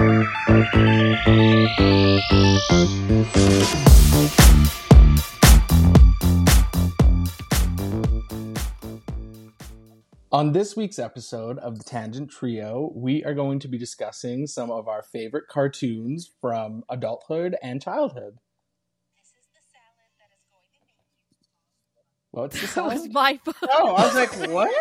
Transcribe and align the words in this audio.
On 0.00 0.26
this 10.52 10.74
week's 10.74 10.98
episode 10.98 11.58
of 11.58 11.76
the 11.76 11.84
Tangent 11.84 12.30
Trio, 12.30 12.90
we 12.94 13.22
are 13.24 13.34
going 13.34 13.58
to 13.58 13.68
be 13.68 13.76
discussing 13.76 14.46
some 14.46 14.70
of 14.70 14.88
our 14.88 15.02
favorite 15.02 15.48
cartoons 15.48 16.30
from 16.40 16.82
adulthood 16.88 17.56
and 17.62 17.82
childhood. 17.82 18.38
What's 22.30 22.58
the 22.58 22.68
salad? 22.68 22.92
That 22.92 23.00
was 23.02 23.12
my 23.12 23.36
fault. 23.44 23.56
Oh, 23.70 23.96
I 23.96 24.06
was 24.06 24.14
like, 24.14 24.32
what? 24.50 24.70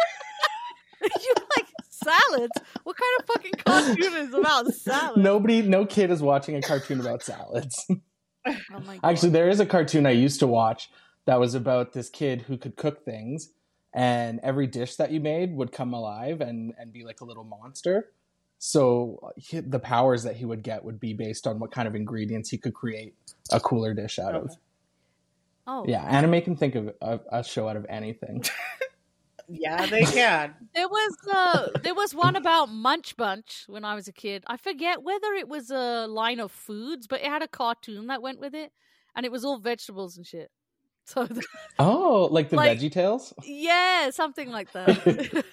you 1.21 1.33
like 1.57 1.65
salads? 2.09 2.51
What 2.83 2.95
kind 2.97 3.19
of 3.19 3.25
fucking 3.27 3.51
cartoon 3.65 4.27
is 4.27 4.33
about 4.33 4.67
salads? 4.73 5.17
Nobody, 5.17 5.61
no 5.61 5.85
kid 5.85 6.11
is 6.11 6.21
watching 6.21 6.55
a 6.55 6.61
cartoon 6.61 6.99
about 6.99 7.23
salads. 7.23 7.85
Oh 8.47 8.79
my 8.79 8.97
god. 8.97 8.99
Actually, 9.03 9.31
there 9.31 9.49
is 9.49 9.59
a 9.59 9.65
cartoon 9.65 10.05
I 10.05 10.11
used 10.11 10.39
to 10.39 10.47
watch 10.47 10.89
that 11.25 11.39
was 11.41 11.55
about 11.55 11.91
this 11.91 12.09
kid 12.09 12.43
who 12.43 12.57
could 12.57 12.77
cook 12.77 13.03
things, 13.03 13.49
and 13.93 14.39
every 14.41 14.65
dish 14.65 14.95
that 14.95 15.11
you 15.11 15.19
made 15.19 15.53
would 15.53 15.73
come 15.73 15.93
alive 15.93 16.39
and 16.39 16.73
and 16.79 16.91
be 16.93 17.03
like 17.03 17.19
a 17.19 17.25
little 17.25 17.43
monster. 17.43 18.11
So 18.57 19.33
he, 19.35 19.59
the 19.59 19.77
powers 19.79 20.23
that 20.23 20.37
he 20.37 20.45
would 20.45 20.63
get 20.63 20.83
would 20.85 20.99
be 21.01 21.13
based 21.13 21.47
on 21.47 21.59
what 21.59 21.71
kind 21.71 21.87
of 21.87 21.95
ingredients 21.95 22.49
he 22.49 22.57
could 22.57 22.73
create 22.73 23.13
a 23.51 23.59
cooler 23.59 23.93
dish 23.93 24.19
out 24.19 24.35
of. 24.35 24.55
oh, 25.67 25.85
Yeah, 25.87 26.03
anime 26.03 26.41
can 26.41 26.55
think 26.55 26.75
of 26.75 26.93
a, 27.01 27.19
a 27.31 27.43
show 27.43 27.67
out 27.67 27.75
of 27.75 27.85
anything. 27.89 28.43
Yeah, 29.51 29.85
they 29.87 30.05
can. 30.05 30.53
There 30.75 30.87
was 30.87 31.17
uh, 31.33 31.67
there 31.81 31.95
was 31.95 32.13
one 32.13 32.35
about 32.35 32.69
Munch 32.69 33.17
Bunch 33.17 33.63
when 33.67 33.83
I 33.83 33.95
was 33.95 34.07
a 34.07 34.13
kid. 34.13 34.43
I 34.47 34.55
forget 34.55 35.01
whether 35.01 35.33
it 35.33 35.49
was 35.49 35.71
a 35.71 36.05
line 36.07 36.39
of 36.39 36.51
foods, 36.51 37.07
but 37.07 37.21
it 37.21 37.25
had 37.25 37.41
a 37.41 37.47
cartoon 37.47 38.07
that 38.07 38.21
went 38.21 38.39
with 38.39 38.53
it, 38.53 38.71
and 39.15 39.25
it 39.25 39.31
was 39.31 39.43
all 39.43 39.57
vegetables 39.57 40.15
and 40.17 40.25
shit. 40.25 40.51
So 41.05 41.27
oh, 41.79 42.27
like 42.29 42.49
the 42.49 42.55
Like- 42.55 42.77
Veggie 42.77 42.91
Tales? 42.91 43.33
yeah, 43.43 44.11
something 44.11 44.51
like 44.51 44.71
that. 44.73 45.43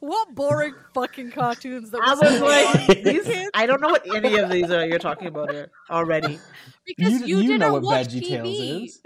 what 0.00 0.34
boring 0.34 0.74
fucking 0.94 1.30
cartoons 1.30 1.92
that 1.92 2.00
I 2.04 2.14
was 2.14 2.20
was 2.20 2.40
like, 2.40 3.04
these 3.04 3.24
these, 3.24 3.48
I 3.54 3.66
don't 3.66 3.80
know 3.80 3.90
what 3.90 4.04
any 4.14 4.36
of 4.36 4.50
these 4.50 4.68
are 4.72 4.84
you're 4.84 4.98
talking 4.98 5.28
about 5.28 5.52
here 5.52 5.70
already. 5.90 6.40
because 6.84 7.22
you, 7.22 7.40
didn't 7.42 7.60
know 7.60 7.74
what 7.74 7.82
watch 7.82 8.08
Veggie 8.08 8.22
TV. 8.22 8.28
Tales 8.28 8.60
is. 8.90 9.02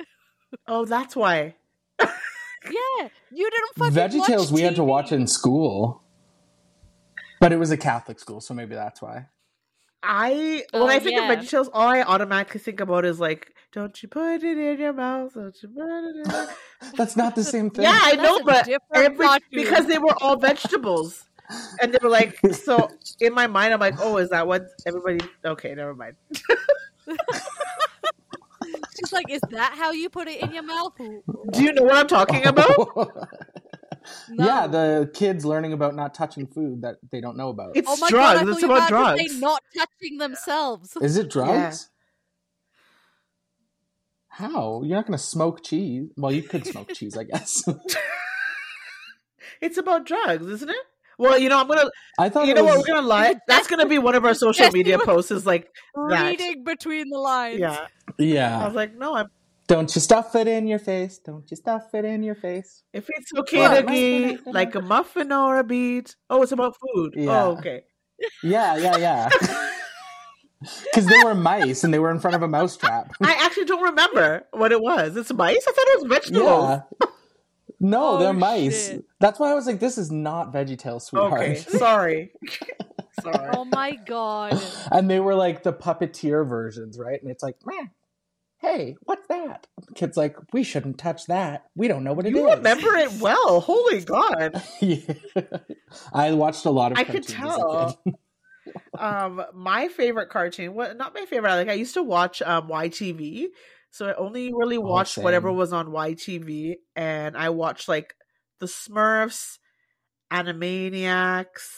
Oh, 0.67 0.87
that's 0.87 1.15
why. 1.15 1.55
Yeah, 2.65 3.09
you 3.31 3.51
didn't 3.51 3.75
fucking 3.77 3.95
Veggie 3.95 4.19
watch 4.19 4.29
Tales 4.29 4.53
we 4.53 4.63
had 4.63 4.77
to 4.77 4.85
watch 4.85 5.13
in 5.13 5.27
school, 5.27 6.03
but 7.41 7.53
it 7.53 7.59
was 7.59 7.71
a 7.71 7.77
Catholic 7.77 8.19
school, 8.19 8.41
so 8.41 8.55
maybe 8.55 8.75
that's 8.75 9.03
why. 9.03 9.27
I 10.03 10.65
when 10.73 10.83
Oh, 10.83 10.87
I 10.87 10.99
think 10.99 11.19
yeah. 11.19 11.33
of 11.33 11.39
VeggieTales, 11.39 11.69
all 11.73 11.89
I 11.89 12.03
automatically 12.03 12.61
think 12.61 12.81
about 12.81 13.05
is 13.05 13.19
like, 13.19 13.55
don't 13.73 14.01
you 14.03 14.09
put 14.09 14.43
it 14.43 14.59
in 14.59 14.79
your 14.79 14.93
mouth? 14.93 15.35
Don't 15.35 15.57
you 15.63 15.69
put 15.69 15.85
it 15.85 16.17
in 16.17 16.23
your... 16.31 16.49
That's 16.97 17.17
not 17.17 17.35
the 17.35 17.43
same 17.43 17.71
thing. 17.71 17.85
Yeah, 17.85 17.99
I 18.01 18.15
know, 18.15 18.41
but 18.45 18.69
every, 18.95 19.27
because 19.51 19.87
they 19.87 19.99
were 19.99 20.15
all 20.21 20.37
vegetables, 20.37 21.25
and 21.81 21.93
they 21.93 21.99
were 22.03 22.11
like, 22.11 22.39
so 22.53 22.91
in 23.21 23.35
my 23.35 23.47
mind, 23.47 23.75
I'm 23.75 23.81
like, 23.81 23.97
oh, 23.99 24.19
is 24.19 24.31
that 24.31 24.47
what 24.47 24.67
everybody? 24.87 25.21
Okay, 25.45 25.75
never 25.75 25.95
mind. 25.95 26.17
She's 28.99 29.13
like, 29.13 29.31
"Is 29.31 29.41
that 29.51 29.75
how 29.77 29.93
you 29.93 30.09
put 30.09 30.29
it 30.29 30.43
in 30.43 30.53
your 30.55 30.63
mouth?" 30.63 30.93
Do 30.99 31.63
you 31.63 31.73
know 31.73 31.83
what 31.83 31.97
I'm 31.97 32.07
talking 32.07 32.47
about? 32.47 33.29
No. 34.29 34.45
Yeah, 34.45 34.67
the 34.67 35.11
kids 35.15 35.47
learning 35.47 35.73
about 35.73 35.95
not 35.95 36.13
touching 36.13 36.47
food 36.47 36.83
that 36.83 36.97
they 37.11 37.23
don't 37.23 37.39
know 37.39 37.49
about. 37.49 37.71
It's 37.75 37.89
Oh 37.91 37.97
my 37.97 38.11
drugs. 38.11 38.13
god! 38.13 38.37
I 38.37 38.41
thought 38.41 38.49
it's 38.53 38.61
you 38.63 38.69
were 38.69 38.75
about 38.77 38.91
about 38.91 39.11
to 39.13 39.17
drugs. 39.17 39.33
say 39.33 39.41
not 39.41 39.63
touching 39.75 40.19
themselves. 40.19 40.97
Is 41.01 41.17
it 41.17 41.31
drugs? 41.31 41.89
How? 44.29 44.83
You're 44.83 44.97
not 44.97 45.07
going 45.07 45.17
to 45.17 45.25
smoke 45.25 45.65
cheese. 45.65 46.09
Well, 46.19 46.33
you 46.33 46.43
could 46.43 46.67
smoke 46.67 46.89
cheese, 46.95 47.17
I 47.17 47.25
guess. 47.25 47.65
It's 49.63 49.79
about 49.79 50.05
drugs, 50.07 50.47
isn't 50.47 50.69
it? 50.69 50.77
Well, 51.17 51.39
you 51.39 51.49
know, 51.49 51.61
I'm 51.61 51.69
gonna. 51.69 51.89
I 52.19 52.29
thought 52.29 52.47
You 52.47 52.53
it 52.53 52.57
know 52.57 52.65
what? 52.65 52.79
We're 52.79 52.87
gonna 52.95 53.07
lie. 53.07 53.37
That's 53.47 53.69
gonna 53.69 53.87
be 53.87 53.99
one 53.99 54.17
of 54.17 54.25
our 54.25 54.35
social 54.35 54.69
media 54.73 54.99
posts. 54.99 55.31
Is 55.31 55.47
like 55.47 55.69
that. 56.09 56.29
Reading 56.31 56.65
between 56.65 57.09
the 57.09 57.19
lines. 57.19 57.61
Yeah. 57.61 57.87
I 58.19 58.65
was 58.67 58.75
like, 58.75 58.97
no, 58.97 59.15
I'm. 59.15 59.27
Don't 59.67 59.95
you 59.95 60.01
stuff 60.03 60.35
it 60.35 60.47
in 60.47 60.67
your 60.67 60.79
face. 60.79 61.19
Don't 61.19 61.51
you 61.51 61.57
stuff 61.57 61.95
it 61.95 62.05
in 62.05 62.23
your 62.23 62.35
face. 62.35 62.83
If 62.93 63.09
it's 63.09 63.33
okay 63.35 63.61
What? 63.61 63.81
to 63.81 63.87
be 63.87 64.37
like 64.45 64.75
a 64.75 64.83
muffin 64.83 65.33
or 65.33 65.59
a 65.59 65.65
beat. 65.65 66.17
Oh, 66.29 66.43
it's 66.43 66.53
about 66.53 66.77
food. 66.77 67.15
Oh, 67.17 67.21
yeah. 67.23 67.45
Oh, 67.45 67.51
okay. 67.59 67.85
Yeah, 68.43 68.77
yeah, 68.77 68.97
yeah. 68.99 69.29
Because 70.61 71.05
they 71.07 71.19
were 71.23 71.35
mice 71.35 71.85
and 71.85 71.93
they 71.93 71.99
were 71.99 72.11
in 72.11 72.19
front 72.19 72.35
of 72.37 72.43
a 72.43 72.49
mousetrap. 72.49 73.13
I 73.23 73.35
actually 73.45 73.67
don't 73.67 73.83
remember 73.83 74.47
what 74.53 74.73
it 74.73 74.81
was. 74.81 75.15
It's 75.15 75.31
mice. 75.33 75.63
I 75.69 75.73
thought 75.73 75.87
it 75.89 76.03
was 76.03 76.09
vegetables. 76.09 76.69
Yeah. 77.01 77.07
No, 77.81 78.17
Oh, 78.17 78.19
they're 78.19 78.33
mice. 78.33 78.89
shit. 78.89 79.05
That's 79.21 79.39
why 79.39 79.51
I 79.51 79.55
was 79.55 79.67
like, 79.67 79.79
this 79.79 79.99
is 79.99 80.11
not 80.11 80.55
VeggieTales, 80.55 81.03
sweetheart. 81.03 81.41
Okay. 81.43 81.55
Sorry. 81.57 82.33
Sorry. 83.21 83.51
Oh 83.55 83.65
my 83.67 83.93
god! 84.07 84.61
and 84.91 85.09
they 85.11 85.21
were 85.21 85.35
like 85.35 85.63
the 85.65 85.73
puppeteer 85.73 86.49
versions, 86.49 86.99
right? 86.99 87.21
And 87.21 87.31
it's 87.31 87.43
like, 87.43 87.57
man, 87.67 87.91
hey, 88.65 88.97
what's 89.03 89.27
that? 89.29 89.67
The 89.87 89.95
kid's 89.95 90.17
like, 90.17 90.37
we 90.53 90.63
shouldn't 90.63 90.99
touch 90.99 91.27
that. 91.27 91.65
We 91.75 91.87
don't 91.89 92.03
know 92.05 92.13
what 92.15 92.27
it 92.27 92.31
is. 92.31 92.35
You 92.37 92.51
remember 92.51 92.95
it 92.97 93.13
well. 93.21 93.61
Holy 93.61 94.01
God. 94.01 94.63
yeah. 94.81 94.99
I 96.13 96.33
watched 96.33 96.65
a 96.65 96.71
lot 96.71 96.93
of 96.93 96.99
I 96.99 97.05
could 97.05 97.27
cartoons 97.27 97.31
as 97.31 97.59
a 97.59 97.97
tell. 98.05 98.19
Um, 98.99 99.43
my 99.53 99.89
favorite 99.89 100.31
cartoon. 100.31 100.75
What? 100.75 100.97
Not 100.97 101.15
my 101.15 101.27
favorite. 101.27 101.51
Like 101.55 101.69
I 101.69 101.75
used 101.75 101.95
to 101.95 102.03
watch 102.03 102.41
um 102.41 102.69
YTV, 102.69 103.49
so 103.91 104.07
I 104.07 104.15
only 104.15 104.53
really 104.55 104.79
watched 104.79 105.19
whatever 105.19 105.49
Oh, 105.49 105.53
same. 105.53 105.59
was 105.59 105.73
on 105.75 105.87
YTV, 105.89 106.77
and 106.97 107.37
I 107.37 107.51
watched 107.51 107.89
like 107.89 108.15
the 108.61 108.67
Smurfs, 108.67 109.59
Animaniacs, 110.33 111.69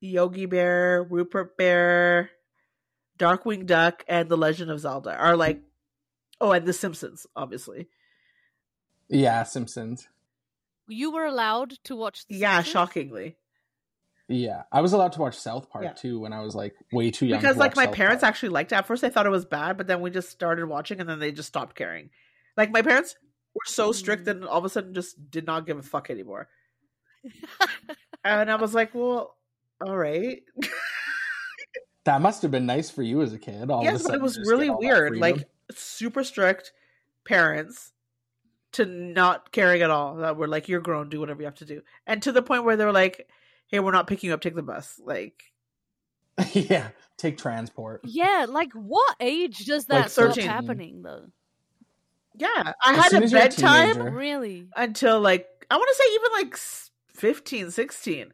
Yogi 0.00 0.46
Bear, 0.46 1.06
Rupert 1.08 1.56
Bear, 1.56 2.30
Darkwing 3.18 3.64
Duck, 3.66 4.04
and 4.08 4.28
The 4.28 4.36
Legend 4.36 4.70
of 4.70 4.80
Zelda. 4.80 5.14
Are 5.14 5.36
like, 5.36 5.62
oh, 6.40 6.52
and 6.52 6.66
The 6.66 6.72
Simpsons, 6.72 7.26
obviously. 7.36 7.88
Yeah, 9.08 9.42
Simpsons. 9.44 10.08
You 10.88 11.10
were 11.12 11.24
allowed 11.24 11.70
to 11.84 11.96
watch. 11.96 12.26
The 12.26 12.36
Yeah, 12.36 12.56
Simpsons? 12.56 12.72
shockingly, 12.72 13.36
Yeah, 14.28 14.62
I 14.72 14.80
was 14.80 14.92
allowed 14.94 15.12
to 15.12 15.20
watch 15.20 15.36
South 15.36 15.68
Park 15.70 15.84
Yeah. 15.84 15.92
too 15.92 16.18
when 16.20 16.32
I 16.32 16.40
was 16.40 16.54
like 16.54 16.74
way 16.92 17.10
too 17.10 17.26
young. 17.26 17.38
because 17.40 17.56
to 17.56 17.60
like 17.60 17.76
my 17.76 17.84
South 17.86 17.94
parents 17.94 18.20
Park. 18.22 18.28
actually 18.30 18.48
liked 18.50 18.72
it. 18.72 18.76
At 18.76 18.86
first, 18.86 19.02
they 19.02 19.10
thought 19.10 19.26
it 19.26 19.30
was 19.30 19.44
bad, 19.44 19.76
but 19.76 19.86
then 19.86 20.00
we 20.00 20.10
just 20.10 20.30
started 20.30 20.66
watching, 20.66 21.00
and 21.00 21.08
then 21.08 21.18
they 21.18 21.32
just 21.32 21.48
stopped 21.48 21.76
caring. 21.76 22.10
Like 22.56 22.70
my 22.70 22.82
parents 22.82 23.16
were 23.54 23.60
so 23.66 23.92
strict, 23.92 24.24
Mm. 24.24 24.30
and 24.30 24.44
all 24.46 24.58
of 24.58 24.64
a 24.64 24.68
sudden 24.70 24.94
just 24.94 25.30
did 25.30 25.46
not 25.46 25.66
give 25.66 25.78
a 25.78 25.82
fuck 25.82 26.08
anymore. 26.10 26.48
and 28.24 28.50
I 28.50 28.56
was 28.56 28.74
like, 28.74 28.94
well, 28.94 29.36
all 29.84 29.96
right. 29.96 30.42
that 32.04 32.20
must 32.20 32.42
have 32.42 32.50
been 32.50 32.66
nice 32.66 32.90
for 32.90 33.02
you 33.02 33.22
as 33.22 33.32
a 33.32 33.38
kid. 33.38 33.70
All 33.70 33.80
of 33.80 33.86
a 33.88 33.90
yes, 33.92 34.02
but 34.02 34.08
sudden 34.08 34.20
it 34.20 34.22
was 34.22 34.38
really 34.38 34.66
get 34.66 34.72
all 34.74 34.80
that 34.80 34.86
weird. 34.88 35.16
Like 35.18 35.48
super 35.72 36.24
strict 36.24 36.72
parents 37.24 37.92
to 38.72 38.84
not 38.84 39.52
caring 39.52 39.82
at 39.82 39.90
all 39.90 40.16
that 40.16 40.36
were 40.36 40.48
like, 40.48 40.68
you're 40.68 40.80
grown, 40.80 41.08
do 41.08 41.20
whatever 41.20 41.42
you 41.42 41.46
have 41.46 41.54
to 41.56 41.64
do. 41.64 41.82
And 42.06 42.22
to 42.22 42.32
the 42.32 42.42
point 42.42 42.64
where 42.64 42.76
they 42.76 42.84
were 42.84 42.92
like, 42.92 43.28
hey, 43.68 43.80
we're 43.80 43.92
not 43.92 44.06
picking 44.06 44.28
you 44.28 44.34
up, 44.34 44.40
take 44.40 44.56
the 44.56 44.62
bus. 44.62 45.00
Like, 45.02 45.42
yeah, 46.52 46.88
take 47.16 47.38
transport. 47.38 48.00
Yeah, 48.04 48.46
like 48.48 48.72
what 48.72 49.16
age 49.20 49.64
does 49.66 49.86
that 49.86 50.16
like 50.16 50.36
happening 50.36 51.02
though? 51.02 51.26
Yeah, 52.36 52.72
I 52.82 52.94
as 52.94 53.12
had 53.12 53.22
a 53.22 53.28
bedtime 53.28 54.00
a 54.00 54.10
really 54.10 54.66
until 54.76 55.20
like 55.20 55.48
I 55.70 55.76
want 55.76 55.88
to 55.88 55.94
say 55.94 56.14
even 56.14 56.30
like 56.32 56.56
15, 57.14 57.70
16. 57.70 58.32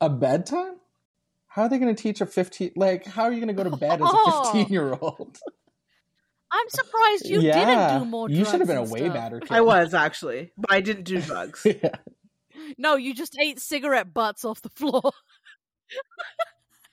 A 0.00 0.08
bedtime? 0.08 0.76
How 1.48 1.62
are 1.62 1.68
they 1.68 1.78
going 1.78 1.94
to 1.94 2.02
teach 2.02 2.22
a 2.22 2.26
15 2.26 2.72
like 2.76 3.04
how 3.04 3.24
are 3.24 3.32
you 3.32 3.44
going 3.44 3.54
to 3.54 3.62
go 3.62 3.68
to 3.68 3.76
bed 3.76 4.00
as 4.00 4.08
a 4.08 4.12
15-year-old? 4.14 5.38
I'm 6.54 6.68
surprised 6.68 7.26
you 7.28 7.40
yeah. 7.40 7.64
didn't 7.64 8.00
do 8.04 8.10
more. 8.10 8.28
You 8.28 8.44
should 8.44 8.60
have 8.60 8.68
been 8.68 8.76
a 8.76 8.82
way 8.84 9.00
stuff. 9.00 9.14
better 9.14 9.40
kid. 9.40 9.50
I 9.52 9.62
was 9.62 9.94
actually, 9.94 10.52
but 10.58 10.70
I 10.70 10.80
didn't 10.82 11.04
do 11.04 11.20
drugs. 11.22 11.62
yeah. 11.64 11.94
No, 12.78 12.96
you 12.96 13.14
just 13.14 13.36
ate 13.40 13.58
cigarette 13.58 14.12
butts 14.12 14.44
off 14.44 14.60
the 14.62 14.68
floor. 14.68 15.12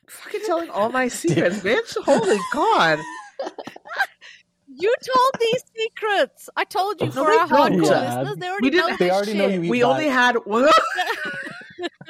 Fucking 0.10 0.42
telling 0.46 0.70
all 0.70 0.90
my 0.90 1.08
secrets, 1.10 1.60
bitch. 1.60 1.96
Holy 2.04 2.38
god. 2.54 3.00
You 4.68 4.94
told 5.06 5.32
these 5.40 5.64
secrets. 5.78 6.50
I 6.56 6.64
told 6.64 7.02
you 7.02 7.08
No, 7.08 7.12
for 7.12 7.26
they 7.32 7.38
our 7.38 7.48
don't. 7.48 7.74
hardcore 7.74 7.86
Yeah. 7.90 8.22
listeners. 8.22 8.38
They 8.38 8.48
already 8.50 8.70
We 8.70 8.78
know 8.78 8.86
didn't- 8.88 9.00
They 9.00 9.12
already 9.12 9.34
know 9.34 9.48
shit. 9.50 9.56
you 9.56 9.64
eat 9.64 9.70
We 9.70 9.84
only 9.84 10.08
had 10.08 10.38
well, 10.46 10.72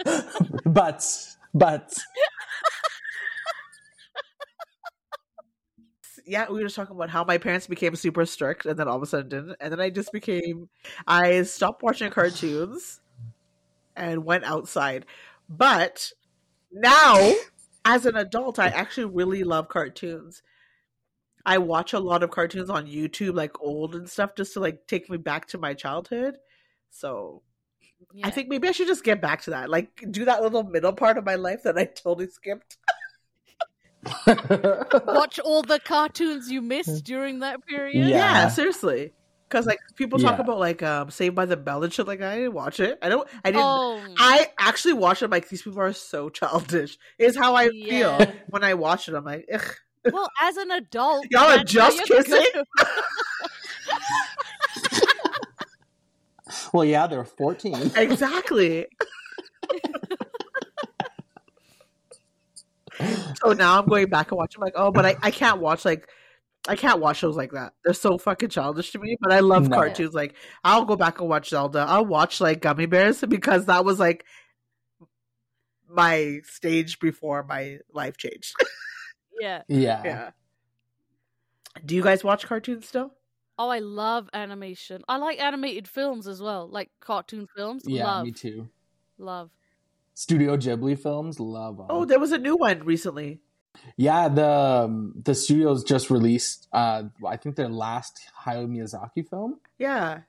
butts. 0.66 1.38
Butts. 1.54 2.06
Yeah, 6.30 6.48
we 6.48 6.60
were 6.60 6.66
just 6.66 6.76
talking 6.76 6.96
about 6.96 7.10
how 7.10 7.24
my 7.24 7.40
parents 7.40 7.66
became 7.66 7.96
super 7.96 8.26
strict 8.26 8.66
and 8.66 8.78
then 8.78 8.88
all 8.88 8.98
of 8.98 9.04
a 9.04 9.08
sudden 9.08 9.30
didn't. 9.30 9.56
And 9.60 9.72
then 9.72 9.82
I 9.82 9.90
just 9.90 10.12
became 10.12 10.70
I 11.08 11.42
stopped 11.42 11.82
watching 11.82 12.12
cartoons 12.12 13.02
and 13.96 14.24
went 14.24 14.44
outside. 14.44 15.08
But 15.50 16.12
now 16.72 17.34
as 17.84 18.06
an 18.06 18.16
adult, 18.16 18.60
I 18.60 18.68
actually 18.68 19.06
really 19.06 19.44
love 19.44 19.70
cartoons. 19.70 20.44
I 21.46 21.58
watch 21.58 21.94
a 21.94 22.00
lot 22.00 22.22
of 22.22 22.30
cartoons 22.30 22.70
on 22.70 22.86
YouTube, 22.86 23.34
like 23.34 23.60
old 23.60 23.96
and 23.96 24.08
stuff, 24.08 24.36
just 24.36 24.54
to 24.54 24.60
like 24.60 24.86
take 24.86 25.10
me 25.10 25.18
back 25.18 25.48
to 25.48 25.58
my 25.58 25.74
childhood. 25.74 26.38
So 26.92 27.42
Yeah. 28.14 28.28
I 28.28 28.32
think 28.32 28.50
maybe 28.50 28.68
I 28.68 28.72
should 28.72 28.88
just 28.88 29.04
get 29.04 29.22
back 29.22 29.42
to 29.44 29.52
that, 29.52 29.70
like 29.70 30.06
do 30.12 30.26
that 30.26 30.44
little 30.44 30.64
middle 30.64 30.94
part 30.94 31.18
of 31.18 31.26
my 31.26 31.36
life 31.36 31.64
that 31.64 31.78
I 31.78 31.86
totally 31.86 32.28
skipped. 32.30 32.78
watch 34.28 35.40
all 35.40 35.62
the 35.62 35.80
cartoons 35.84 36.50
you 36.50 36.62
missed 36.62 37.04
during 37.04 37.40
that 37.40 37.66
period. 37.66 38.08
Yeah. 38.08 38.18
Yeah, 38.18 38.48
seriously. 38.48 39.14
Because 39.50 39.66
like 39.66 39.80
people 39.96 40.20
talk 40.20 40.38
Yeah. 40.38 40.42
about 40.42 40.60
like 40.60 40.84
um 40.84 41.10
Saved 41.10 41.36
by 41.36 41.46
the 41.46 41.58
Bell 41.58 41.84
and 41.84 41.92
shit 41.92 42.08
like. 42.08 42.22
I 42.22 42.36
didn't 42.38 42.54
watch 42.54 42.80
it. 42.80 42.98
I 43.02 43.10
don't. 43.10 43.28
I 43.44 43.52
didn't. 43.52 43.66
Oh, 43.66 44.06
I 44.18 44.48
actually 44.60 44.94
watched 44.94 45.22
it. 45.24 45.30
Like 45.32 45.50
these 45.50 45.62
people 45.64 45.82
are 45.82 45.92
so 45.94 46.30
childish. 46.30 46.98
Is 47.18 47.36
how 47.36 47.56
I 47.56 47.70
Yeah. 47.74 48.18
feel 48.18 48.34
when 48.50 48.64
I 48.64 48.76
watch 48.76 49.10
it. 49.10 49.16
I'm 49.16 49.26
like, 49.26 49.46
Ugh. 49.54 49.76
well, 50.14 50.30
as 50.42 50.56
an 50.58 50.72
adult, 50.72 51.26
Y'all 51.32 51.44
are 51.60 51.64
just 51.64 52.04
kissing? 52.06 52.46
well, 56.74 56.86
yeah, 56.86 57.08
they're 57.08 57.26
14. 57.26 57.92
exactly. 57.96 58.86
So 63.44 63.54
now 63.54 63.80
I'm 63.80 63.88
going 63.88 64.08
back 64.10 64.32
and 64.32 64.38
watching. 64.38 64.62
like, 64.62 64.74
oh, 64.76 64.92
but 64.92 65.06
I, 65.06 65.16
I 65.22 65.32
can't 65.32 65.60
watch 65.62 65.86
like 65.86 66.08
I 66.68 66.76
can't 66.76 67.00
watch 67.00 67.18
shows 67.18 67.38
like 67.38 67.52
that. 67.54 67.74
They're 67.86 67.94
so 67.94 68.18
fucking 68.18 68.50
childish 68.50 68.92
to 68.92 69.00
me. 69.00 69.16
But 69.22 69.32
I 69.32 69.40
love 69.40 69.68
No. 69.70 69.76
cartoons. 69.78 70.14
Like 70.14 70.36
I'll 70.64 70.84
go 70.86 70.96
back 70.98 71.20
and 71.20 71.30
watch 71.30 71.50
Zelda. 71.50 71.86
I'll 71.88 72.06
watch 72.06 72.42
like 72.42 72.62
Gummi 72.62 72.90
Bears 72.90 73.22
because 73.30 73.66
that 73.68 73.86
was 73.86 74.00
like 74.00 74.26
my 75.90 76.40
stage 76.44 77.00
before 77.00 77.44
my 77.44 77.80
life 77.94 78.18
changed. 78.18 78.56
Yeah. 79.42 79.62
Yeah. 79.70 80.02
yeah. 80.04 80.30
Do 81.86 81.96
you 81.96 82.04
guys 82.04 82.26
watch 82.26 82.46
cartoons 82.46 82.86
still? 82.90 83.14
Oh, 83.58 83.70
I 83.70 83.80
love 83.80 84.30
animation. 84.34 85.02
I 85.08 85.16
like 85.16 85.40
animated 85.40 85.88
films 85.88 86.28
as 86.28 86.42
well, 86.42 86.68
like 86.68 86.90
cartoon 87.00 87.48
films. 87.56 87.84
Yeah, 87.88 88.04
love, 88.06 88.26
me 88.26 88.34
too. 88.34 88.68
love. 89.18 89.50
Studio 90.20 90.58
Ghibli 90.58 91.00
films, 91.00 91.40
love 91.40 91.80
'em. 91.80 91.86
Oh, 91.90 92.04
there 92.04 92.20
was 92.20 92.34
a 92.34 92.38
new 92.38 92.58
one 92.58 92.84
recently. 92.84 93.40
Yeah, 93.96 94.28
the 94.28 94.50
um, 94.50 95.14
the 95.24 95.34
studios 95.34 95.86
just 95.86 96.10
released 96.10 96.68
uh 96.74 97.04
I 97.26 97.38
think 97.38 97.56
their 97.56 97.70
last 97.70 98.20
Hayao 98.44 98.68
Miyazaki 98.68 99.24
film. 99.30 99.62
Yeah, 99.78 100.22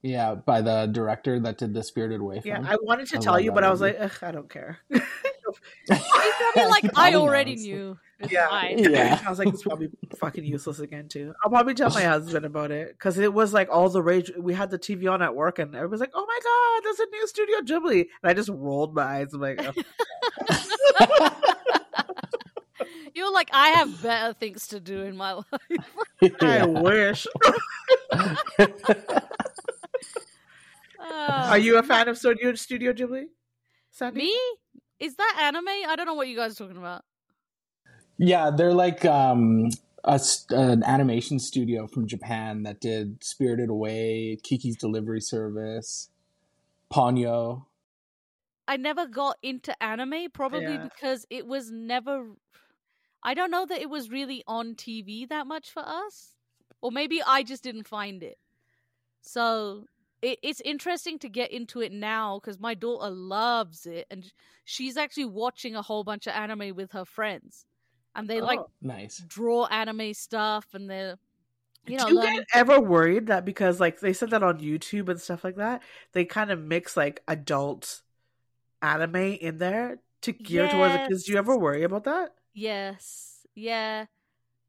Yeah, 0.00 0.36
by 0.36 0.62
the 0.62 0.86
director 0.86 1.38
that 1.40 1.58
did 1.58 1.74
the 1.74 1.82
Spirited 1.82 2.20
Away 2.22 2.40
yeah. 2.42 2.62
I 2.64 2.76
wanted 2.80 3.08
to 3.08 3.18
I 3.18 3.20
tell 3.20 3.38
you, 3.38 3.50
that 3.50 3.54
but 3.56 3.64
I 3.64 3.70
was 3.70 3.82
like, 3.82 3.98
Ugh, 4.00 4.18
I 4.22 4.30
don't 4.32 4.48
care. 4.48 4.78
He's 4.88 5.02
probably 5.90 6.70
like, 6.70 6.84
I 6.96 7.12
already 7.20 7.56
knows. 7.56 7.64
knew. 7.66 7.98
It's 8.18 8.32
Yeah. 8.32 8.48
fine. 8.48 8.78
Yeah. 8.78 9.20
I 9.26 9.30
was 9.30 9.38
like, 9.38 9.48
it's 9.48 9.62
probably 9.62 9.88
fucking 10.18 10.44
useless 10.44 10.78
again 10.80 11.08
too. 11.08 11.34
I'll 11.44 11.50
probably 11.50 11.74
tell 11.74 11.90
my 11.90 12.02
husband 12.14 12.46
about 12.46 12.70
it 12.70 12.88
because 12.92 13.18
it 13.18 13.32
was 13.32 13.52
like 13.52 13.68
all 13.70 13.88
the 13.88 14.02
rage. 14.02 14.30
We 14.38 14.54
had 14.54 14.70
the 14.70 14.78
TV 14.78 15.10
on 15.12 15.20
at 15.22 15.34
work, 15.34 15.58
and 15.58 15.74
everybody's 15.74 16.00
like, 16.00 16.12
"Oh 16.14 16.24
my 16.26 16.38
god, 16.42 16.84
there's 16.84 17.00
a 17.00 17.06
new 17.10 17.26
Studio 17.26 17.58
Ghibli," 17.60 18.00
and 18.22 18.30
I 18.30 18.32
just 18.34 18.48
rolled 18.48 18.94
my 18.94 19.02
eyes. 19.02 19.34
I'm 19.34 19.40
like, 19.40 19.60
oh. 19.62 19.72
You're 23.14 23.32
like, 23.32 23.48
I 23.52 23.68
have 23.70 24.02
better 24.02 24.34
things 24.34 24.66
to 24.68 24.80
do 24.80 25.00
in 25.02 25.16
my 25.16 25.32
life. 25.32 26.34
I 26.42 26.66
wish. 26.66 27.26
Ah. 31.00 31.50
Are 31.50 31.58
you 31.58 31.78
a 31.78 31.82
fan 31.82 32.08
of 32.08 32.18
Studio 32.18 32.54
Studio 32.54 32.92
Ghibli? 32.92 33.24
Sandy? 33.90 34.20
me? 34.22 34.38
Is 34.98 35.14
that 35.16 35.38
anime? 35.40 35.68
I 35.68 35.94
don't 35.96 36.06
know 36.06 36.14
what 36.14 36.28
you 36.28 36.36
guys 36.36 36.52
are 36.52 36.64
talking 36.64 36.76
about. 36.78 37.04
Yeah, 38.18 38.50
they're 38.50 38.74
like 38.74 39.04
um 39.04 39.70
a, 40.04 40.12
s- 40.12 40.46
an 40.50 40.82
animation 40.84 41.38
studio 41.38 41.86
from 41.86 42.06
Japan 42.06 42.62
that 42.62 42.80
did 42.80 43.22
Spirited 43.22 43.68
Away, 43.68 44.38
Kiki's 44.42 44.76
Delivery 44.76 45.20
Service, 45.20 46.10
Ponyo. 46.92 47.64
I 48.68 48.76
never 48.76 49.06
got 49.06 49.36
into 49.42 49.80
anime, 49.82 50.30
probably 50.32 50.74
Yeah. 50.74 50.84
because 50.84 51.26
it 51.30 51.46
was 51.46 51.70
never. 51.70 52.32
I 53.22 53.34
don't 53.34 53.50
know 53.50 53.66
that 53.66 53.80
it 53.80 53.90
was 53.90 54.10
really 54.10 54.44
on 54.46 54.74
TV 54.76 55.28
that 55.28 55.46
much 55.46 55.70
for 55.70 55.82
us, 55.84 56.36
or 56.80 56.92
maybe 56.92 57.20
I 57.26 57.42
just 57.42 57.62
didn't 57.64 57.88
find 57.88 58.22
it. 58.22 58.38
So 59.20 59.86
it, 60.22 60.38
it's 60.42 60.60
interesting 60.60 61.18
to 61.20 61.28
get 61.28 61.50
into 61.50 61.80
it 61.80 61.90
now 61.92 62.38
because 62.38 62.60
my 62.60 62.74
daughter 62.74 63.10
loves 63.10 63.86
it, 63.86 64.06
and 64.10 64.32
she's 64.64 64.96
actually 64.96 65.24
watching 65.26 65.74
a 65.74 65.82
whole 65.82 66.04
bunch 66.04 66.26
of 66.28 66.34
anime 66.34 66.74
with 66.76 66.92
her 66.92 67.04
friends, 67.04 67.66
and 68.16 68.28
they 68.28 68.40
like 68.40 68.58
Oh. 68.58 68.70
Nice. 68.82 69.18
draw 69.18 69.66
anime 69.66 70.12
stuff, 70.14 70.66
and 70.72 70.90
they're 70.90 71.18
you 71.86 71.96
know 71.98 72.06
Do 72.06 72.14
you 72.14 72.20
learning- 72.20 72.36
get 72.38 72.46
ever 72.54 72.80
worried 72.80 73.26
that 73.28 73.44
because 73.44 73.78
like 73.78 74.00
they 74.00 74.12
said 74.12 74.30
that 74.30 74.42
on 74.42 74.58
YouTube 74.58 75.08
and 75.08 75.20
stuff 75.20 75.44
like 75.44 75.56
that, 75.56 75.82
they 76.12 76.24
kind 76.24 76.50
of 76.50 76.60
mix 76.60 76.96
like 76.96 77.22
adult 77.28 78.02
anime 78.82 79.16
in 79.16 79.58
there 79.58 79.98
to 80.22 80.32
gear 80.32 80.68
towards 80.68 80.94
the 80.94 81.06
kids? 81.08 81.24
Do 81.24 81.32
you 81.32 81.38
ever 81.38 81.56
worry 81.56 81.82
about 81.84 82.04
that? 82.04 82.34
yes, 82.54 83.46
yeah, 83.54 84.06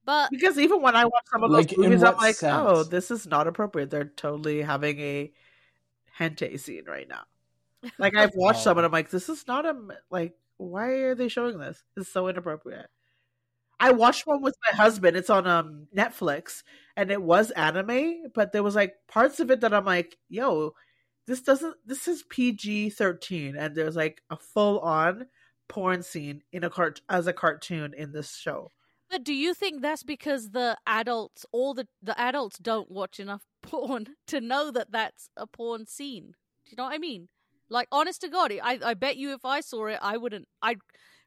but 0.05 0.29
Because 0.29 0.59
even 0.59 0.81
when 0.81 0.95
I 0.95 1.05
watch 1.05 1.23
some 1.31 1.43
of 1.43 1.49
those 1.51 1.59
Like, 1.65 1.73
in 1.73 1.81
movies, 1.81 2.03
I'm 2.03 2.15
what 2.15 2.21
like, 2.21 2.43
oh, 2.43 2.83
this 2.83 3.09
is 3.11 3.25
not 3.25 3.47
appropriate. 3.47 3.89
They're 3.89 4.05
totally 4.05 4.61
having 4.61 4.99
a 4.99 5.31
hentai 6.19 6.59
scene 6.59 6.83
right 6.85 7.07
now. 7.07 7.23
Like 7.97 8.15
I've 8.15 8.31
watched 8.35 8.61
some 8.63 8.77
Oh. 8.77 8.79
and 8.79 8.85
I'm 8.85 8.91
like, 8.91 9.09
this 9.09 9.29
is 9.29 9.47
not 9.47 9.65
a 9.65 9.75
like. 10.09 10.35
Why 10.57 10.87
are 11.05 11.15
they 11.15 11.27
showing 11.27 11.59
this? 11.59 11.83
It's 11.95 12.09
so 12.09 12.27
inappropriate. 12.27 12.87
I 13.79 13.91
watched 13.91 14.25
one 14.25 14.41
with 14.41 14.55
my 14.69 14.75
husband. 14.75 15.17
It's 15.17 15.29
on 15.29 15.47
um 15.47 15.87
Netflix, 15.95 16.63
and 16.95 17.11
it 17.11 17.21
was 17.21 17.51
anime, 17.51 18.31
but 18.33 18.51
there 18.51 18.63
was 18.63 18.75
like 18.75 18.95
parts 19.07 19.39
of 19.39 19.51
it 19.51 19.61
that 19.61 19.73
I'm 19.73 19.85
like, 19.85 20.17
yo, 20.29 20.73
this 21.27 21.41
doesn't. 21.41 21.75
This 21.85 22.07
is 22.07 22.23
PG 22.23 22.91
thirteen, 22.91 23.55
and 23.55 23.75
there's 23.75 23.95
like 23.95 24.21
a 24.29 24.37
full 24.37 24.79
on 24.79 25.27
porn 25.67 26.01
scene 26.01 26.43
in 26.51 26.63
a 26.63 26.69
cart 26.69 27.01
as 27.09 27.27
a 27.27 27.33
cartoon 27.33 27.93
in 27.95 28.11
this 28.13 28.35
show. 28.35 28.71
But 29.09 29.23
do 29.23 29.33
you 29.33 29.53
think 29.53 29.81
that's 29.81 30.03
because 30.03 30.49
the 30.51 30.77
adults, 30.85 31.45
all 31.51 31.73
the 31.73 31.87
the 32.01 32.19
adults, 32.19 32.57
don't 32.57 32.91
watch 32.91 33.19
enough 33.19 33.43
porn 33.61 34.07
to 34.27 34.41
know 34.41 34.71
that 34.71 34.91
that's 34.91 35.29
a 35.37 35.47
porn 35.47 35.85
scene? 35.85 36.33
Do 36.65 36.71
you 36.71 36.75
know 36.77 36.85
what 36.85 36.95
I 36.95 36.97
mean? 36.97 37.29
Like, 37.69 37.87
honest 37.91 38.21
to 38.21 38.29
God, 38.29 38.51
I 38.51 38.79
I 38.83 38.93
bet 38.93 39.17
you 39.17 39.33
if 39.33 39.45
I 39.45 39.61
saw 39.61 39.87
it, 39.87 39.99
I 40.01 40.17
wouldn't. 40.17 40.47
I 40.61 40.75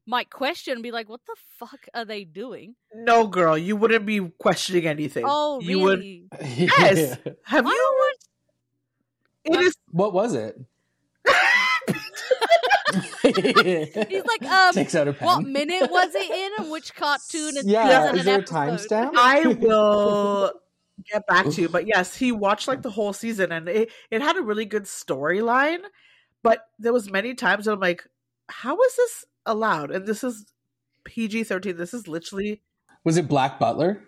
might 0.07 0.31
question 0.31 0.75
and 0.75 0.83
be 0.83 0.91
like, 0.91 1.09
"What 1.09 1.21
the 1.27 1.37
fuck 1.59 1.87
are 1.95 2.05
they 2.05 2.25
doing?" 2.25 2.75
No, 2.95 3.27
girl, 3.27 3.57
you 3.57 3.77
wouldn't 3.77 4.07
be 4.07 4.21
questioning 4.39 4.87
anything. 4.87 5.25
Oh, 5.27 5.61
you 5.61 5.79
would. 5.81 5.99
really? 6.01 6.25
Yes. 6.57 7.19
Have 7.45 7.67
I 7.67 7.71
you? 7.71 8.15
It 9.45 9.61
is. 9.61 9.77
what 9.91 10.13
was 10.13 10.35
it? 10.35 10.59
He's 13.23 14.25
like, 14.25 14.43
um, 14.45 14.75
takes 14.75 14.95
out 14.95 15.09
a 15.09 15.13
pen. 15.13 15.27
what 15.27 15.43
minute 15.45 15.91
was 15.91 16.15
it 16.15 16.31
in, 16.31 16.51
and 16.65 16.71
which 16.73 16.95
cartoon? 16.95 17.57
It's 17.57 17.65
Yeah, 17.67 18.11
in 18.11 18.17
is 18.17 18.21
an 18.21 18.27
there 18.27 18.41
a 18.41 18.43
timestamp? 18.43 19.13
I 19.17 19.47
will 19.47 20.53
get 21.11 21.27
back 21.27 21.49
to 21.51 21.63
you, 21.63 21.69
but 21.69 21.87
yes, 21.87 22.17
he 22.17 22.33
watched 22.33 22.69
like 22.69 22.83
the 22.83 22.91
whole 22.91 23.13
season, 23.13 23.53
and 23.53 23.69
it 23.69 23.91
it 24.11 24.23
had 24.23 24.37
a 24.37 24.43
really 24.43 24.65
good 24.65 24.85
storyline. 24.85 25.81
But 26.43 26.67
there 26.79 26.93
was 26.93 27.11
many 27.11 27.35
times 27.35 27.67
that 27.67 27.73
I'm 27.73 27.81
like, 27.81 28.03
how 28.49 28.81
is 28.83 28.97
this 28.97 29.25
allowed? 29.47 29.91
And 29.91 30.07
this 30.07 30.23
is 30.25 30.47
PG 31.05 31.45
thirteen. 31.45 31.77
This 31.77 31.95
is 31.95 32.07
literally 32.09 32.63
Was 33.05 33.17
it 33.17 33.29
Black 33.29 33.59
Butler? 33.59 34.01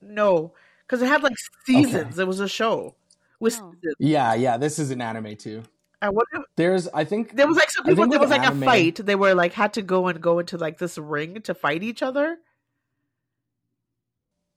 no, 0.00 0.52
because 0.86 1.02
it 1.02 1.06
had 1.06 1.22
like 1.22 1.34
seasons. 1.64 2.18
It 2.18 2.26
was 2.26 2.40
a 2.40 2.48
show 2.48 2.94
with 3.40 3.58
Oh. 3.60 3.74
Yeah, 3.98 4.34
yeah. 4.34 4.56
This 4.56 4.78
is 4.78 4.90
an 4.90 5.00
anime 5.00 5.36
too. 5.36 5.62
I 6.02 6.10
wonder. 6.10 6.46
There's, 6.56 6.88
I 6.88 7.04
think, 7.04 7.34
There 7.34 7.46
was 7.48 7.56
like 7.56 7.70
some 7.70 7.84
people. 7.84 8.06
There 8.06 8.20
was 8.20 8.30
like 8.30 8.42
anime- 8.42 8.62
a 8.62 8.66
fight. 8.66 8.96
They 9.04 9.14
were 9.14 9.34
like 9.34 9.52
had 9.54 9.72
to 9.74 9.82
go 9.82 10.06
and 10.08 10.20
go 10.20 10.38
into 10.38 10.58
like 10.58 10.78
this 10.78 10.98
ring 10.98 11.40
to 11.42 11.54
fight 11.54 11.82
each 11.82 12.02
other. 12.02 12.36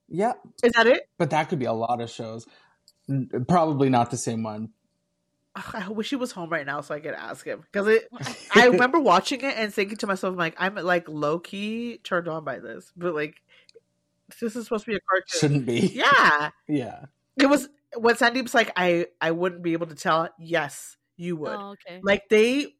yeah, 0.08 0.34
Is 0.62 0.72
that 0.74 0.86
it? 0.86 1.08
but 1.18 1.30
that 1.30 1.48
could 1.48 1.58
be 1.58 1.64
a 1.64 1.72
lot 1.72 2.00
of 2.00 2.10
shows. 2.10 2.46
Probably 3.48 3.88
not 3.88 4.10
the 4.10 4.16
same 4.16 4.42
one. 4.42 4.68
Ugh, 5.56 5.74
I 5.74 5.88
wish 5.88 6.10
he 6.10 6.16
was 6.16 6.30
home 6.32 6.48
right 6.50 6.64
now 6.64 6.80
so 6.80 6.94
I 6.94 7.00
could 7.00 7.14
ask 7.14 7.44
him 7.44 7.62
because 7.72 7.88
it. 7.88 8.08
I 8.54 8.66
remember 8.66 9.00
watching 9.00 9.40
it 9.40 9.54
and 9.56 9.74
thinking 9.74 9.96
to 9.98 10.06
myself, 10.06 10.32
I'm 10.32 10.38
like, 10.38 10.54
I'm 10.58 10.76
like 10.76 11.08
low 11.08 11.40
key 11.40 11.98
turned 12.04 12.28
on 12.28 12.44
by 12.44 12.60
this, 12.60 12.92
but 12.96 13.14
like, 13.14 13.36
this 14.40 14.54
is 14.54 14.64
supposed 14.64 14.84
to 14.84 14.92
be 14.92 14.96
a 14.96 15.00
cartoon. 15.00 15.40
Shouldn't 15.40 15.66
be. 15.66 15.80
Yeah, 15.88 16.50
Yeah. 16.68 17.06
it 17.36 17.46
was. 17.46 17.68
When 17.96 18.14
Sandeep's 18.14 18.54
like, 18.54 18.70
I 18.76 19.06
I 19.20 19.32
wouldn't 19.32 19.64
be 19.64 19.72
able 19.72 19.88
to 19.88 19.96
tell. 19.96 20.28
Yes, 20.38 20.96
you 21.16 21.34
would. 21.36 21.50
Oh, 21.56 21.74
okay. 21.88 22.00
Like 22.00 22.28
they 22.30 22.76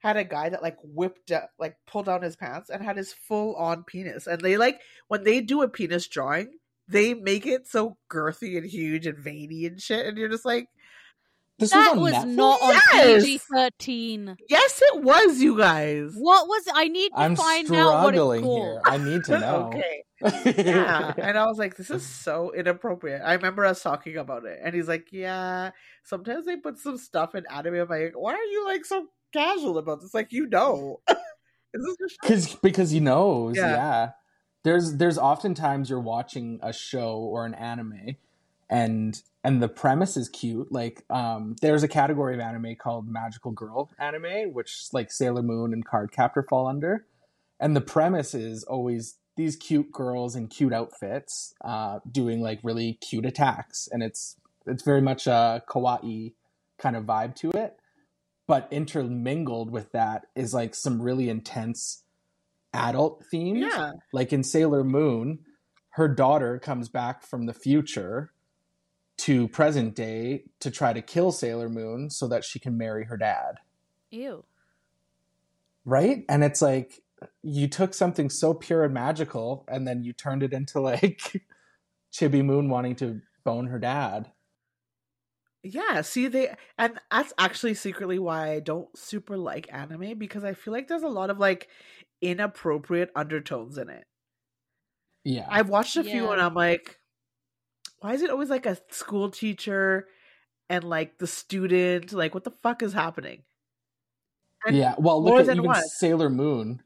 had 0.00 0.16
a 0.16 0.24
guy 0.24 0.48
that 0.48 0.62
like 0.62 0.78
whipped 0.82 1.30
up, 1.30 1.50
like 1.60 1.76
pulled 1.86 2.06
down 2.06 2.22
his 2.22 2.34
pants 2.34 2.68
and 2.68 2.82
had 2.82 2.96
his 2.96 3.12
full 3.12 3.54
on 3.54 3.84
penis, 3.84 4.26
and 4.26 4.40
they 4.40 4.56
like 4.56 4.80
when 5.06 5.22
they 5.22 5.40
do 5.40 5.62
a 5.62 5.68
penis 5.68 6.08
drawing, 6.08 6.54
they 6.88 7.14
make 7.14 7.46
it 7.46 7.68
so 7.68 7.96
girthy 8.10 8.56
and 8.58 8.66
huge 8.68 9.06
and 9.06 9.18
veiny 9.18 9.66
and 9.66 9.80
shit, 9.80 10.04
and 10.04 10.18
you're 10.18 10.28
just 10.28 10.44
like. 10.44 10.66
This 11.62 11.70
that 11.70 11.96
was 11.96 12.12
was, 12.12 12.14
on 12.14 12.28
Netflix. 12.28 12.34
not 12.34 12.62
on 12.62 12.74
Yes! 12.94 13.24
PG 13.24 13.38
thirteen. 13.54 14.36
Yes, 14.48 14.82
it 14.84 15.02
was, 15.02 15.40
you 15.40 15.56
guys. 15.56 16.12
What 16.16 16.46
was? 16.48 16.64
I 16.74 16.88
need 16.88 17.08
to 17.10 17.18
I'm 17.18 17.36
find 17.36 17.66
out 17.72 18.04
what 18.04 18.14
it's 18.14 18.16
struggling 18.18 18.42
called. 18.42 18.62
here. 18.62 18.80
I 18.84 18.96
need 18.98 19.24
to 19.24 19.38
know. 19.40 19.70
okay. 19.74 20.04
Yeah. 20.64 21.12
and 21.18 21.36
I 21.36 21.46
was 21.46 21.58
like, 21.58 21.76
this 21.76 21.90
is 21.90 22.06
so 22.06 22.52
inappropriate. 22.52 23.22
I 23.24 23.32
remember 23.34 23.64
us 23.64 23.82
talking 23.82 24.16
about 24.18 24.44
it. 24.44 24.60
And 24.62 24.72
he's 24.74 24.86
like, 24.86 25.08
yeah, 25.10 25.70
sometimes 26.04 26.46
they 26.46 26.56
put 26.56 26.78
some 26.78 26.96
stuff 26.96 27.34
in 27.34 27.44
anime. 27.50 27.74
I'm 27.74 27.88
like, 27.88 28.12
why 28.14 28.34
are 28.34 28.44
you 28.44 28.64
like 28.66 28.84
so 28.84 29.06
casual 29.32 29.78
about 29.78 30.00
this? 30.00 30.14
Like, 30.14 30.30
you 30.32 30.46
know. 30.48 31.00
Is 31.74 31.96
this? 31.98 32.16
Cause, 32.22 32.54
because 32.56 32.90
he 32.90 33.00
knows, 33.00 33.56
Yeah. 33.56 33.70
yeah. 33.70 34.10
There's 34.64 34.96
there's 34.96 35.18
oftentimes 35.18 35.90
you're 35.90 35.98
watching 35.98 36.60
a 36.62 36.72
show 36.72 37.16
or 37.16 37.44
an 37.44 37.54
anime 37.54 38.16
and 38.72 39.22
and 39.44 39.62
the 39.62 39.68
premise 39.68 40.16
is 40.16 40.28
cute. 40.30 40.72
Like 40.72 41.04
um 41.10 41.56
there's 41.60 41.82
a 41.82 41.88
category 41.88 42.34
of 42.34 42.40
anime 42.40 42.74
called 42.74 43.06
magical 43.06 43.52
girl 43.52 43.90
anime, 43.98 44.52
which 44.52 44.88
like 44.92 45.12
Sailor 45.12 45.42
Moon 45.42 45.72
and 45.72 45.86
Cardcaptor 45.86 46.48
fall 46.48 46.66
under. 46.66 47.06
And 47.60 47.76
the 47.76 47.80
premise 47.82 48.34
is 48.34 48.64
always 48.64 49.18
these 49.36 49.56
cute 49.56 49.92
girls 49.92 50.34
in 50.34 50.48
cute 50.48 50.72
outfits, 50.72 51.54
uh, 51.62 52.00
doing 52.10 52.40
like 52.40 52.60
really 52.62 52.94
cute 52.94 53.26
attacks. 53.26 53.88
And 53.92 54.02
it's 54.02 54.36
it's 54.66 54.82
very 54.82 55.02
much 55.02 55.26
a 55.26 55.62
kawaii 55.68 56.32
kind 56.78 56.96
of 56.96 57.04
vibe 57.04 57.36
to 57.36 57.50
it. 57.50 57.76
But 58.48 58.68
intermingled 58.70 59.70
with 59.70 59.92
that 59.92 60.26
is 60.34 60.54
like 60.54 60.74
some 60.74 61.02
really 61.02 61.28
intense 61.28 62.04
adult 62.72 63.24
themes. 63.30 63.66
Yeah. 63.70 63.92
Like 64.14 64.32
in 64.32 64.42
Sailor 64.42 64.82
Moon, 64.82 65.40
her 65.90 66.08
daughter 66.08 66.58
comes 66.58 66.88
back 66.88 67.22
from 67.22 67.44
the 67.44 67.54
future 67.54 68.32
to 69.22 69.46
present 69.46 69.94
day 69.94 70.42
to 70.58 70.68
try 70.68 70.92
to 70.92 71.00
kill 71.00 71.30
Sailor 71.30 71.68
Moon 71.68 72.10
so 72.10 72.26
that 72.26 72.42
she 72.42 72.58
can 72.58 72.76
marry 72.76 73.04
her 73.04 73.16
dad. 73.16 73.58
Ew. 74.10 74.44
Right? 75.84 76.24
And 76.28 76.42
it's 76.42 76.60
like 76.60 77.02
you 77.40 77.68
took 77.68 77.94
something 77.94 78.28
so 78.28 78.52
pure 78.52 78.82
and 78.82 78.92
magical 78.92 79.64
and 79.68 79.86
then 79.86 80.02
you 80.02 80.12
turned 80.12 80.42
it 80.42 80.52
into 80.52 80.80
like 80.80 81.44
Chibi 82.12 82.44
Moon 82.44 82.68
wanting 82.68 82.96
to 82.96 83.20
bone 83.44 83.68
her 83.68 83.78
dad. 83.78 84.32
Yeah, 85.62 86.00
see 86.00 86.26
they 86.26 86.56
and 86.76 86.98
that's 87.08 87.32
actually 87.38 87.74
secretly 87.74 88.18
why 88.18 88.50
I 88.50 88.58
don't 88.58 88.88
super 88.98 89.36
like 89.36 89.72
anime 89.72 90.18
because 90.18 90.42
I 90.42 90.54
feel 90.54 90.72
like 90.72 90.88
there's 90.88 91.04
a 91.04 91.08
lot 91.08 91.30
of 91.30 91.38
like 91.38 91.68
inappropriate 92.20 93.12
undertones 93.14 93.78
in 93.78 93.88
it. 93.88 94.04
Yeah. 95.22 95.46
I've 95.48 95.68
watched 95.68 95.96
a 95.96 96.02
few 96.02 96.32
and 96.32 96.42
I'm 96.42 96.54
like, 96.54 96.98
why 98.02 98.14
is 98.14 98.22
it 98.22 98.30
always 98.30 98.50
like 98.50 98.66
a 98.66 98.76
school 98.90 99.30
teacher 99.30 100.08
and 100.68 100.84
like 100.84 101.18
the 101.18 101.26
student? 101.26 102.12
Like, 102.12 102.34
what 102.34 102.44
the 102.44 102.50
fuck 102.62 102.82
is 102.82 102.92
happening? 102.92 103.42
And 104.66 104.76
yeah. 104.76 104.94
Well, 104.98 105.20
more 105.20 105.38
look 105.38 105.40
at 105.40 105.46
than 105.46 105.58
even 105.58 105.68
once. 105.68 105.94
Sailor 105.98 106.28
Moon. 106.28 106.82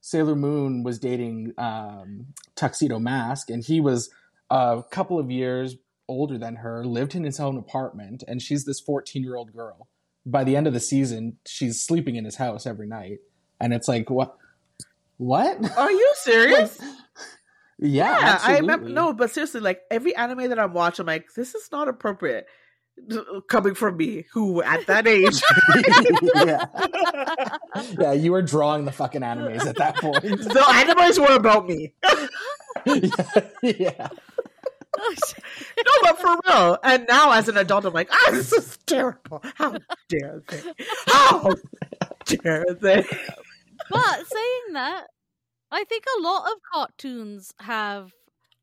Sailor 0.00 0.34
Moon 0.36 0.82
was 0.82 0.98
dating 0.98 1.52
um, 1.58 2.26
Tuxedo 2.56 2.98
Mask, 2.98 3.50
and 3.50 3.64
he 3.64 3.80
was 3.80 4.10
a 4.50 4.82
couple 4.90 5.18
of 5.18 5.30
years 5.30 5.76
older 6.08 6.38
than 6.38 6.56
her, 6.56 6.84
lived 6.84 7.14
in 7.14 7.24
his 7.24 7.38
own 7.38 7.56
apartment, 7.56 8.24
and 8.26 8.40
she's 8.42 8.64
this 8.64 8.80
14 8.80 9.22
year 9.22 9.36
old 9.36 9.52
girl. 9.52 9.88
By 10.26 10.44
the 10.44 10.56
end 10.56 10.66
of 10.66 10.72
the 10.72 10.80
season, 10.80 11.38
she's 11.46 11.82
sleeping 11.82 12.16
in 12.16 12.24
his 12.24 12.36
house 12.36 12.66
every 12.66 12.86
night. 12.86 13.18
And 13.60 13.72
it's 13.72 13.88
like, 13.88 14.10
what? 14.10 14.36
What? 15.18 15.76
Are 15.76 15.90
you 15.90 16.12
serious? 16.16 16.80
Yeah, 17.78 18.40
I 18.42 18.58
remember. 18.58 18.88
No, 18.88 19.12
but 19.12 19.30
seriously, 19.30 19.60
like 19.60 19.82
every 19.90 20.14
anime 20.16 20.48
that 20.48 20.58
I'm 20.58 20.72
watching, 20.72 21.04
I'm 21.04 21.06
like, 21.06 21.32
this 21.34 21.54
is 21.54 21.68
not 21.70 21.88
appropriate. 21.88 22.46
Coming 23.48 23.76
from 23.76 23.96
me, 23.96 24.26
who 24.32 24.60
at 24.60 24.84
that 24.88 25.06
age, 25.06 25.40
yeah. 26.34 26.66
yeah, 28.00 28.12
you 28.12 28.32
were 28.32 28.42
drawing 28.42 28.86
the 28.86 28.90
fucking 28.90 29.20
animes 29.20 29.64
at 29.64 29.76
that 29.76 29.94
point. 29.96 30.20
the 30.22 30.64
animes 30.66 31.16
were 31.20 31.36
about 31.36 31.68
me. 31.68 31.94
yeah. 33.62 34.08
No, 34.98 35.92
but 36.02 36.18
for 36.18 36.40
real. 36.44 36.78
And 36.82 37.06
now, 37.08 37.30
as 37.30 37.48
an 37.48 37.56
adult, 37.56 37.84
I'm 37.84 37.92
like, 37.92 38.08
ah, 38.10 38.30
this 38.32 38.52
is 38.52 38.76
terrible. 38.84 39.40
How 39.54 39.76
dare 40.08 40.42
they? 40.48 40.62
How 41.06 41.54
dare 42.24 42.66
they? 42.80 43.04
But 43.90 44.26
saying 44.26 44.72
that, 44.72 45.06
I 45.70 45.84
think 45.84 46.04
a 46.18 46.22
lot 46.22 46.50
of 46.52 46.58
cartoons 46.72 47.52
have 47.60 48.14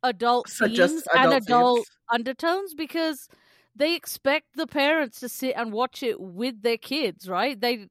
adult 0.03 0.47
So 0.47 0.67
themes 0.67 0.67
just 0.67 1.07
and 1.15 1.31
adult 1.31 1.33
adult 1.33 1.87
themes. 1.87 1.89
undertones 2.11 2.73
because 2.73 3.27
they 3.75 3.95
expect 3.95 4.55
the 4.55 4.67
parents 4.67 5.19
to 5.19 5.29
sit 5.29 5.55
and 5.55 5.73
watch 5.73 6.01
it 6.03 6.19
with 6.19 6.61
their 6.61 6.77
kids, 6.77 7.29
right? 7.29 7.59
They 7.59 7.89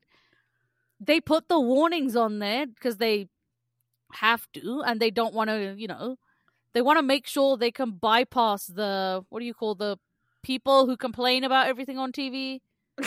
they 1.01 1.21
put 1.21 1.49
the 1.49 1.61
warnings 1.61 2.17
on 2.17 2.39
there 2.39 2.67
because 2.67 2.97
they 2.99 3.29
have 4.15 4.51
to 4.55 4.83
and 4.87 5.01
they 5.01 5.11
don't 5.11 5.35
want 5.35 5.51
to, 5.51 5.75
you 5.79 5.89
know, 5.89 6.17
they 6.75 6.83
want 6.83 6.99
to 6.99 7.03
make 7.03 7.27
sure 7.27 7.57
they 7.59 7.73
can 7.73 7.93
bypass 7.93 8.67
the 8.67 9.25
what 9.31 9.41
do 9.41 9.47
you 9.47 9.55
call 9.55 9.77
the 9.77 9.99
people 10.43 10.87
who 10.87 10.97
complain 10.97 11.45
about 11.45 11.69
everything 11.69 11.99
on 11.99 12.13
TV? 12.13 12.63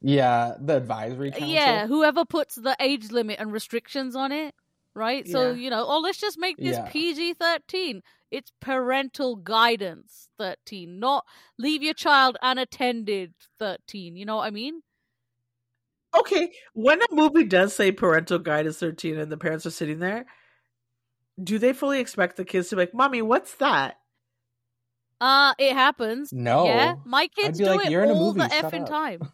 Yeah, 0.00 0.56
the 0.60 0.76
advisory 0.76 1.32
council. 1.32 1.82
Yeah, 1.82 1.86
whoever 1.86 2.24
puts 2.24 2.54
the 2.54 2.76
age 2.78 3.10
limit 3.10 3.40
and 3.40 3.52
restrictions 3.52 4.14
on 4.14 4.30
it, 4.32 4.54
right? 4.94 5.26
So, 5.28 5.50
Yeah. 5.50 5.52
you 5.52 5.70
know, 5.70 5.84
oh, 5.86 6.00
let's 6.00 6.18
just 6.18 6.38
make 6.38 6.60
this 6.60 6.78
Yeah. 6.78 6.84
PG 6.84 7.34
13. 7.34 8.02
It's 8.30 8.52
parental 8.60 9.36
guidance 9.36 10.28
13, 10.38 10.98
not 10.98 11.26
leave 11.58 11.82
your 11.82 11.94
child 11.94 12.36
unattended 12.42 13.34
13. 13.58 14.16
You 14.16 14.24
know 14.26 14.36
what 14.36 14.46
I 14.46 14.50
mean? 14.50 14.82
okay, 16.18 16.52
when 16.74 17.00
a 17.02 17.06
movie 17.10 17.44
does 17.44 17.74
say 17.74 17.92
parental 17.92 18.38
guidance 18.38 18.78
13 18.78 19.18
and 19.18 19.30
the 19.30 19.36
parents 19.36 19.66
are 19.66 19.70
sitting 19.70 19.98
there, 19.98 20.26
do 21.42 21.58
they 21.58 21.72
fully 21.72 22.00
expect 22.00 22.36
the 22.36 22.44
kids 22.44 22.68
to 22.68 22.76
be 22.76 22.82
like, 22.82 22.94
Mommy, 22.94 23.22
what's 23.22 23.54
that? 23.56 23.98
Uh, 25.20 25.54
it 25.58 25.72
happens. 25.72 26.34
No. 26.46 26.56
Yeah, 26.56 26.94
my 27.04 27.28
kids 27.28 27.60
do 27.60 27.64
like, 27.64 27.80
it 27.80 27.86
"You're 27.86 28.02
in 28.02 28.10
a 28.10 28.14
all 28.14 28.14
movie, 28.14 28.40
the 28.40 28.50
effing 28.50 28.86
up." 28.86 28.86
time. 28.86 29.20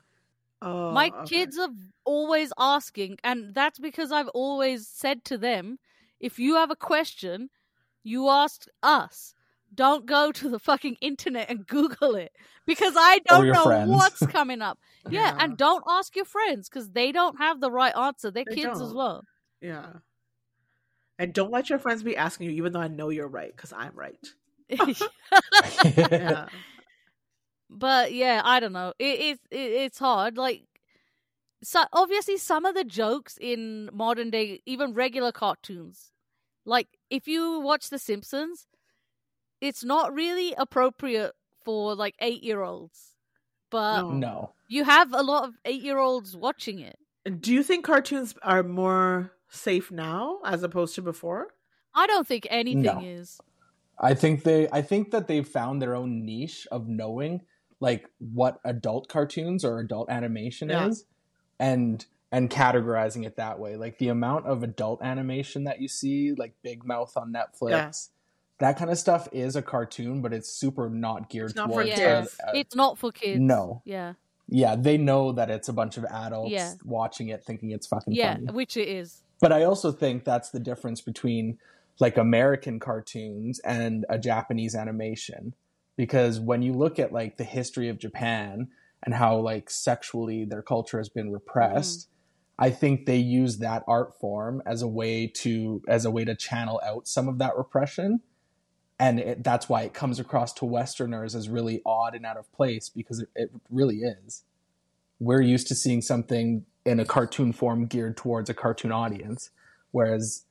Oh, 0.62 0.90
my 0.90 1.12
okay. 1.24 1.24
kids 1.24 1.58
are 1.58 1.70
always 2.10 2.52
asking, 2.58 3.18
and 3.22 3.54
that's 3.54 3.78
because 3.78 4.10
I've 4.12 4.28
always 4.28 4.88
said 4.88 5.24
to 5.26 5.38
them, 5.38 5.78
if 6.18 6.38
you 6.38 6.56
have 6.56 6.70
a 6.70 6.76
question, 6.76 7.50
you 8.02 8.28
ask 8.28 8.66
us. 8.82 9.34
Don't 9.72 10.04
go 10.04 10.32
to 10.32 10.48
the 10.50 10.58
fucking 10.58 10.96
internet 11.00 11.48
and 11.48 11.64
Google 11.66 12.16
it 12.16 12.32
because 12.66 12.94
I 12.96 13.20
don't 13.28 13.46
know 13.52 13.64
friends. 13.64 13.90
what's 13.90 14.26
coming 14.26 14.60
up. 14.62 14.78
Yeah, 15.08 15.28
Yeah. 15.34 15.36
and 15.40 15.56
don't 15.56 15.84
ask 15.88 16.14
your 16.16 16.24
friends 16.26 16.68
because 16.68 16.90
they 16.90 17.12
don't 17.12 17.38
have 17.38 17.60
the 17.60 17.70
right 17.70 17.96
answer. 17.96 18.30
They're 18.30 18.44
They 18.48 18.56
kids 18.56 18.80
as 18.80 18.88
don't. 18.88 18.96
well. 18.96 19.24
Yeah. 19.62 19.86
And 21.18 21.32
don't 21.32 21.50
let 21.52 21.70
your 21.70 21.78
friends 21.78 22.02
be 22.02 22.16
asking 22.16 22.46
you, 22.50 22.52
even 22.56 22.72
though 22.72 22.80
I 22.80 22.88
know 22.88 23.08
you're 23.10 23.28
right, 23.28 23.54
because 23.56 23.72
I'm 23.72 23.94
right. 23.94 24.26
Yeah. 25.84 26.46
but 27.70 28.12
yeah, 28.12 28.42
I 28.44 28.60
don't 28.60 28.72
know. 28.72 28.92
It 28.98 29.20
is 29.20 29.38
it, 29.50 29.70
it's 29.84 29.98
hard. 29.98 30.36
Like, 30.36 30.64
so 31.62 31.84
obviously, 31.92 32.36
some 32.38 32.64
of 32.64 32.74
the 32.74 32.84
jokes 32.84 33.36
in 33.40 33.90
modern 33.92 34.30
day, 34.30 34.62
even 34.66 34.94
regular 34.94 35.32
cartoons, 35.32 36.12
like 36.64 36.88
if 37.10 37.28
you 37.28 37.60
watch 37.60 37.90
The 37.90 37.98
Simpsons, 37.98 38.66
it's 39.60 39.84
not 39.84 40.12
really 40.14 40.54
appropriate 40.56 41.32
for 41.64 41.94
like 41.94 42.14
eight 42.20 42.42
year 42.42 42.62
olds. 42.62 43.14
But 43.70 44.02
No. 44.02 44.10
no. 44.10 44.54
you 44.68 44.84
have 44.84 45.12
a 45.12 45.22
lot 45.22 45.44
of 45.48 45.54
eight 45.64 45.82
year 45.82 45.98
olds 45.98 46.36
watching 46.36 46.80
it. 46.80 46.98
Do 47.40 47.52
you 47.52 47.62
think 47.62 47.84
cartoons 47.84 48.34
are 48.42 48.62
more 48.62 49.32
safe 49.48 49.90
now 49.92 50.40
as 50.44 50.62
opposed 50.62 50.94
to 50.96 51.02
before? 51.02 51.54
I 51.94 52.06
don't 52.06 52.26
think 52.26 52.46
anything 52.50 52.82
No. 52.82 53.00
is. 53.00 53.40
I 53.98 54.14
think 54.14 54.42
they 54.44 54.68
I 54.70 54.80
think 54.82 55.10
that 55.10 55.26
they've 55.28 55.46
found 55.46 55.82
their 55.82 55.94
own 55.94 56.24
niche 56.24 56.66
of 56.72 56.88
knowing 56.88 57.42
like 57.80 58.08
what 58.18 58.60
adult 58.64 59.08
cartoons 59.08 59.64
or 59.64 59.78
adult 59.78 60.08
animation 60.10 60.70
Yeah. 60.70 60.86
is 60.88 61.04
and 61.60 62.04
and 62.32 62.48
categorizing 62.48 63.24
it 63.26 63.36
that 63.36 63.58
way. 63.58 63.76
Like 63.76 63.98
the 63.98 64.08
amount 64.08 64.46
of 64.46 64.62
adult 64.62 65.02
animation 65.02 65.64
that 65.64 65.80
you 65.80 65.88
see, 65.88 66.32
like 66.32 66.54
Big 66.62 66.84
Mouth 66.84 67.16
on 67.16 67.32
Netflix, 67.32 67.70
Yeah. 67.70 67.90
that 68.58 68.78
kind 68.78 68.88
of 68.90 68.98
stuff 68.98 69.28
is 69.32 69.56
a 69.56 69.62
cartoon, 69.62 70.22
but 70.22 70.32
it's 70.32 70.48
super 70.48 70.88
not 70.88 71.28
geared 71.28 71.50
It's 71.50 71.56
not 71.56 71.68
for 71.68 71.82
towards 71.82 71.88
Yeah. 71.88 72.20
kids. 72.20 72.36
a- 72.46 72.50
a- 72.50 72.60
It's 72.60 72.76
not 72.76 72.98
for 72.98 73.10
kids. 73.10 73.40
No. 73.40 73.82
Yeah. 73.84 74.14
yeah, 74.48 74.76
they 74.76 74.96
know 74.96 75.32
that 75.32 75.50
it's 75.50 75.68
a 75.68 75.72
bunch 75.72 75.96
of 75.96 76.04
adults 76.04 76.52
Yeah. 76.52 76.74
watching 76.84 77.28
it 77.30 77.44
thinking 77.44 77.70
it's 77.72 77.88
fucking 77.88 78.12
Yeah. 78.14 78.34
funny. 78.34 78.52
Which 78.52 78.76
it 78.76 78.86
is. 78.88 79.22
But 79.40 79.52
I 79.52 79.64
also 79.64 79.90
think 79.90 80.24
that's 80.24 80.50
the 80.50 80.60
difference 80.60 81.00
between 81.00 81.58
like 81.98 82.16
American 82.16 82.78
cartoons 82.78 83.58
and 83.60 84.06
a 84.08 84.18
Japanese 84.18 84.74
animation. 84.76 85.54
Because 85.96 86.38
when 86.38 86.62
you 86.62 86.72
look 86.74 86.98
at 87.00 87.12
like 87.12 87.38
the 87.38 87.44
history 87.44 87.88
of 87.88 87.98
Japan 87.98 88.68
and 89.02 89.14
how 89.14 89.36
like 89.38 89.70
sexually 89.70 90.44
their 90.44 90.62
culture 90.62 90.98
has 90.98 91.08
been 91.08 91.32
repressed, 91.32 92.00
mm-hmm. 92.00 92.64
I 92.64 92.70
think 92.70 93.06
they 93.06 93.16
use 93.16 93.58
that 93.58 93.82
art 93.88 94.18
form 94.20 94.62
as 94.66 94.82
a 94.82 94.88
way 94.88 95.26
to 95.38 95.82
as 95.88 96.04
a 96.04 96.10
way 96.10 96.24
to 96.24 96.34
channel 96.34 96.80
out 96.84 97.08
some 97.08 97.28
of 97.28 97.38
that 97.38 97.56
repression 97.56 98.20
and 99.00 99.18
it, 99.18 99.42
that's 99.42 99.66
why 99.66 99.82
it 99.82 99.94
comes 99.94 100.20
across 100.20 100.52
to 100.54 100.66
Westerners 100.66 101.34
as 101.34 101.48
really 101.48 101.80
odd 101.86 102.14
and 102.14 102.26
out 102.26 102.36
of 102.36 102.52
place 102.52 102.90
because 102.90 103.20
it, 103.20 103.30
it 103.34 103.50
really 103.70 104.00
is. 104.00 104.44
We're 105.18 105.40
used 105.40 105.68
to 105.68 105.74
seeing 105.74 106.02
something 106.02 106.66
in 106.84 107.00
a 107.00 107.06
cartoon 107.06 107.54
form 107.54 107.86
geared 107.86 108.18
towards 108.18 108.50
a 108.50 108.54
cartoon 108.54 108.92
audience, 108.92 109.50
whereas 109.90 110.44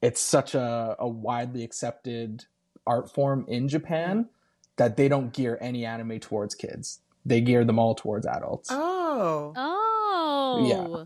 it's 0.00 0.20
such 0.20 0.54
a, 0.54 0.94
a 1.00 1.08
widely 1.08 1.64
accepted 1.64 2.44
art 2.86 3.12
form 3.12 3.44
in 3.48 3.66
Japan 3.66 4.18
mm-hmm. 4.18 4.30
that 4.76 4.96
they 4.96 5.08
don't 5.08 5.32
gear 5.32 5.58
any 5.60 5.84
anime 5.84 6.20
towards 6.20 6.54
kids. 6.54 7.00
They 7.26 7.40
geared 7.40 7.66
them 7.66 7.78
all 7.78 7.94
towards 7.94 8.26
adults. 8.26 8.68
Oh, 8.72 9.52
Oh. 9.56 10.66
Yeah. 10.66 11.04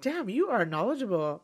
damn! 0.00 0.28
You 0.28 0.48
are 0.48 0.64
knowledgeable. 0.64 1.42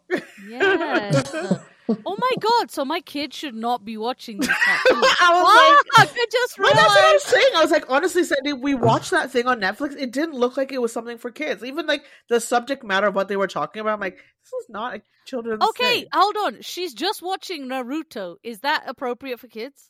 Yes. 0.48 1.32
oh 1.88 2.16
my 2.18 2.30
god, 2.40 2.70
so 2.70 2.84
my 2.84 3.00
kids 3.00 3.36
should 3.36 3.54
not 3.54 3.84
be 3.84 3.96
watching 3.96 4.38
this 4.38 4.48
cartoon. 4.64 5.02
I 5.20 5.32
was 5.34 6.06
like, 6.06 6.10
I 6.20 6.26
just 6.30 6.56
But 6.56 6.74
that's 6.74 6.78
what 6.88 6.98
I 6.98 7.00
realized. 7.00 7.12
was 7.14 7.22
saying. 7.24 7.52
I 7.56 7.62
was 7.62 7.70
like, 7.70 7.84
honestly, 7.90 8.24
Sandy, 8.24 8.52
we 8.52 8.74
watched 8.74 9.10
that 9.10 9.30
thing 9.30 9.46
on 9.46 9.60
Netflix. 9.60 9.96
It 9.96 10.12
didn't 10.12 10.34
look 10.34 10.56
like 10.56 10.72
it 10.72 10.80
was 10.80 10.92
something 10.92 11.18
for 11.18 11.30
kids. 11.30 11.62
Even 11.64 11.86
like 11.86 12.04
the 12.28 12.40
subject 12.40 12.82
matter 12.84 13.06
of 13.08 13.14
what 13.14 13.28
they 13.28 13.36
were 13.36 13.46
talking 13.48 13.80
about, 13.80 13.94
I'm 13.94 14.00
like, 14.00 14.16
this 14.16 14.52
is 14.62 14.66
not 14.70 14.96
a 14.96 15.02
children's 15.26 15.62
Okay, 15.62 16.00
thing. 16.00 16.06
hold 16.12 16.36
on. 16.38 16.62
She's 16.62 16.94
just 16.94 17.22
watching 17.22 17.66
Naruto. 17.68 18.36
Is 18.42 18.60
that 18.60 18.84
appropriate 18.86 19.38
for 19.40 19.48
kids? 19.48 19.89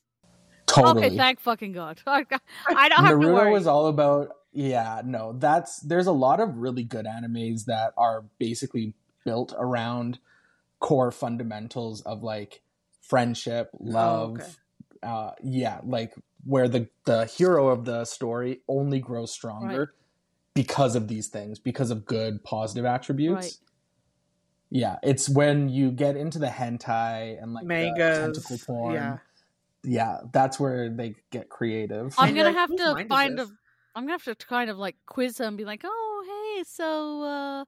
Totally. 0.71 1.07
Okay, 1.07 1.17
thank 1.17 1.41
fucking 1.41 1.73
god. 1.73 2.01
I 2.07 2.23
don't 2.89 3.05
have 3.05 3.21
to 3.21 3.27
Naruto 3.27 3.35
worry. 3.35 3.53
was 3.53 3.67
all 3.67 3.87
about 3.87 4.31
yeah, 4.53 5.03
no, 5.05 5.33
that's 5.33 5.81
there's 5.81 6.07
a 6.07 6.13
lot 6.13 6.41
of 6.41 6.57
really 6.57 6.83
good 6.83 7.07
animes 7.07 7.67
that 7.67 7.93
are 7.97 8.25
basically 8.39 8.95
built 9.25 9.55
around 9.59 10.19
core 10.81 11.11
fundamentals 11.13 12.01
of 12.03 12.23
like 12.23 12.63
friendship, 13.01 13.71
love, 13.79 14.33
okay. 14.41 14.51
uh 15.03 15.33
yeah, 15.43 15.81
like 15.85 16.15
where 16.45 16.69
the 16.69 16.89
the 17.05 17.27
hero 17.27 17.69
of 17.69 17.85
the 17.85 18.05
story 18.05 18.61
only 18.69 18.99
grows 18.99 19.33
stronger 19.33 19.79
Right. 19.81 19.89
because 20.55 20.97
of 20.97 21.09
these 21.09 21.29
things, 21.29 21.59
because 21.59 21.91
of 21.91 22.05
good 22.07 22.43
positive 22.45 22.85
attributes. 22.85 23.35
Right. 23.47 23.55
Yeah, 24.71 24.97
it's 25.03 25.29
when 25.29 25.69
you 25.69 25.91
get 25.91 26.17
into 26.17 26.39
the 26.39 26.47
hentai 26.47 27.43
and 27.43 27.53
like 27.55 27.67
the 27.67 27.93
tentacle 27.97 28.59
porn. 28.67 28.95
Yeah. 28.95 29.19
Yeah, 29.85 30.19
that's 30.33 30.61
where 30.61 30.91
they 30.91 31.15
get 31.31 31.49
creative. 31.49 32.15
I'm 32.19 32.35
gonna 32.35 32.49
like, 32.49 32.57
have 32.57 32.77
to 32.77 33.07
find 33.09 33.39
a. 33.39 33.45
this? 33.45 33.53
I'm 33.95 34.05
gonna 34.05 34.13
have 34.13 34.25
to 34.25 34.35
kind 34.35 34.71
of 34.71 34.79
like 34.79 34.97
quiz 35.07 35.39
her 35.39 35.45
and 35.45 35.57
be 35.57 35.65
like, 35.65 35.83
"Oh, 35.85 36.55
hey, 36.57 36.65
so 36.65 37.23
uh, 37.23 37.65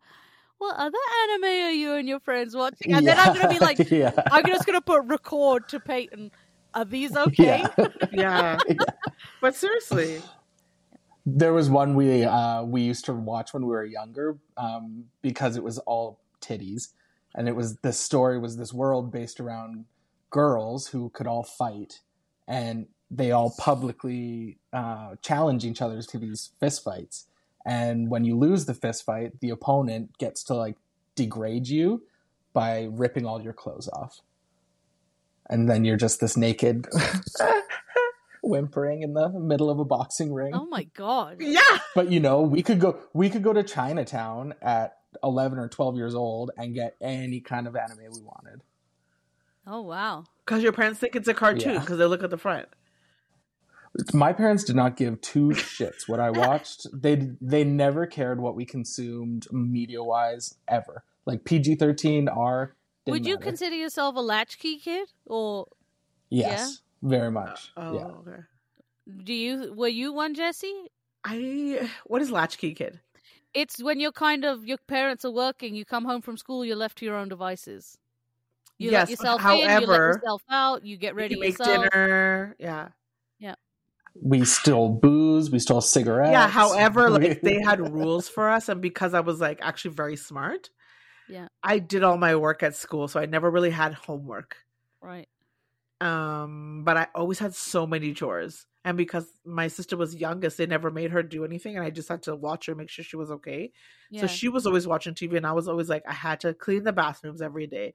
what 0.59 0.76
other 0.76 0.99
anime 1.25 1.45
are 1.45 1.71
you 1.71 1.95
and 1.95 2.09
your 2.09 2.21
friends 2.21 2.54
watching?" 2.54 2.92
And 2.95 3.07
then 3.07 3.19
I'm 3.19 3.35
gonna 3.35 3.49
be 3.49 3.59
like, 3.59 3.78
yeah. 3.90 4.12
I'm 4.31 4.47
just 4.47 4.66
gonna 4.66 4.81
put 4.81 5.04
record 5.04 5.69
to 5.71 5.81
Peyton. 5.81 6.31
Are 6.75 6.85
these 6.85 7.16
okay? 7.28 7.64
Yeah. 7.76 7.88
Yeah. 8.12 8.59
but 9.40 9.54
seriously, 9.54 10.21
there 11.25 11.54
was 11.54 11.71
one 11.71 11.95
we 11.95 12.25
uh, 12.25 12.62
we 12.62 12.83
used 12.83 13.07
to 13.07 13.14
watch 13.14 13.54
when 13.54 13.62
we 13.64 13.71
were 13.71 13.85
younger 13.85 14.38
um, 14.57 15.04
because 15.23 15.57
it 15.57 15.62
was 15.62 15.78
all 15.78 16.21
titties, 16.42 16.88
and 17.35 17.49
it 17.49 17.57
was 17.57 17.78
this 17.78 17.99
story 17.99 18.38
was 18.38 18.59
this 18.59 18.73
world 18.73 19.11
based 19.11 19.40
around 19.40 19.87
girls 20.32 20.88
who 20.88 21.10
could 21.10 21.28
all 21.28 21.44
fight, 21.44 22.00
and 22.48 22.86
they 23.08 23.30
all 23.30 23.54
publicly 23.58 24.58
uh, 24.72 25.14
challenge 25.22 25.64
each 25.64 25.80
other 25.80 26.02
to 26.02 26.18
these 26.18 26.50
fist 26.58 26.82
fights. 26.82 27.26
And 27.64 28.10
when 28.10 28.24
you 28.24 28.36
lose 28.36 28.64
the 28.64 28.74
fist 28.74 29.04
fight, 29.04 29.38
the 29.40 29.50
opponent 29.50 30.18
gets 30.18 30.42
to 30.44 30.54
like 30.54 30.76
degrade 31.14 31.68
you 31.68 32.02
by 32.52 32.88
ripping 32.90 33.24
all 33.24 33.40
your 33.40 33.52
clothes 33.52 33.88
off, 33.92 34.20
and 35.48 35.70
then 35.70 35.84
you're 35.84 35.96
just 35.96 36.18
this 36.20 36.36
naked. 36.36 36.86
whimpering 38.44 39.02
in 39.02 39.14
the 39.14 39.28
middle 39.28 39.70
of 39.70 39.78
a 39.78 39.84
boxing 39.84 40.34
ring 40.34 40.50
Oh 40.52 40.66
my 40.66 40.82
god. 40.94 41.36
yeah. 41.40 41.60
but 41.94 42.10
you 42.10 42.18
know 42.18 42.40
we 42.42 42.60
could 42.60 42.80
go 42.80 42.98
we 43.14 43.30
could 43.30 43.44
go 43.44 43.52
to 43.52 43.62
chinatown 43.62 44.54
at 44.60 44.96
11 45.22 45.60
or 45.60 45.68
12 45.68 45.94
years 45.94 46.14
old 46.16 46.50
and 46.57 46.74
get 46.74 46.96
any 47.00 47.38
kind 47.40 47.68
of 47.68 47.76
anime 47.76 47.98
we 48.12 48.20
wanted 48.20 48.62
Oh 49.66 49.81
wow. 49.83 50.25
Because 50.44 50.62
your 50.62 50.72
parents 50.72 50.98
think 50.98 51.14
it's 51.16 51.29
a 51.29 51.35
cartoon 51.35 51.75
Yeah. 51.75 51.81
because 51.81 51.98
they 51.98 52.05
look 52.07 52.22
at 52.22 52.31
the 52.31 52.38
front. 52.38 52.68
my 54.14 54.33
parents 54.33 54.64
did 54.64 54.75
not 54.75 54.96
give 54.96 55.20
two 55.20 55.48
shits 55.51 56.09
what 56.09 56.18
i 56.18 56.31
watched 56.31 56.87
they 57.03 57.29
they 57.42 57.62
never 57.62 58.07
cared 58.07 58.40
what 58.40 58.55
we 58.57 58.64
consumed 58.64 59.46
media 59.53 60.03
wise 60.03 60.55
ever 60.66 61.05
like 61.27 61.44
pg-13 61.44 62.35
r 62.35 62.75
Would 63.07 63.27
you 63.27 63.35
matter. 63.35 63.44
consider 63.51 63.77
yourself 63.77 64.16
a 64.16 64.20
latchkey 64.20 64.79
kid, 64.79 65.09
or 65.27 65.66
yes 66.31 66.81
very 67.03 67.29
uh, 67.29 67.33
much 67.33 67.70
Oh, 67.77 67.94
yeah 67.98 68.07
okay. 68.20 68.42
do 69.25 69.35
you? 69.35 69.75
Were 69.75 69.88
you 69.88 70.12
one, 70.12 70.35
Jesse? 70.35 70.87
I 71.25 71.90
what 72.07 72.22
is 72.22 72.31
latchkey 72.31 72.72
kid? 72.75 73.01
It's 73.53 73.83
when 73.83 74.01
you're 74.01 74.12
kind 74.12 74.44
of 74.44 74.64
your 74.64 74.79
parents 74.88 75.25
are 75.27 75.31
working, 75.33 75.75
you 75.75 75.85
come 75.85 76.05
home 76.07 76.22
from 76.22 76.37
school, 76.38 76.64
you're 76.64 76.77
left 76.77 76.98
to 76.98 77.05
your 77.05 77.16
own 77.16 77.29
devices. 77.29 77.98
You 78.83 78.90
Yes, 78.90 79.09
let 79.09 79.18
yourself 79.18 79.45
in, 79.47 79.59
you 79.59 79.87
let 79.87 79.99
yourself 79.99 80.42
out, 80.51 80.85
you 80.85 80.97
get 80.97 81.14
ready 81.14 81.35
you 81.35 81.40
make 81.40 81.59
yourself. 81.59 81.90
dinner. 81.90 82.57
Yeah. 82.59 82.88
Yeah. 83.38 83.55
We 84.21 84.45
stole 84.45 84.90
booze 84.90 85.51
we 85.51 85.59
stole 85.59 85.81
cigarettes 85.81 86.33
Yeah. 86.33 86.49
However, 86.61 87.09
like 87.11 87.40
they 87.40 87.62
had 87.62 87.81
rules 87.81 88.29
for 88.29 88.51
us, 88.51 88.68
and 88.68 88.81
because 88.81 89.14
I 89.14 89.21
was 89.21 89.40
like 89.40 89.61
actually 89.62 89.95
very 89.95 90.16
smart, 90.16 90.71
Yeah. 91.29 91.49
I 91.62 91.79
did 91.79 92.03
all 92.03 92.18
my 92.18 92.37
work 92.37 92.62
at 92.62 92.75
school, 92.77 93.09
so 93.09 93.21
I 93.21 93.27
never 93.27 93.51
really 93.51 93.71
had 93.71 93.95
homework. 93.95 94.57
Right. 95.01 95.29
Um, 96.01 96.83
but 96.85 96.97
I 96.97 97.07
always 97.14 97.38
had 97.38 97.55
so 97.55 97.87
many 97.87 98.12
chores, 98.12 98.66
and 98.85 98.97
because 98.97 99.27
my 99.45 99.68
sister 99.68 99.97
was 99.97 100.16
youngest, 100.16 100.59
they 100.59 100.66
never 100.66 100.90
made 100.90 101.12
her 101.12 101.23
do 101.23 101.45
anything, 101.45 101.77
and 101.77 101.85
I 101.85 101.90
just 101.90 102.09
had 102.09 102.23
to 102.25 102.35
watch 102.35 102.66
her, 102.66 102.75
make 102.75 102.90
sure 102.90 103.05
she 103.05 103.16
was 103.16 103.31
okay. 103.31 103.71
Yeah. 104.11 104.23
So 104.23 104.27
she 104.27 104.49
was 104.49 104.66
always 104.66 104.87
watching 104.87 105.14
TV, 105.14 105.37
and 105.37 105.47
I 105.47 105.53
was 105.53 105.68
always 105.68 105.88
like, 105.88 106.03
I 106.09 106.12
had 106.12 106.40
to 106.40 106.55
clean 106.55 106.83
the 106.83 106.92
bathrooms 106.92 107.40
every 107.40 107.68
day, 107.68 107.95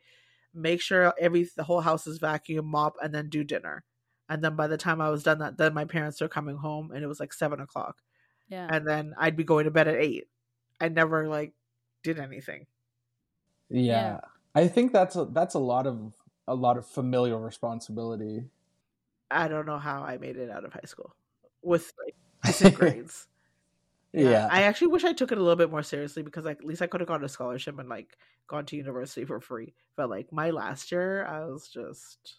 make 0.57 0.81
sure 0.81 1.13
every 1.19 1.49
the 1.55 1.63
whole 1.63 1.81
house 1.81 2.07
is 2.07 2.17
vacuum, 2.19 2.65
mop, 2.67 2.95
and 3.01 3.13
then 3.13 3.29
do 3.29 3.43
dinner. 3.43 3.83
And 4.29 4.43
then 4.43 4.55
by 4.55 4.67
the 4.67 4.77
time 4.77 4.99
I 4.99 5.09
was 5.09 5.23
done 5.23 5.39
that, 5.39 5.57
then 5.57 5.73
my 5.73 5.85
parents 5.85 6.19
were 6.19 6.27
coming 6.27 6.57
home, 6.57 6.91
and 6.91 7.03
it 7.03 7.07
was 7.07 7.19
like 7.19 7.33
seven 7.33 7.61
o'clock, 7.61 8.01
yeah. 8.49 8.67
and 8.69 8.85
then 8.85 9.13
I'd 9.17 9.37
be 9.37 9.43
going 9.43 9.65
to 9.65 9.71
bed 9.71 9.87
at 9.87 9.95
eight. 9.95 10.27
I 10.81 10.89
never 10.89 11.27
like 11.27 11.53
did 12.03 12.19
anything. 12.19 12.67
yeah. 13.69 13.81
Yeah. 13.81 14.19
i 14.55 14.67
think 14.67 14.93
that's 14.93 15.15
a 15.15 15.25
that's 15.25 15.55
a 15.55 15.59
lot 15.59 15.85
of 15.87 16.13
a 16.47 16.55
lot 16.55 16.77
of 16.77 16.85
familial 16.85 17.39
responsibility 17.39 18.45
I 19.29 19.47
don't 19.47 19.65
know 19.65 19.77
how 19.77 20.03
I 20.03 20.17
made 20.17 20.37
it 20.37 20.49
out 20.49 20.65
of 20.65 20.73
high 20.73 20.85
school 20.85 21.15
with 21.61 21.93
like 22.03 22.15
decent 22.45 22.75
grades. 22.75 23.27
Yeah 24.13 24.47
I 24.49 24.63
actually 24.63 24.87
wish 24.87 25.03
I 25.03 25.13
took 25.13 25.31
it 25.31 25.37
a 25.37 25.41
little 25.41 25.55
bit 25.55 25.71
more 25.71 25.83
seriously 25.83 26.23
because 26.23 26.45
like 26.45 26.59
at 26.59 26.65
least 26.65 26.81
I 26.81 26.87
could 26.87 27.01
have 27.01 27.07
got 27.07 27.23
a 27.23 27.29
scholarship 27.29 27.77
and 27.79 27.89
like 27.89 28.17
gone 28.47 28.65
to 28.67 28.75
university 28.77 29.25
for 29.25 29.39
free. 29.39 29.73
But 29.95 30.09
like 30.09 30.31
my 30.31 30.51
last 30.51 30.91
year, 30.91 31.25
I 31.25 31.45
was 31.45 31.67
just 31.67 32.37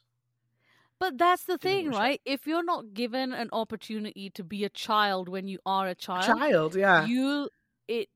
But 0.99 1.17
that's 1.19 1.45
the 1.45 1.59
thing, 1.59 1.91
right? 1.91 2.21
If 2.25 2.47
you're 2.47 2.65
not 2.65 2.93
given 2.95 3.33
an 3.33 3.51
opportunity 3.53 4.31
to 4.31 4.43
be 4.43 4.65
a 4.65 4.69
child 4.69 5.29
when 5.29 5.47
you 5.47 5.59
are 5.65 5.87
a 5.87 5.95
child, 5.95 6.25
child. 6.25 6.75
Yeah, 6.77 7.07
you 7.07 7.49
it 7.87 8.09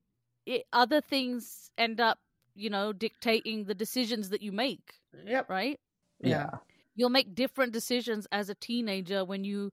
it 0.47 0.65
other 0.73 1.01
things 1.01 1.71
end 1.79 2.01
up, 2.01 2.19
you 2.55 2.71
know, 2.71 2.93
dictating 2.93 3.65
the 3.65 3.75
decisions 3.75 4.31
that 4.31 4.43
you 4.43 4.51
make, 4.53 4.95
yep, 5.27 5.49
right? 5.49 5.79
yeah. 6.21 6.51
You'll 6.95 7.11
make 7.11 7.35
different 7.35 7.73
decisions 7.73 8.27
as 8.33 8.49
a 8.51 8.55
teenager 8.55 9.25
when 9.25 9.45
you 9.45 9.73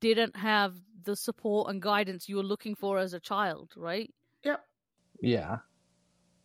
didn't 0.00 0.36
have 0.36 0.74
the 1.04 1.16
support 1.16 1.70
and 1.70 1.80
guidance 1.80 2.28
you 2.28 2.36
were 2.36 2.42
looking 2.42 2.74
for 2.74 2.98
as 2.98 3.12
a 3.14 3.20
child, 3.20 3.70
right? 3.76 4.12
yep. 4.42 4.64
Yeah. 5.20 5.58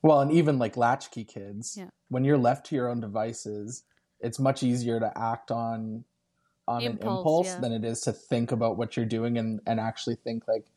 Well, 0.01 0.21
and 0.21 0.31
even 0.31 0.59
like 0.59 0.77
latchkey 0.77 1.25
kids, 1.25 1.75
Yeah. 1.77 1.89
when 2.07 2.23
you're 2.23 2.37
left 2.37 2.67
to 2.67 2.75
your 2.75 2.87
own 2.89 3.01
devices, 3.01 3.83
it's 4.21 4.39
much 4.39 4.63
easier 4.63 4.99
to 4.99 5.11
act 5.17 5.51
on 5.51 6.05
on 6.67 6.83
an 6.83 6.91
Impulse, 6.91 7.17
impulse 7.17 7.47
yeah. 7.47 7.59
than 7.61 7.71
it 7.71 7.83
is 7.83 8.01
to 8.01 8.13
think 8.13 8.51
about 8.51 8.77
what 8.77 8.95
you're 8.95 9.05
doing 9.05 9.37
and 9.39 9.59
and 9.65 9.79
actually 9.79 10.15
think 10.15 10.47
like, 10.47 10.67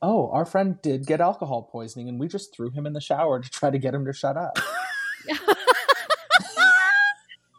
oh, 0.00 0.30
our 0.30 0.46
friend 0.46 0.80
did 0.82 1.06
get 1.06 1.20
alcohol 1.20 1.62
poisoning, 1.70 2.08
and 2.08 2.18
we 2.18 2.26
just 2.26 2.54
threw 2.54 2.70
him 2.70 2.86
in 2.86 2.94
the 2.94 3.00
shower 3.00 3.40
to 3.40 3.50
try 3.50 3.68
to 3.70 3.78
get 3.78 3.94
him 3.94 4.06
to 4.06 4.12
shut 4.14 4.36
up. 4.36 4.58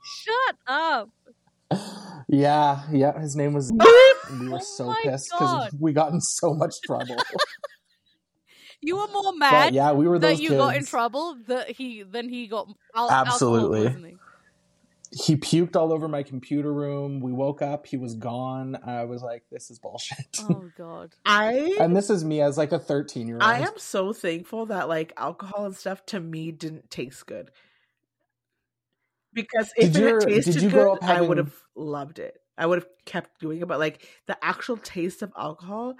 Shut 0.03 0.55
up. 0.67 1.09
yeah, 2.27 2.83
yeah. 2.91 3.19
His 3.19 3.35
name 3.35 3.53
was. 3.53 3.71
we 4.41 4.49
were 4.49 4.57
Oh 4.57 4.59
so 4.59 4.87
my 4.87 5.01
pissed 5.03 5.31
because 5.31 5.73
we 5.79 5.93
got 5.93 6.11
in 6.11 6.21
so 6.21 6.53
much 6.53 6.81
trouble. 6.81 7.17
You 8.79 8.97
were 8.97 9.07
more 9.07 9.33
but 9.33 9.37
mad 9.39 9.73
yeah, 9.73 9.91
we 9.91 10.07
were 10.07 10.19
that 10.19 10.39
you 10.39 10.49
kids. 10.49 10.59
got 10.59 10.75
in 10.75 10.85
trouble 10.85 11.35
that 11.47 11.71
he 11.71 12.03
then 12.03 12.29
he 12.29 12.47
got 12.47 12.67
al- 12.95 13.09
Absolutely. 13.09 13.79
alcohol 13.79 13.93
poisoning. 13.95 14.19
he 15.11 15.35
puked 15.35 15.75
all 15.75 15.91
over 15.91 16.07
my 16.07 16.21
computer 16.21 16.71
room. 16.71 17.19
We 17.19 17.31
woke 17.31 17.61
up, 17.63 17.87
he 17.87 17.97
was 17.97 18.13
gone. 18.13 18.77
I 18.85 19.05
was 19.05 19.23
like, 19.23 19.43
this 19.51 19.71
is 19.71 19.79
bullshit. 19.79 20.39
Oh 20.39 20.69
god. 20.77 21.15
I 21.25 21.75
and 21.79 21.95
this 21.95 22.09
is 22.11 22.23
me 22.23 22.41
as 22.41 22.57
like 22.57 22.71
a 22.71 22.79
13 22.79 23.27
year 23.27 23.37
old. 23.37 23.43
I 23.43 23.59
am 23.61 23.77
so 23.77 24.13
thankful 24.13 24.67
that 24.67 24.87
like 24.87 25.11
alcohol 25.17 25.65
and 25.65 25.75
stuff 25.75 26.05
to 26.07 26.19
me 26.19 26.51
didn't 26.51 26.91
taste 26.91 27.25
good. 27.25 27.49
Because 29.37 29.71
if 29.77 29.93
Did 29.93 29.95
it 29.95 29.99
your- 30.01 30.19
had 30.19 30.27
did 30.29 30.43
tasted 30.45 30.63
you 30.63 30.69
grow 30.71 30.95
good, 30.95 31.03
up 31.03 31.09
I 31.09 31.21
would 31.21 31.37
have 31.37 31.53
loved 31.75 32.17
it. 32.17 32.41
I 32.57 32.65
would 32.65 32.79
have 32.79 32.87
kept 33.05 33.39
doing 33.39 33.61
it, 33.61 33.67
but 33.67 33.77
like 33.77 34.07
the 34.25 34.35
actual 34.43 34.77
taste 34.77 35.21
of 35.21 35.31
alcohol 35.37 35.93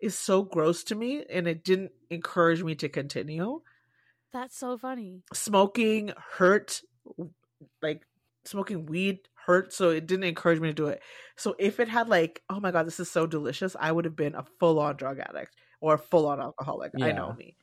is 0.00 0.16
so 0.16 0.44
gross 0.44 0.84
to 0.84 0.94
me, 0.94 1.24
and 1.28 1.48
it 1.48 1.64
didn't 1.64 1.90
encourage 2.10 2.62
me 2.62 2.76
to 2.76 2.88
continue. 2.88 3.60
That's 4.32 4.56
so 4.56 4.78
funny. 4.78 5.22
Smoking 5.32 6.12
hurt, 6.36 6.80
like 7.82 8.06
smoking 8.44 8.86
weed 8.86 9.18
hurt, 9.34 9.72
so 9.72 9.90
it 9.90 10.06
didn't 10.06 10.24
encourage 10.24 10.60
me 10.60 10.68
to 10.68 10.74
do 10.74 10.86
it. 10.86 11.02
So 11.36 11.56
if 11.58 11.80
it 11.80 11.88
had 11.88 12.08
like, 12.08 12.40
oh 12.48 12.60
my 12.60 12.70
god, 12.70 12.86
this 12.86 13.00
is 13.00 13.10
so 13.10 13.26
delicious, 13.26 13.74
I 13.78 13.90
would 13.90 14.04
have 14.04 14.14
been 14.16 14.36
a 14.36 14.44
full 14.60 14.78
on 14.78 14.94
drug 14.96 15.18
addict 15.18 15.56
or 15.80 15.94
a 15.94 15.98
full 15.98 16.26
on 16.26 16.40
alcoholic. 16.40 16.92
I 17.00 17.10
know 17.10 17.32
me. 17.32 17.56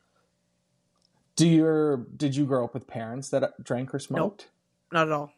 Do 1.37 1.47
your 1.47 1.97
did 2.17 2.35
you 2.35 2.45
grow 2.45 2.65
up 2.65 2.73
with 2.73 2.87
parents 2.87 3.29
that 3.29 3.43
uh, 3.43 3.49
drank 3.63 3.93
or 3.95 3.99
smoked? 3.99 4.49
Not 4.93 5.07
at 5.07 5.11
all. 5.11 5.33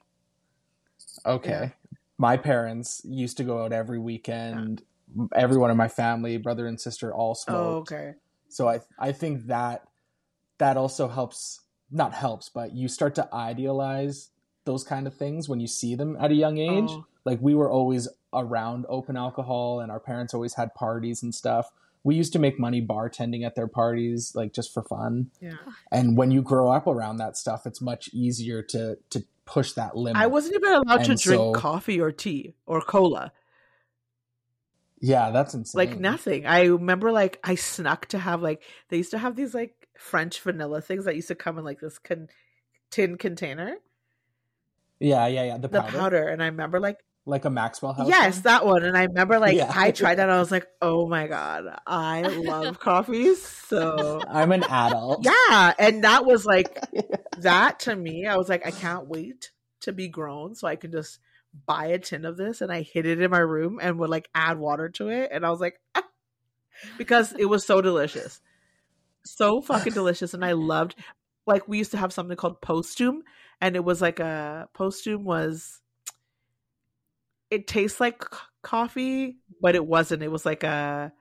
Okay. 1.25 1.49
Yeah. 1.49 1.69
My 2.17 2.37
parents 2.37 3.01
used 3.05 3.37
to 3.37 3.43
go 3.43 3.63
out 3.63 3.73
every 3.73 3.99
weekend. 3.99 4.83
Everyone 5.33 5.71
in 5.71 5.77
my 5.77 5.87
family, 5.87 6.37
brother 6.37 6.67
and 6.67 6.79
sister, 6.79 7.13
all 7.13 7.31
oh, 7.31 7.33
smoked. 7.33 7.91
Oh, 7.91 7.97
okay. 7.97 8.13
So 8.49 8.67
I 8.67 8.81
I 8.99 9.11
think 9.11 9.47
that 9.47 9.87
that 10.57 10.77
also 10.77 11.07
helps 11.07 11.61
not 11.91 12.13
helps, 12.13 12.49
but 12.49 12.73
you 12.73 12.87
start 12.87 13.15
to 13.15 13.33
idealize 13.33 14.29
those 14.65 14.83
kind 14.83 15.07
of 15.07 15.15
things 15.15 15.47
when 15.47 15.59
you 15.59 15.67
see 15.67 15.95
them 15.95 16.17
at 16.19 16.31
a 16.31 16.35
young 16.35 16.57
age. 16.57 16.89
Oh. 16.89 17.05
Like 17.23 17.39
we 17.41 17.55
were 17.55 17.71
always 17.71 18.07
around 18.33 18.85
open 18.89 19.15
alcohol 19.15 19.79
and 19.79 19.91
our 19.91 19.99
parents 19.99 20.33
always 20.33 20.55
had 20.55 20.73
parties 20.75 21.23
and 21.23 21.33
stuff. 21.33 21.71
We 22.03 22.15
used 22.15 22.33
to 22.33 22.39
make 22.39 22.59
money 22.59 22.85
bartending 22.85 23.45
at 23.45 23.55
their 23.55 23.67
parties 23.67 24.33
like 24.35 24.53
just 24.53 24.73
for 24.73 24.83
fun. 24.83 25.31
Yeah. 25.41 25.53
And 25.91 26.17
when 26.17 26.31
you 26.31 26.41
grow 26.41 26.71
up 26.71 26.85
around 26.85 27.17
that 27.17 27.37
stuff, 27.37 27.65
it's 27.65 27.81
much 27.81 28.09
easier 28.13 28.61
to 28.63 28.97
to 29.11 29.23
push 29.45 29.73
that 29.73 29.95
limit. 29.95 30.21
I 30.21 30.27
wasn't 30.27 30.55
even 30.55 30.71
allowed 30.73 31.05
to 31.05 31.15
drink 31.15 31.19
so- 31.19 31.53
coffee 31.53 31.99
or 32.01 32.11
tea 32.11 32.53
or 32.65 32.81
cola. 32.81 33.31
Yeah, 35.01 35.29
that's 35.31 35.53
insane. 35.53 35.77
Like 35.77 35.99
nothing. 35.99 36.45
I 36.45 36.63
remember 36.65 37.11
like 37.11 37.39
I 37.43 37.55
snuck 37.55 38.07
to 38.07 38.17
have 38.19 38.41
like 38.41 38.63
they 38.89 38.97
used 38.97 39.11
to 39.11 39.17
have 39.17 39.35
these 39.35 39.53
like 39.53 39.73
French 39.97 40.39
vanilla 40.41 40.81
things 40.81 41.05
that 41.05 41.15
used 41.15 41.27
to 41.27 41.35
come 41.35 41.57
in 41.59 41.63
like 41.63 41.79
this 41.79 41.99
con- 41.99 42.29
tin 42.89 43.17
container, 43.17 43.75
Yeah, 44.99 45.27
yeah, 45.27 45.43
yeah. 45.43 45.57
The 45.57 45.67
the 45.67 45.81
powder, 45.81 45.97
powder. 45.97 46.27
And 46.29 46.41
I 46.41 46.47
remember 46.47 46.79
like 46.79 46.99
like 47.27 47.45
a 47.45 47.49
Maxwell 47.49 47.93
House. 47.93 48.07
yes, 48.07 48.35
one? 48.35 48.43
that 48.43 48.65
one. 48.65 48.83
And 48.83 48.97
I 48.97 49.03
remember 49.03 49.37
like 49.37 49.57
Yeah. 49.57 49.71
I 49.75 49.91
tried 49.91 50.15
that. 50.15 50.23
And 50.23 50.31
I 50.31 50.39
was 50.39 50.51
like, 50.57 50.65
oh 50.81 51.07
my 51.07 51.27
god, 51.27 51.65
I 51.85 52.21
love 52.21 52.79
coffee 52.79 53.35
so. 53.35 54.21
I'm 54.27 54.51
an 54.53 54.63
adult. 54.63 55.25
Yeah, 55.25 55.73
and 55.77 56.03
that 56.03 56.25
was 56.25 56.45
like 56.45 56.79
that 57.41 57.79
to 57.81 57.95
me. 57.95 58.25
I 58.25 58.37
was 58.37 58.49
like, 58.49 58.65
I 58.65 58.71
can't 58.71 59.07
wait 59.07 59.51
to 59.81 59.93
be 59.93 60.07
grown 60.07 60.55
so 60.55 60.67
I 60.67 60.75
can 60.75 60.91
just 60.91 61.19
buy 61.65 61.87
a 61.87 61.99
tin 61.99 62.25
of 62.25 62.37
this 62.37 62.61
and 62.61 62.71
I 62.71 62.81
hid 62.81 63.05
it 63.05 63.21
in 63.21 63.31
my 63.31 63.39
room 63.39 63.79
and 63.81 63.99
would 63.99 64.09
like 64.09 64.29
add 64.35 64.57
water 64.57 64.89
to 64.89 65.09
it. 65.09 65.29
And 65.31 65.45
I 65.45 65.51
was 65.51 65.61
like, 65.61 65.79
ah, 65.95 66.03
because 66.97 67.33
it 67.33 67.45
was 67.45 67.65
so 67.65 67.81
delicious. 67.81 68.41
So 69.23 69.61
fucking 69.61 69.93
delicious. 69.93 70.33
And 70.33 70.43
I 70.43 70.51
loved, 70.53 70.95
like, 71.47 71.67
we 71.67 71.77
used 71.77 71.91
to 71.91 71.97
have 71.97 72.13
something 72.13 72.37
called 72.37 72.61
Postum, 72.61 73.19
and 73.61 73.75
it 73.75 73.83
was 73.83 74.01
like 74.01 74.19
a 74.19 74.67
Postum 74.75 75.23
was, 75.23 75.81
it 77.49 77.67
tastes 77.67 77.99
like 77.99 78.23
coffee, 78.61 79.37
but 79.61 79.75
it 79.75 79.85
wasn't. 79.85 80.23
It 80.23 80.31
was 80.31 80.45
like 80.45 80.63
a, 80.63 81.11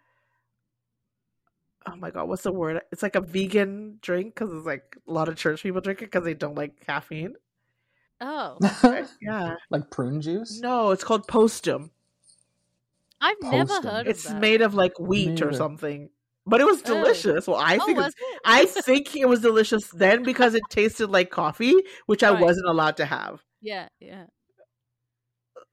oh 1.87 1.97
my 1.97 2.11
god, 2.11 2.29
what's 2.29 2.42
the 2.42 2.53
word? 2.53 2.81
It's 2.92 3.03
like 3.03 3.16
a 3.16 3.20
vegan 3.20 3.99
drink 4.01 4.35
because 4.35 4.53
it's 4.53 4.66
like 4.66 4.97
a 5.07 5.12
lot 5.12 5.29
of 5.29 5.37
church 5.37 5.62
people 5.62 5.81
drink 5.81 6.01
it 6.03 6.07
because 6.07 6.25
they 6.25 6.35
don't 6.35 6.55
like 6.55 6.81
caffeine. 6.87 7.35
Oh, 8.20 8.59
Yeah. 9.20 9.57
like 9.70 9.90
prune 9.90 10.20
juice. 10.20 10.61
No, 10.61 10.90
it's 10.92 11.05
called 11.05 11.27
Postum. 11.27 11.90
I've 13.20 13.37
never 13.42 13.75
Postum. 13.81 13.85
heard 13.90 14.07
It's 14.07 14.25
that. 14.25 14.40
made 14.40 14.62
of 14.62 14.75
like 14.75 14.99
wheat 14.99 15.42
or 15.42 15.53
something. 15.53 16.11
But 16.47 16.61
it 16.61 16.64
was 16.64 16.83
Oh. 16.83 16.94
delicious. 16.94 17.47
Well, 17.47 17.57
I 17.59 17.79
oh, 17.79 17.87
think 17.87 17.97
was 17.99 18.09
it's- 18.09 18.23
it? 18.35 18.40
I 18.44 18.66
think 18.83 19.16
it 19.16 19.27
was 19.29 19.40
delicious 19.40 19.88
then 19.88 20.23
because 20.23 20.55
it 20.55 20.62
tasted 20.70 21.09
like 21.09 21.31
coffee, 21.31 21.75
which 22.07 22.23
I 22.23 22.31
wasn't 22.33 22.68
allowed 22.68 22.97
to 22.99 23.07
have. 23.07 23.42
yeah, 23.62 23.88
yeah. 23.99 24.27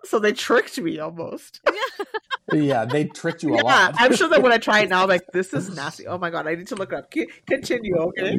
So 0.05 0.19
they 0.19 0.33
tricked 0.33 0.79
me 0.79 0.99
almost. 0.99 1.61
Yeah, 2.53 2.83
they 2.83 3.05
tricked 3.05 3.43
you 3.43 3.53
a 3.53 3.55
yeah, 3.55 3.61
lot. 3.63 3.95
I'm 3.97 4.13
sure 4.13 4.27
that 4.27 4.41
when 4.41 4.51
I 4.51 4.57
try 4.57 4.81
it 4.81 4.89
now, 4.93 5.03
I'm 5.03 5.07
like, 5.09 5.25
this 5.31 5.53
is 5.53 5.73
nasty. 5.73 6.05
Oh 6.05 6.17
my 6.17 6.29
god, 6.29 6.47
I 6.47 6.55
need 6.55 6.67
to 6.67 6.75
look 6.75 6.91
it 6.91 6.97
up. 6.97 7.13
C- 7.13 7.29
Continue, 7.47 7.95
okay? 7.97 8.37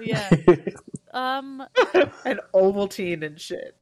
yeah. 0.00 0.30
Um, 1.12 1.60
and 2.24 2.38
Ovaltine 2.54 3.26
and 3.26 3.40
shit. 3.40 3.76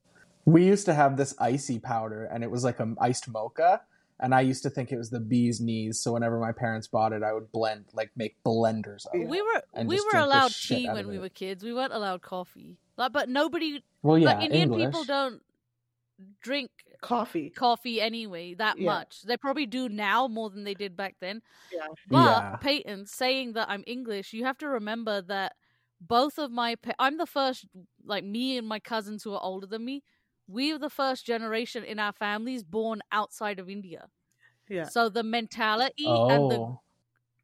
we 0.46 0.64
used 0.64 0.86
to 0.86 0.94
have 0.94 1.18
this 1.18 1.34
icy 1.38 1.78
powder, 1.78 2.24
and 2.24 2.42
it 2.42 2.50
was 2.50 2.64
like 2.64 2.80
an 2.80 2.96
iced 2.98 3.28
mocha. 3.28 3.82
And 4.18 4.34
I 4.34 4.40
used 4.40 4.62
to 4.62 4.70
think 4.70 4.90
it 4.90 4.96
was 4.96 5.10
the 5.10 5.20
bee's 5.20 5.60
knees. 5.60 6.00
So 6.00 6.14
whenever 6.14 6.40
my 6.40 6.52
parents 6.52 6.88
bought 6.88 7.12
it, 7.12 7.22
I 7.22 7.34
would 7.34 7.52
blend, 7.52 7.84
like 7.92 8.10
make 8.16 8.36
blenders 8.42 9.04
of 9.06 9.20
it. 9.20 9.28
we 9.28 9.42
were 9.42 9.62
we 9.84 10.00
were 10.00 10.18
allowed 10.18 10.52
tea 10.54 10.88
when 10.88 11.06
we 11.08 11.18
were 11.18 11.28
kids. 11.28 11.62
We 11.62 11.74
weren't 11.74 11.92
allowed 11.92 12.22
coffee. 12.22 12.78
Like, 12.96 13.12
but 13.12 13.28
nobody, 13.28 13.84
Well, 14.02 14.16
yeah, 14.16 14.32
like 14.32 14.44
Indian 14.44 14.72
English. 14.72 14.86
people 14.86 15.04
don't 15.04 15.42
drink 16.40 16.70
Coffee. 17.00 17.50
coffee 17.50 18.00
anyway 18.00 18.54
that 18.54 18.78
Yeah. 18.78 18.86
much. 18.86 19.22
They 19.22 19.36
probably 19.36 19.66
do 19.66 19.88
now 19.88 20.26
more 20.28 20.50
than 20.50 20.64
they 20.64 20.74
did 20.74 20.96
back 20.96 21.16
then. 21.20 21.42
Yeah. 21.72 21.86
But 22.08 22.42
Yeah. 22.42 22.56
Peyton 22.56 23.06
saying 23.06 23.52
that 23.54 23.68
I'm 23.68 23.84
English, 23.86 24.32
you 24.32 24.44
have 24.44 24.58
to 24.58 24.68
remember 24.68 25.22
that 25.22 25.54
both 26.00 26.38
of 26.38 26.50
my 26.50 26.74
pa- 26.76 26.94
I'm 26.98 27.16
the 27.18 27.26
first 27.26 27.66
like 28.04 28.24
me 28.24 28.56
and 28.58 28.66
my 28.66 28.80
cousins 28.80 29.22
who 29.22 29.32
are 29.34 29.42
older 29.42 29.66
than 29.66 29.84
me. 29.84 30.02
We 30.46 30.72
are 30.72 30.78
the 30.78 30.90
first 30.90 31.26
generation 31.26 31.84
in 31.84 31.98
our 31.98 32.12
families 32.12 32.64
born 32.64 33.02
outside 33.12 33.58
of 33.58 33.68
India. 33.68 34.08
Yeah. 34.68 34.84
So 34.84 35.08
the 35.08 35.22
mentality 35.22 36.06
and 36.06 36.50
the 36.50 36.56
Oh, 36.58 36.80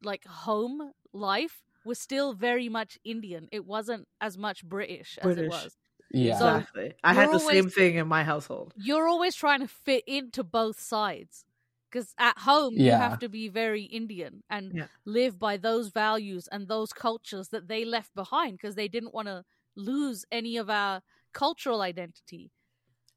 like 0.03 0.25
home 0.25 0.91
life 1.13 1.63
was 1.85 1.99
still 1.99 2.33
very 2.33 2.67
much 2.69 2.97
Indian. 3.03 3.47
It 3.51 3.65
wasn't 3.65 4.07
as 4.19 4.37
much 4.37 4.65
British, 4.65 5.17
as 5.21 5.37
it 5.37 5.49
was. 5.49 5.77
Yeah. 6.15 6.37
So- 6.39 6.55
Exactly. 6.55 6.93
I 7.03 7.13
had 7.13 7.25
you're 7.25 7.33
the 7.33 7.39
same 7.39 7.69
thing 7.69 7.95
in 7.95 8.07
my 8.07 8.23
household. 8.23 8.73
You're 8.77 9.07
always 9.07 9.35
trying 9.35 9.59
to 9.61 9.67
fit 9.67 10.03
into 10.07 10.43
both 10.43 10.79
sides. 10.79 11.45
Because 11.91 12.13
at 12.17 12.37
home, 12.39 12.73
you 12.73 12.91
have 12.91 13.19
to 13.19 13.29
be 13.29 13.47
very 13.47 13.83
Indian 13.83 14.43
and 14.49 14.73
Yeah. 14.73 14.87
live 15.05 15.39
by 15.39 15.55
those 15.55 15.89
values 15.89 16.49
and 16.51 16.67
those 16.67 16.91
cultures 16.91 17.49
that 17.49 17.69
they 17.69 17.85
left 17.85 18.13
behind 18.13 18.57
because 18.57 18.75
they 18.75 18.89
didn't 18.89 19.13
want 19.13 19.29
to 19.29 19.45
lose 19.75 20.25
any 20.29 20.57
of 20.57 20.69
our 20.69 21.01
cultural 21.31 21.79
identity. 21.81 22.51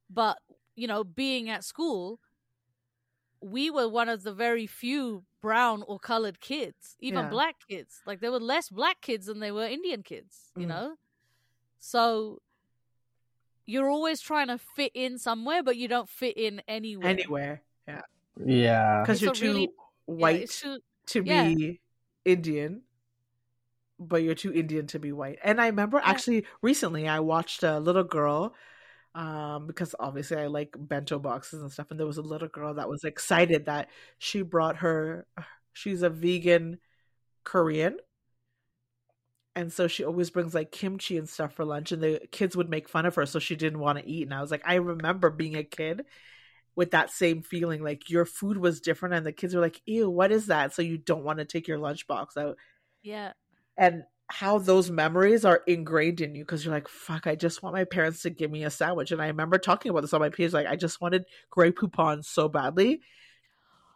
But, 0.09 0.39
you 0.77 0.87
know, 0.87 1.03
being 1.03 1.49
at 1.51 1.65
school, 1.65 2.21
we 3.41 3.69
were 3.69 3.89
one 3.89 4.09
of 4.09 4.23
the 4.23 4.33
very 4.33 4.67
few 4.67 5.25
brown 5.41 5.83
or 5.89 5.99
colored 5.99 6.41
kids, 6.41 6.97
even 7.01 7.25
Yeah. 7.25 7.31
black 7.31 7.57
kids. 7.69 8.01
Like 8.07 8.21
there 8.21 8.31
were 8.33 8.39
less 8.39 8.69
black 8.69 9.01
kids 9.01 9.27
than 9.27 9.41
there 9.41 9.55
were 9.55 9.67
Indian 9.67 10.05
kids, 10.05 10.53
you 10.57 10.67
Mm. 10.67 10.69
know? 10.69 10.97
So 11.81 12.43
you're 13.69 13.91
always 13.91 14.19
trying 14.21 14.49
to 14.49 14.57
fit 14.57 14.93
in 14.95 15.19
somewhere, 15.19 15.63
but 15.63 15.77
you 15.77 15.89
don't 15.89 16.09
fit 16.09 16.39
in 16.39 16.63
anywhere. 16.67 17.07
Anywhere. 17.09 17.63
Yeah. 17.87 18.01
yeah. 18.45 19.03
Because 19.03 19.21
you're 19.21 19.35
too 19.35 19.47
really- 19.53 19.71
white 20.07 20.41
it's 20.43 20.63
too- 20.63 20.81
to 21.09 21.23
yeah. 21.23 21.45
be 21.53 21.81
Indian, 22.25 22.81
but 23.99 24.23
you're 24.23 24.35
too 24.35 24.53
Indian 24.55 24.87
to 24.87 24.99
be 24.99 25.13
white. 25.13 25.39
And 25.45 25.61
I 25.61 25.67
remember 25.67 25.99
Yeah. 25.99 26.09
actually 26.09 26.47
recently 26.63 27.07
I 27.07 27.21
watched 27.21 27.63
a 27.63 27.79
little 27.79 28.05
girl, 28.05 28.55
um, 29.15 29.67
because 29.67 29.95
obviously 30.01 30.39
I 30.39 30.47
like 30.47 30.75
bento 30.79 31.19
boxes 31.19 31.61
and 31.61 31.71
stuff, 31.71 31.91
and 31.91 32.01
there 32.01 32.07
was 32.07 32.17
a 32.19 32.23
little 32.23 32.49
girl 32.49 32.73
that 32.75 32.89
was 32.89 33.05
excited 33.05 33.67
that 33.67 33.91
she 34.17 34.41
brought 34.41 34.77
her. 34.79 35.27
She's 35.75 36.03
a 36.03 36.09
vegan 36.11 36.79
Korean. 37.45 37.99
And 39.59 39.73
so 39.73 39.89
she 39.89 40.05
always 40.05 40.31
brings 40.31 40.55
like 40.55 40.71
kimchi 40.71 41.19
and 41.19 41.29
stuff 41.29 41.53
for 41.53 41.65
lunch, 41.65 41.91
and 41.91 42.01
the 42.01 42.21
kids 42.31 42.57
would 42.57 42.71
make 42.71 42.89
fun 42.89 43.07
of 43.07 43.17
her, 43.17 43.27
so 43.27 43.41
she 43.41 43.57
didn't 43.57 43.81
want 43.81 43.99
to 43.99 44.09
eat. 44.09 44.23
And 44.23 44.33
I 44.33 44.41
was 44.41 44.53
like, 44.53 44.63
I 44.65 44.77
remember 44.77 45.31
being 45.31 45.57
a 45.57 45.65
kid 45.65 46.05
with 46.77 46.93
that 46.93 47.11
same 47.11 47.43
feeling 47.43 47.83
like 47.83 48.09
your 48.09 48.25
food 48.25 48.57
was 48.57 48.81
different 48.81 49.13
and 49.13 49.27
the 49.27 49.33
kids 49.33 49.53
were 49.53 49.61
like 49.61 49.83
ew 49.85 50.09
what 50.09 50.31
is 50.31 50.47
that 50.47 50.73
so 50.73 50.81
you 50.81 50.97
don't 50.97 51.25
want 51.25 51.41
to 51.41 51.45
take 51.45 51.67
your 51.67 51.77
lunchbox 51.77 52.37
out 52.37 52.57
yeah. 53.03 53.33
and 53.77 54.05
how 54.29 54.59
those 54.59 54.89
memories 54.89 55.45
are 55.45 55.63
ingrained 55.67 56.21
in 56.21 56.37
you 56.37 56.45
because 56.45 56.65
you're 56.65 56.73
like 56.73 56.87
fuck 56.87 57.27
i 57.27 57.35
just 57.35 57.65
want 57.65 57.75
my 57.75 57.83
parents 57.83 58.23
to 58.23 58.31
give 58.31 58.49
me 58.49 58.63
a 58.63 58.71
sandwich 58.71 59.11
and 59.11 59.21
i 59.21 59.27
remember 59.27 59.59
talking 59.59 59.91
about 59.91 60.03
this 60.03 60.13
on 60.13 60.21
my 60.21 60.29
page 60.29 60.53
like 60.53 60.69
i 60.69 60.77
just 60.77 61.01
wanted 61.01 61.25
Grey 61.51 61.73
Poupon 61.73 62.25
so 62.25 62.49
badly 62.49 63.01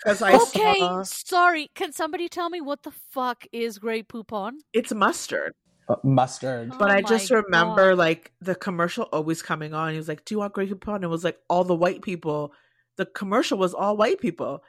because 0.05 0.23
i 0.23 0.37
okay, 0.37 0.75
saw 0.79 1.03
sorry. 1.03 1.71
Can 1.75 1.93
somebody 1.93 2.29
tell 2.29 2.51
me 2.51 2.61
what 2.61 2.83
the 2.83 2.91
fuck 2.91 3.47
is 3.53 3.79
Grey 3.79 4.03
Poupon? 4.03 4.53
it's 4.73 4.93
mustard 4.93 5.53
Uh, 5.88 5.97
mustard. 6.05 6.73
but 6.79 6.91
Oh 6.91 6.95
i 6.95 7.03
just 7.03 7.31
remember 7.31 7.91
God. 7.91 7.99
like 7.99 8.33
the 8.41 8.55
commercial 8.55 9.05
always 9.12 9.43
coming 9.43 9.75
on 9.75 9.91
he 9.93 9.97
was 9.97 10.09
like 10.09 10.25
do 10.25 10.35
you 10.35 10.38
want 10.38 10.53
Grey 10.53 10.67
Poupon 10.69 10.97
and 10.97 11.05
it 11.05 11.09
was 11.09 11.25
like 11.25 11.38
all 11.49 11.65
the 11.65 11.75
white 11.75 12.03
people 12.03 12.53
the 12.97 13.07
commercial 13.07 13.59
was 13.59 13.75
all 13.75 13.97
white 13.97 14.21
people 14.21 14.62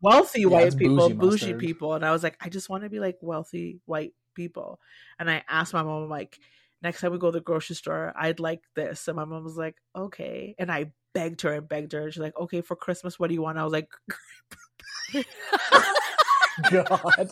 wealthy 0.00 0.42
Yeah, 0.42 0.46
white 0.46 0.76
people 0.76 1.08
bougie 1.10 1.52
bougie, 1.52 1.54
people 1.54 1.94
and 1.94 2.04
i 2.04 2.12
was 2.12 2.22
like 2.22 2.36
i 2.40 2.48
just 2.48 2.68
want 2.70 2.84
to 2.84 2.88
be 2.90 3.00
like 3.00 3.18
wealthy 3.20 3.80
white 3.84 4.14
people 4.34 4.80
and 5.18 5.30
i 5.30 5.42
asked 5.48 5.74
my 5.74 5.82
mom 5.82 6.08
like 6.08 6.38
next 6.82 7.00
time 7.00 7.12
we 7.12 7.18
go 7.18 7.30
to 7.30 7.38
the 7.38 7.40
grocery 7.42 7.76
store, 7.76 8.12
I'd 8.16 8.40
like 8.40 8.62
this. 8.74 9.06
And 9.06 9.16
my 9.16 9.24
mom 9.26 9.44
was 9.44 9.56
like, 9.56 9.76
okay. 9.94 10.54
And 10.58 10.72
I 10.72 10.92
begged 11.12 11.42
her 11.42 11.52
and 11.52 11.68
begged 11.68 11.92
her. 11.92 12.10
She's 12.10 12.22
like, 12.22 12.38
okay, 12.38 12.62
for 12.62 12.74
Christmas, 12.74 13.18
what 13.18 13.28
do 13.28 13.34
you 13.34 13.42
want? 13.42 13.58
I 13.58 13.64
was 13.64 13.72
like, 13.74 13.90
God. 16.70 17.30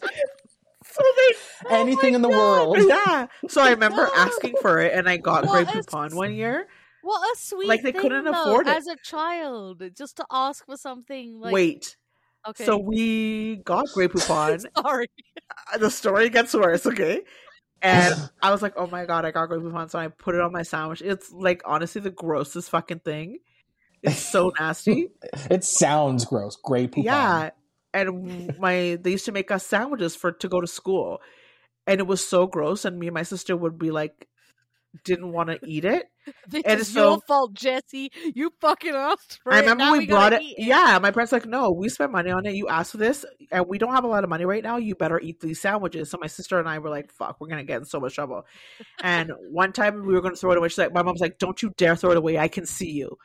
so 0.85 1.03
they, 1.17 1.35
oh 1.71 1.71
Anything 1.71 2.15
in 2.15 2.23
the 2.23 2.29
God. 2.29 2.37
world. 2.69 2.79
yeah. 2.89 3.27
So 3.49 3.61
I 3.63 3.71
remember 3.71 4.03
No. 4.03 4.11
asking 4.15 4.57
for 4.61 4.79
it, 4.81 4.95
and 4.95 5.09
I 5.09 5.17
got 5.17 5.45
What 5.45 5.53
Grey 5.53 5.63
a 5.81 5.83
Poupon 5.83 6.15
one 6.15 6.35
year. 6.35 6.67
What 7.03 7.21
a 7.21 7.39
sweet 7.39 7.69
Like, 7.69 7.83
they 7.83 7.93
thing, 7.93 8.01
couldn't 8.03 8.25
though, 8.25 8.31
afford 8.33 8.67
it. 8.67 8.77
as 8.77 8.87
a 8.87 8.97
child, 9.05 9.83
just 9.97 10.17
to 10.17 10.27
ask 10.31 10.65
for 10.67 10.77
something. 10.77 11.39
Like, 11.41 11.53
Wait. 11.53 11.97
okay. 12.49 12.65
So 12.65 12.77
we 12.79 13.57
got 13.65 13.87
Grey 13.95 14.09
Poupon. 14.09 14.65
sorry. 14.77 15.07
Uh, 15.73 15.79
the 15.79 15.91
story 15.91 16.29
gets 16.31 16.55
worse, 16.55 16.87
okay? 16.87 17.21
And 17.81 18.15
I 18.43 18.51
was 18.51 18.61
like, 18.61 18.73
oh 18.77 18.89
my 18.89 19.05
god, 19.07 19.25
I 19.25 19.31
got 19.31 19.47
Grey 19.49 19.59
Poupon, 19.59 19.89
so 19.91 19.99
I 19.99 20.09
put 20.09 20.35
it 20.35 20.41
on 20.41 20.53
my 20.53 20.63
sandwich. 20.63 21.01
It's 21.03 21.31
like 21.33 21.63
honestly 21.65 22.01
the 22.01 22.11
grossest 22.11 22.71
fucking 22.71 23.01
thing. 23.01 23.39
It's 24.03 24.19
so 24.19 24.53
nasty. 24.59 25.09
It 25.51 25.65
sounds 25.65 26.25
gross. 26.25 26.57
Grey 26.57 26.87
poupon. 26.89 27.05
yeah. 27.05 27.51
And 27.95 28.59
my 28.59 28.99
they 29.01 29.13
used 29.13 29.25
to 29.27 29.33
make 29.33 29.51
us 29.51 29.67
sandwiches 29.67 30.15
for 30.15 30.33
to 30.33 30.49
go 30.49 30.61
to 30.61 30.67
school. 30.67 31.21
And 31.87 32.01
it 32.01 32.07
was 32.07 32.27
so 32.27 32.47
gross, 32.47 32.85
and 32.85 32.99
me 32.99 33.07
and 33.07 33.15
my 33.15 33.23
sister 33.23 33.57
would 33.57 33.79
be 33.79 33.91
like 33.91 34.29
didn't 35.05 35.33
want 35.33 35.51
to 35.51 35.59
eat 35.67 35.85
it. 35.85 36.07
This 36.47 36.63
And 36.67 36.81
is 36.81 36.89
so- 36.89 37.11
your 37.13 37.21
fault, 37.27 37.55
Jesse. 37.55 38.11
You 38.35 38.51
fucking 38.61 38.95
asked 38.95 39.41
for 39.43 39.53
I 39.55 39.61
remember 39.61 39.85
now 39.85 39.93
we, 39.93 39.99
we 40.01 40.07
brought 40.07 40.33
gotta 40.33 40.45
it. 40.45 40.57
Yeah, 40.59 40.99
my 41.01 41.11
parents 41.11 41.33
like, 41.33 41.47
no, 41.47 41.71
we 41.71 41.89
spent 41.89 42.13
money 42.13 42.31
on 42.31 42.45
it. 42.45 42.55
You 42.55 42.69
asked 42.69 42.93
for 42.93 42.99
this, 42.99 43.25
and 43.51 43.65
we 43.67 43.79
don't 43.79 43.95
have 43.95 44.05
a 44.05 44.09
lot 44.09 44.25
of 44.25 44.29
money 44.31 44.45
right 44.45 44.63
now. 44.63 44.77
You 44.77 44.95
better 44.95 45.19
eat 45.19 45.41
these 45.41 45.59
sandwiches. 45.61 46.11
So 46.11 46.19
my 46.21 46.27
sister 46.27 46.59
and 46.59 46.69
I 46.69 46.79
were 46.81 46.91
like, 46.91 47.11
fuck, 47.13 47.39
we're 47.41 47.49
gonna 47.49 47.65
get 47.65 47.79
in 47.79 47.85
so 47.87 47.99
much 48.01 48.15
trouble. 48.15 48.45
And 49.03 49.31
one 49.51 49.73
time 49.73 50.05
we 50.07 50.13
were 50.13 50.21
gonna 50.21 50.37
throw 50.37 50.53
it 50.53 50.59
away. 50.59 50.69
She's 50.69 50.77
like, 50.79 50.93
my 50.93 51.03
mom's 51.03 51.21
like, 51.21 51.39
don't 51.39 51.63
you 51.63 51.73
dare 51.79 51.97
throw 51.97 52.11
it 52.11 52.19
away. 52.19 52.37
I 52.39 52.49
can 52.49 52.67
see 52.67 52.91
you. 52.91 53.17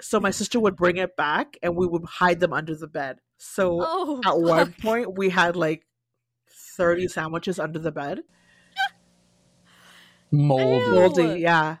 So 0.00 0.18
my 0.18 0.30
sister 0.30 0.58
would 0.58 0.76
bring 0.76 0.96
it 0.96 1.14
back, 1.16 1.58
and 1.62 1.76
we 1.76 1.86
would 1.86 2.04
hide 2.06 2.40
them 2.40 2.52
under 2.54 2.74
the 2.74 2.88
bed. 2.88 3.18
So 3.44 3.80
Oh, 3.84 4.20
at 4.24 4.38
one 4.38 4.66
fuck. 4.68 4.78
point, 4.78 5.18
we 5.18 5.28
had 5.28 5.56
like 5.56 5.84
thirty 6.76 7.08
sandwiches 7.08 7.58
under 7.58 7.80
the 7.80 7.90
bed. 7.90 8.20
Moldy. 10.30 10.90
Moldy, 10.90 11.40
yeah. 11.40 11.76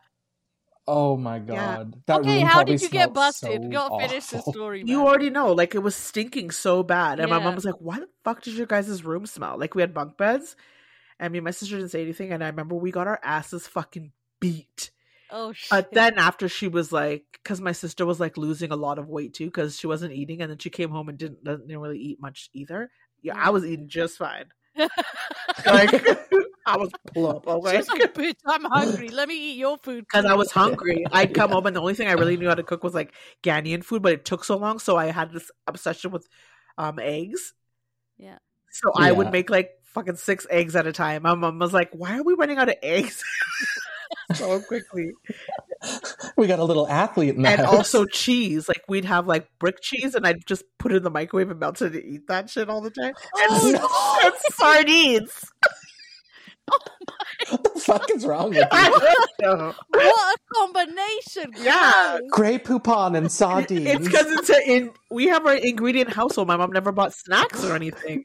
Oh 0.88 1.16
my 1.16 1.36
Yeah. 1.36 1.44
god. 1.46 2.02
That 2.06 2.20
okay, 2.20 2.40
how 2.40 2.64
did 2.64 2.82
you 2.82 2.88
get 2.90 3.14
busted? 3.14 3.62
so 3.62 3.68
Go 3.68 3.98
finish 3.98 4.26
the 4.26 4.38
awful. 4.38 4.52
story. 4.52 4.82
You 4.84 5.06
already 5.06 5.30
know, 5.30 5.52
like 5.52 5.76
it 5.76 5.78
was 5.78 5.94
stinking 5.94 6.50
so 6.50 6.82
bad, 6.82 7.20
and 7.20 7.30
my 7.30 7.38
mom 7.38 7.54
was 7.54 7.64
like, 7.64 7.76
"Why 7.78 8.00
the 8.00 8.08
fuck 8.24 8.42
does 8.42 8.58
your 8.58 8.66
guys' 8.66 9.04
room 9.04 9.24
smell?" 9.26 9.56
Like 9.56 9.76
we 9.76 9.82
had 9.82 9.94
bunk 9.94 10.18
beds, 10.18 10.56
and 11.20 11.32
me 11.32 11.38
and 11.38 11.44
my 11.44 11.52
sister 11.52 11.76
didn't 11.76 11.92
say 11.92 12.02
anything, 12.02 12.32
and 12.32 12.42
I 12.42 12.48
remember 12.48 12.74
we 12.74 12.90
got 12.90 13.06
our 13.06 13.20
asses 13.22 13.68
fucking 13.68 14.10
beat. 14.40 14.90
Oh 15.32 15.52
shit. 15.52 15.70
But 15.70 15.92
then 15.92 16.18
after 16.18 16.46
she 16.48 16.68
was 16.68 16.92
like, 16.92 17.24
because 17.42 17.60
my 17.60 17.72
sister 17.72 18.04
was 18.04 18.20
like 18.20 18.36
losing 18.36 18.70
a 18.70 18.76
lot 18.76 18.98
of 18.98 19.08
weight 19.08 19.32
too, 19.32 19.46
because 19.46 19.78
she 19.78 19.86
wasn't 19.86 20.12
eating, 20.12 20.42
and 20.42 20.50
then 20.50 20.58
she 20.58 20.68
came 20.68 20.90
home 20.90 21.08
and 21.08 21.16
didn't 21.16 21.42
didn't 21.42 21.78
really 21.78 21.98
eat 21.98 22.20
much 22.20 22.50
either. 22.52 22.90
Yeah, 23.22 23.34
I 23.36 23.50
was 23.50 23.64
eating 23.64 23.88
just 23.88 24.18
fine. 24.18 24.46
Like 25.66 25.92
I 26.66 26.76
was 26.76 26.90
plump, 27.12 27.46
okay? 27.46 27.76
She's 27.76 27.88
like, 27.88 28.14
bitch, 28.14 28.36
I'm 28.46 28.64
hungry. 28.64 29.08
Let 29.08 29.28
me 29.28 29.52
eat 29.52 29.58
your 29.58 29.76
food. 29.78 30.04
because 30.10 30.24
I 30.24 30.34
was 30.34 30.50
hungry. 30.50 31.04
I'd 31.12 31.34
come 31.34 31.50
home 31.50 31.66
and 31.66 31.74
the 31.76 31.80
only 31.80 31.94
thing 31.94 32.08
I 32.08 32.12
really 32.12 32.36
knew 32.36 32.48
how 32.48 32.54
to 32.54 32.62
cook 32.62 32.82
was 32.84 32.94
like 32.94 33.12
Ghanaian 33.42 33.84
food, 33.84 34.02
but 34.02 34.12
it 34.12 34.24
took 34.24 34.44
so 34.44 34.56
long, 34.56 34.78
so 34.78 34.96
I 34.96 35.06
had 35.06 35.32
this 35.32 35.50
obsession 35.66 36.10
with 36.10 36.26
um 36.78 36.98
eggs. 36.98 37.54
Yeah. 38.16 38.38
So 38.70 38.92
I 38.96 39.12
would 39.12 39.30
make 39.30 39.50
like 39.50 39.70
fucking 39.94 40.16
six 40.16 40.46
eggs 40.50 40.74
at 40.76 40.86
a 40.86 40.92
time. 40.92 41.22
My 41.22 41.34
mom 41.34 41.58
was 41.58 41.74
like, 41.74 41.90
"Why 41.92 42.18
are 42.18 42.22
we 42.22 42.34
running 42.34 42.58
out 42.58 42.68
of 42.68 42.76
eggs 42.82 43.22
so 44.34 44.60
quickly?" 44.60 45.12
We 46.36 46.46
got 46.46 46.58
a 46.58 46.64
little 46.64 46.88
athlete 46.88 47.34
in 47.34 47.42
the 47.42 47.48
and 47.48 47.60
house. 47.60 47.74
also 47.74 48.04
cheese. 48.06 48.68
Like 48.68 48.82
we'd 48.88 49.04
have 49.04 49.26
like 49.26 49.46
brick 49.58 49.76
cheese, 49.82 50.14
and 50.14 50.26
I'd 50.26 50.46
just 50.46 50.64
put 50.78 50.92
it 50.92 50.96
in 50.96 51.02
the 51.02 51.10
microwave 51.10 51.50
and 51.50 51.58
melt 51.60 51.82
it 51.82 51.94
and 51.94 52.04
eat 52.04 52.28
that 52.28 52.50
shit 52.50 52.68
all 52.68 52.80
the 52.80 52.90
time. 52.90 53.14
And, 53.36 53.76
Oh, 53.80 54.20
and 54.24 54.34
sardines. 54.54 55.32
Oh 56.70 56.78
what 57.50 57.64
the 57.74 57.80
fuck 57.80 58.08
is 58.14 58.24
wrong 58.24 58.50
with 58.50 58.58
you? 58.58 58.64
I 58.70 59.14
don't 59.40 59.58
know. 59.58 59.74
what 59.90 60.36
a 60.36 60.54
combination! 60.54 61.52
Yeah. 61.56 62.18
Gross. 62.18 62.30
Grey 62.30 62.58
poupon 62.58 63.16
and 63.16 63.30
sardines. 63.30 63.86
It's 63.86 64.06
because 64.06 64.26
it's 64.30 64.48
a, 64.48 64.70
in. 64.70 64.90
We 65.10 65.26
have 65.26 65.44
our 65.44 65.56
ingredient 65.56 66.10
household. 66.12 66.46
My 66.46 66.56
mom 66.56 66.70
never 66.70 66.92
bought 66.92 67.12
snacks 67.12 67.64
or 67.64 67.74
anything. 67.74 68.24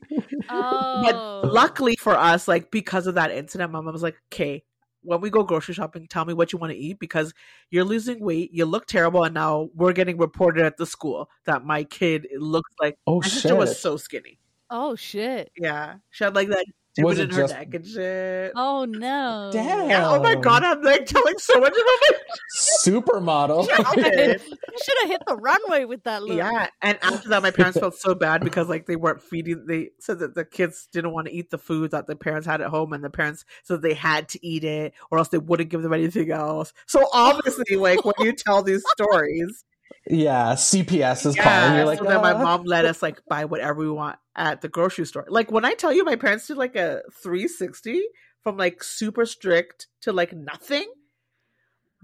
Oh, 0.50 1.02
But 1.04 1.52
luckily 1.52 1.96
for 2.00 2.16
us, 2.16 2.48
like 2.48 2.70
because 2.70 3.08
of 3.08 3.16
that 3.16 3.32
incident, 3.32 3.72
my 3.72 3.82
mom 3.82 3.92
was 3.92 4.04
like, 4.04 4.16
"Okay, 4.32 4.64
when 5.08 5.22
we 5.22 5.30
go 5.30 5.44
grocery 5.44 5.74
shopping, 5.74 6.06
tell 6.06 6.26
me 6.26 6.34
what 6.34 6.52
you 6.52 6.60
want 6.60 6.74
to 6.74 6.78
eat 6.78 7.00
because 7.00 7.34
you're 7.72 7.86
losing 7.86 8.20
weight, 8.20 8.52
you 8.54 8.66
look 8.66 8.86
terrible, 8.88 9.24
and 9.24 9.34
now 9.34 9.70
we're 9.74 9.94
getting 9.94 10.18
reported 10.18 10.66
at 10.66 10.76
the 10.76 10.86
school 10.86 11.30
that 11.46 11.64
my 11.64 11.86
kid 11.86 12.28
looks 12.38 12.72
like 12.82 12.98
oh 13.08 13.22
my 13.22 13.28
sister 13.28 13.50
shit. 13.50 13.58
was 13.58 13.80
so 13.80 13.96
skinny. 13.96 14.38
oh 14.70 14.96
shit! 14.96 15.50
Yeah, 15.58 15.96
she 16.10 16.26
had 16.26 16.36
like 16.36 16.50
that 16.50 16.66
Was 17.06 17.20
it 17.20 17.30
in 17.30 17.36
her 17.36 17.42
just- 17.44 17.54
neck 17.54 17.74
and 17.74 17.86
shit. 17.86 18.52
Oh 18.56 18.86
no! 18.86 19.50
Damn. 19.52 19.90
Yeah, 19.90 20.10
oh 20.10 20.22
my 20.22 20.36
god, 20.36 20.64
I'm 20.64 20.82
like 20.82 21.06
telling 21.06 21.38
so 21.38 21.60
much 21.60 21.74
about 21.74 22.22
Supermodel. 22.58 23.68
it. 23.98 24.42
You 24.78 24.84
should 24.84 24.98
have 25.02 25.10
hit 25.10 25.22
the 25.26 25.36
runway 25.36 25.86
with 25.86 26.04
that 26.04 26.24
look. 26.24 26.38
Yeah, 26.38 26.68
and 26.82 27.00
after 27.02 27.30
that, 27.30 27.42
my 27.42 27.52
parents 27.52 27.80
felt 27.80 27.96
so 27.96 28.14
bad 28.14 28.44
because 28.44 28.70
like 28.70 28.86
they 28.86 28.96
weren't 28.96 29.22
feeding. 29.22 29.66
They 29.68 29.90
said 30.00 30.20
that 30.20 30.36
the 30.36 30.46
kids 30.46 30.88
didn't 30.92 31.14
want 31.14 31.28
to 31.28 31.34
eat 31.34 31.50
the 31.50 31.58
food 31.58 31.92
that 31.92 32.06
the 32.06 32.16
parents 32.16 32.46
had 32.46 32.62
at 32.62 32.70
home, 32.70 32.94
and 32.94 33.04
the 33.04 33.10
parents 33.10 33.44
said 33.64 33.82
they 33.82 33.96
had 33.96 34.30
to 34.30 34.46
eat 34.46 34.64
it, 34.64 34.94
or 35.10 35.18
else 35.18 35.30
they 35.30 35.40
wouldn't 35.40 35.70
give 35.70 35.82
them 35.82 35.94
anything 35.94 36.32
else. 36.32 36.74
So 36.86 37.08
obviously, 37.12 37.76
like 37.76 38.06
when 38.06 38.14
you 38.20 38.34
tell 38.34 38.62
these 38.62 38.84
stories, 38.92 39.66
yeah, 40.08 40.54
CPS 40.54 41.26
is 41.26 41.36
calling. 41.36 41.76
You're 41.76 41.86
like, 41.86 42.00
so 42.00 42.06
then 42.06 42.22
my 42.22 42.34
"Ah." 42.34 42.44
mom 42.44 42.64
let 42.66 42.86
us 42.86 43.02
like 43.02 43.22
buy 43.30 43.46
whatever 43.46 43.80
we 43.80 43.90
want 43.90 44.18
at 44.36 44.62
the 44.62 44.70
grocery 44.70 45.06
store. 45.06 45.26
Like 45.28 45.52
when 45.52 45.66
I 45.66 45.74
tell 45.74 45.92
you, 45.94 46.04
my 46.06 46.16
parents 46.16 46.48
did 46.48 46.58
like 46.58 46.76
a 46.76 47.02
360 47.22 48.02
from 48.44 48.58
like 48.58 48.84
super 48.84 49.26
strict 49.26 49.88
to 50.02 50.14
like 50.14 50.34
nothing. 50.34 50.90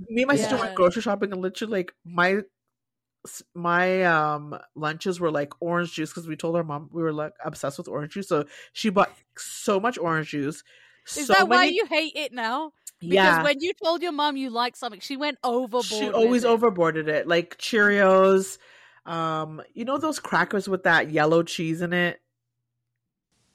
Me 0.09 0.23
and 0.23 0.27
my 0.27 0.35
sister 0.35 0.57
went 0.57 0.75
grocery 0.75 1.01
shopping, 1.01 1.31
and 1.31 1.41
literally 1.41 1.71
like 1.71 1.93
my 2.03 2.41
my 3.53 4.03
um 4.03 4.57
lunches 4.75 5.19
were 5.19 5.31
like 5.31 5.53
orange 5.61 5.93
juice 5.93 6.09
because 6.09 6.27
we 6.27 6.35
told 6.35 6.55
our 6.55 6.63
mom 6.63 6.89
we 6.91 7.01
were 7.01 7.13
like 7.13 7.33
obsessed 7.45 7.77
with 7.77 7.87
orange 7.87 8.13
juice. 8.13 8.27
So 8.27 8.45
she 8.73 8.89
bought 8.89 9.13
so 9.37 9.79
much 9.79 9.97
orange 9.97 10.29
juice. 10.31 10.63
Is 11.15 11.27
so 11.27 11.33
that 11.33 11.47
why 11.47 11.65
many- 11.65 11.75
you 11.75 11.85
hate 11.85 12.13
it 12.15 12.33
now? 12.33 12.71
Because 13.09 13.13
yeah, 13.37 13.43
when 13.43 13.59
you 13.59 13.71
told 13.83 14.01
your 14.01 14.11
mom 14.11 14.37
you 14.37 14.49
liked 14.49 14.77
something, 14.77 14.99
she 14.99 15.17
went 15.17 15.37
overboard. 15.43 15.85
she 15.85 16.09
always 16.09 16.43
it. 16.43 16.47
overboarded 16.47 17.07
it. 17.07 17.27
Like 17.27 17.57
Cheerios, 17.57 18.57
um, 19.05 19.61
you 19.73 19.85
know 19.85 19.97
those 19.97 20.19
crackers 20.19 20.67
with 20.69 20.83
that 20.83 21.11
yellow 21.11 21.43
cheese 21.43 21.81
in 21.81 21.93
it. 21.93 22.19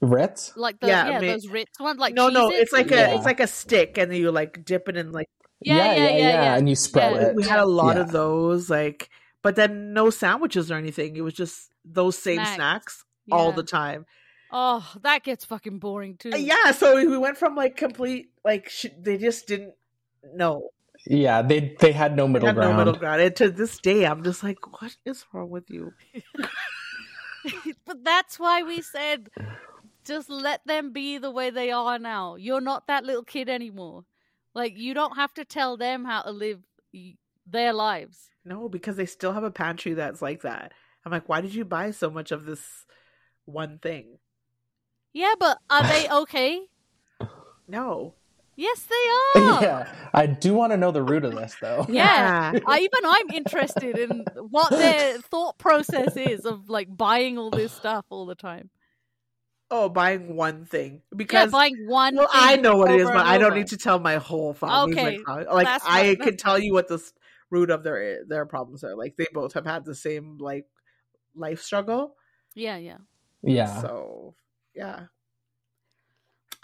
Ritz? 0.00 0.52
like 0.56 0.78
the 0.80 0.86
Yeah, 0.86 1.08
yeah, 1.08 1.16
I 1.16 1.20
mean- 1.20 1.30
those 1.32 1.48
Ritz 1.48 1.80
ones, 1.80 1.98
like 1.98 2.14
no, 2.14 2.28
no, 2.28 2.50
Cheez-Its 2.50 2.72
like 2.72 2.92
and 2.92 3.00
a 3.12 3.14
it's 3.16 3.24
like 3.24 3.40
a 3.40 3.46
stick, 3.48 3.98
and 3.98 4.10
then 4.12 4.20
you 4.20 4.30
like 4.30 4.64
dip 4.64 4.88
it 4.88 4.96
in 4.96 5.10
like. 5.12 5.26
Yeah, 5.60 5.92
yeah, 5.94 6.08
yeah, 6.10 6.18
yeah. 6.18 6.56
And 6.56 6.68
you 6.68 6.76
spread 6.76 7.14
Yeah. 7.14 7.22
it. 7.28 7.34
We 7.34 7.42
had 7.42 7.58
a 7.58 7.66
lot 7.66 7.96
Yeah. 7.96 8.02
of 8.02 8.12
those, 8.12 8.70
like, 8.70 9.10
but 9.42 9.56
then 9.56 9.92
no 9.92 10.08
sandwiches 10.08 10.70
or 10.70 10.76
anything. 10.76 11.16
It 11.16 11.22
was 11.22 11.34
just 11.34 11.72
those 11.84 12.16
same 12.16 12.36
Snacks. 12.36 12.54
snacks 12.54 13.04
all 13.32 13.50
the 13.50 13.64
time. 13.64 14.06
Oh, 14.50 14.94
that 15.02 15.24
gets 15.24 15.44
fucking 15.44 15.78
boring 15.78 16.16
too. 16.16 16.30
Uh, 16.32 16.36
Yeah, 16.36 16.70
so 16.72 16.96
we 16.96 17.18
went 17.18 17.36
from 17.36 17.54
like 17.54 17.76
complete 17.76 18.30
like 18.44 18.68
sh- 18.68 18.86
they 18.98 19.18
just 19.18 19.46
didn't 19.46 19.74
know. 20.34 20.70
Yeah, 21.06 21.42
they 21.42 21.76
they 21.80 21.92
had 21.92 22.16
no 22.16 22.26
They 22.26 22.32
middle 22.34 22.48
had 22.48 22.54
ground. 22.56 22.72
no 22.72 22.76
middle 22.84 22.98
ground. 22.98 23.20
And 23.22 23.36
to 23.36 23.50
this 23.50 23.78
day, 23.78 24.04
I'm 24.06 24.24
just 24.24 24.42
like, 24.42 24.58
what 24.80 24.96
is 25.04 25.24
wrong 25.32 25.50
with 25.50 25.70
you? 25.70 25.92
but 27.86 28.04
that's 28.04 28.38
why 28.38 28.62
we 28.62 28.82
said 28.82 29.28
just 30.04 30.28
let 30.30 30.66
them 30.66 30.92
be 30.92 31.18
the 31.18 31.30
way 31.30 31.50
they 31.50 31.70
are 31.70 31.98
now. 31.98 32.36
You're 32.36 32.60
not 32.60 32.86
that 32.86 33.04
little 33.04 33.22
kid 33.24 33.48
anymore. 33.48 34.04
Like 34.54 34.76
you 34.76 34.94
don't 34.94 35.16
have 35.16 35.34
to 35.34 35.44
tell 35.44 35.76
them 35.76 36.04
how 36.04 36.22
to 36.22 36.30
live 36.30 36.60
their 37.46 37.72
lives. 37.72 38.30
No, 38.44 38.68
because 38.68 38.96
they 38.96 39.06
still 39.06 39.32
have 39.34 39.44
a 39.44 39.50
pantry 39.50 39.92
that's 39.94 40.22
like 40.22 40.42
that. 40.42 40.72
I'm 41.04 41.12
like, 41.12 41.28
why 41.28 41.40
did 41.42 41.54
you 41.54 41.64
buy 41.64 41.90
so 41.90 42.10
much 42.10 42.32
of 42.32 42.44
this 42.46 42.86
one 43.44 43.78
thing? 43.78 44.18
Yeah, 45.12 45.34
but 45.38 45.58
are 45.70 45.82
they 45.82 46.08
okay? 46.22 46.60
No. 47.66 48.14
yes, 48.56 48.84
they 48.86 49.40
are. 49.40 49.62
yeah, 49.62 49.94
I 50.14 50.26
do 50.26 50.54
want 50.54 50.72
to 50.72 50.76
know 50.76 50.90
the 50.90 51.02
root 51.02 51.24
of 51.24 51.34
this 51.34 51.56
though. 51.60 51.86
Yeah. 51.88 52.52
I, 52.66 52.78
even 52.80 53.00
I'm 53.04 53.30
interested 53.30 53.98
in 53.98 54.24
what 54.50 54.70
their 54.70 55.18
thought 55.18 55.58
process 55.58 56.16
is 56.16 56.44
of 56.46 56.68
like 56.68 56.94
buying 56.94 57.36
all 57.38 57.50
this 57.50 57.72
stuff 57.82 58.06
all 58.10 58.26
the 58.26 58.34
time. 58.34 58.70
Oh, 59.70 59.90
buying 59.90 60.34
one 60.34 60.64
thing 60.64 61.02
Yeah, 61.12 61.16
because 61.16 61.50
buying 61.52 61.86
one. 61.86 62.16
well, 62.16 62.28
I 62.32 62.56
know 62.56 62.76
what 62.78 62.90
it 62.90 63.00
is, 63.02 63.06
but 63.06 63.26
I 63.26 63.36
don't 63.36 63.54
need 63.54 63.66
to 63.68 63.76
tell 63.76 63.98
my 63.98 64.16
whole 64.16 64.54
family. 64.54 64.92
Okay, 64.94 65.18
like 65.52 65.66
that's 65.66 65.84
I 65.86 66.14
fine. 66.14 66.16
can 66.16 66.36
tell 66.38 66.58
you 66.58 66.72
what 66.72 66.88
the 66.88 66.98
root 67.50 67.68
of 67.70 67.82
their 67.82 68.24
their 68.24 68.46
problems 68.46 68.82
are. 68.82 68.96
Like 68.96 69.16
they 69.18 69.26
both 69.30 69.52
have 69.52 69.66
had 69.66 69.84
the 69.84 69.94
same 69.94 70.38
like 70.38 70.64
life 71.34 71.60
struggle. 71.60 72.14
Yeah, 72.54 72.78
yeah. 72.78 72.96
Yeah. 73.42 73.82
So 73.82 74.34
yeah, 74.78 75.06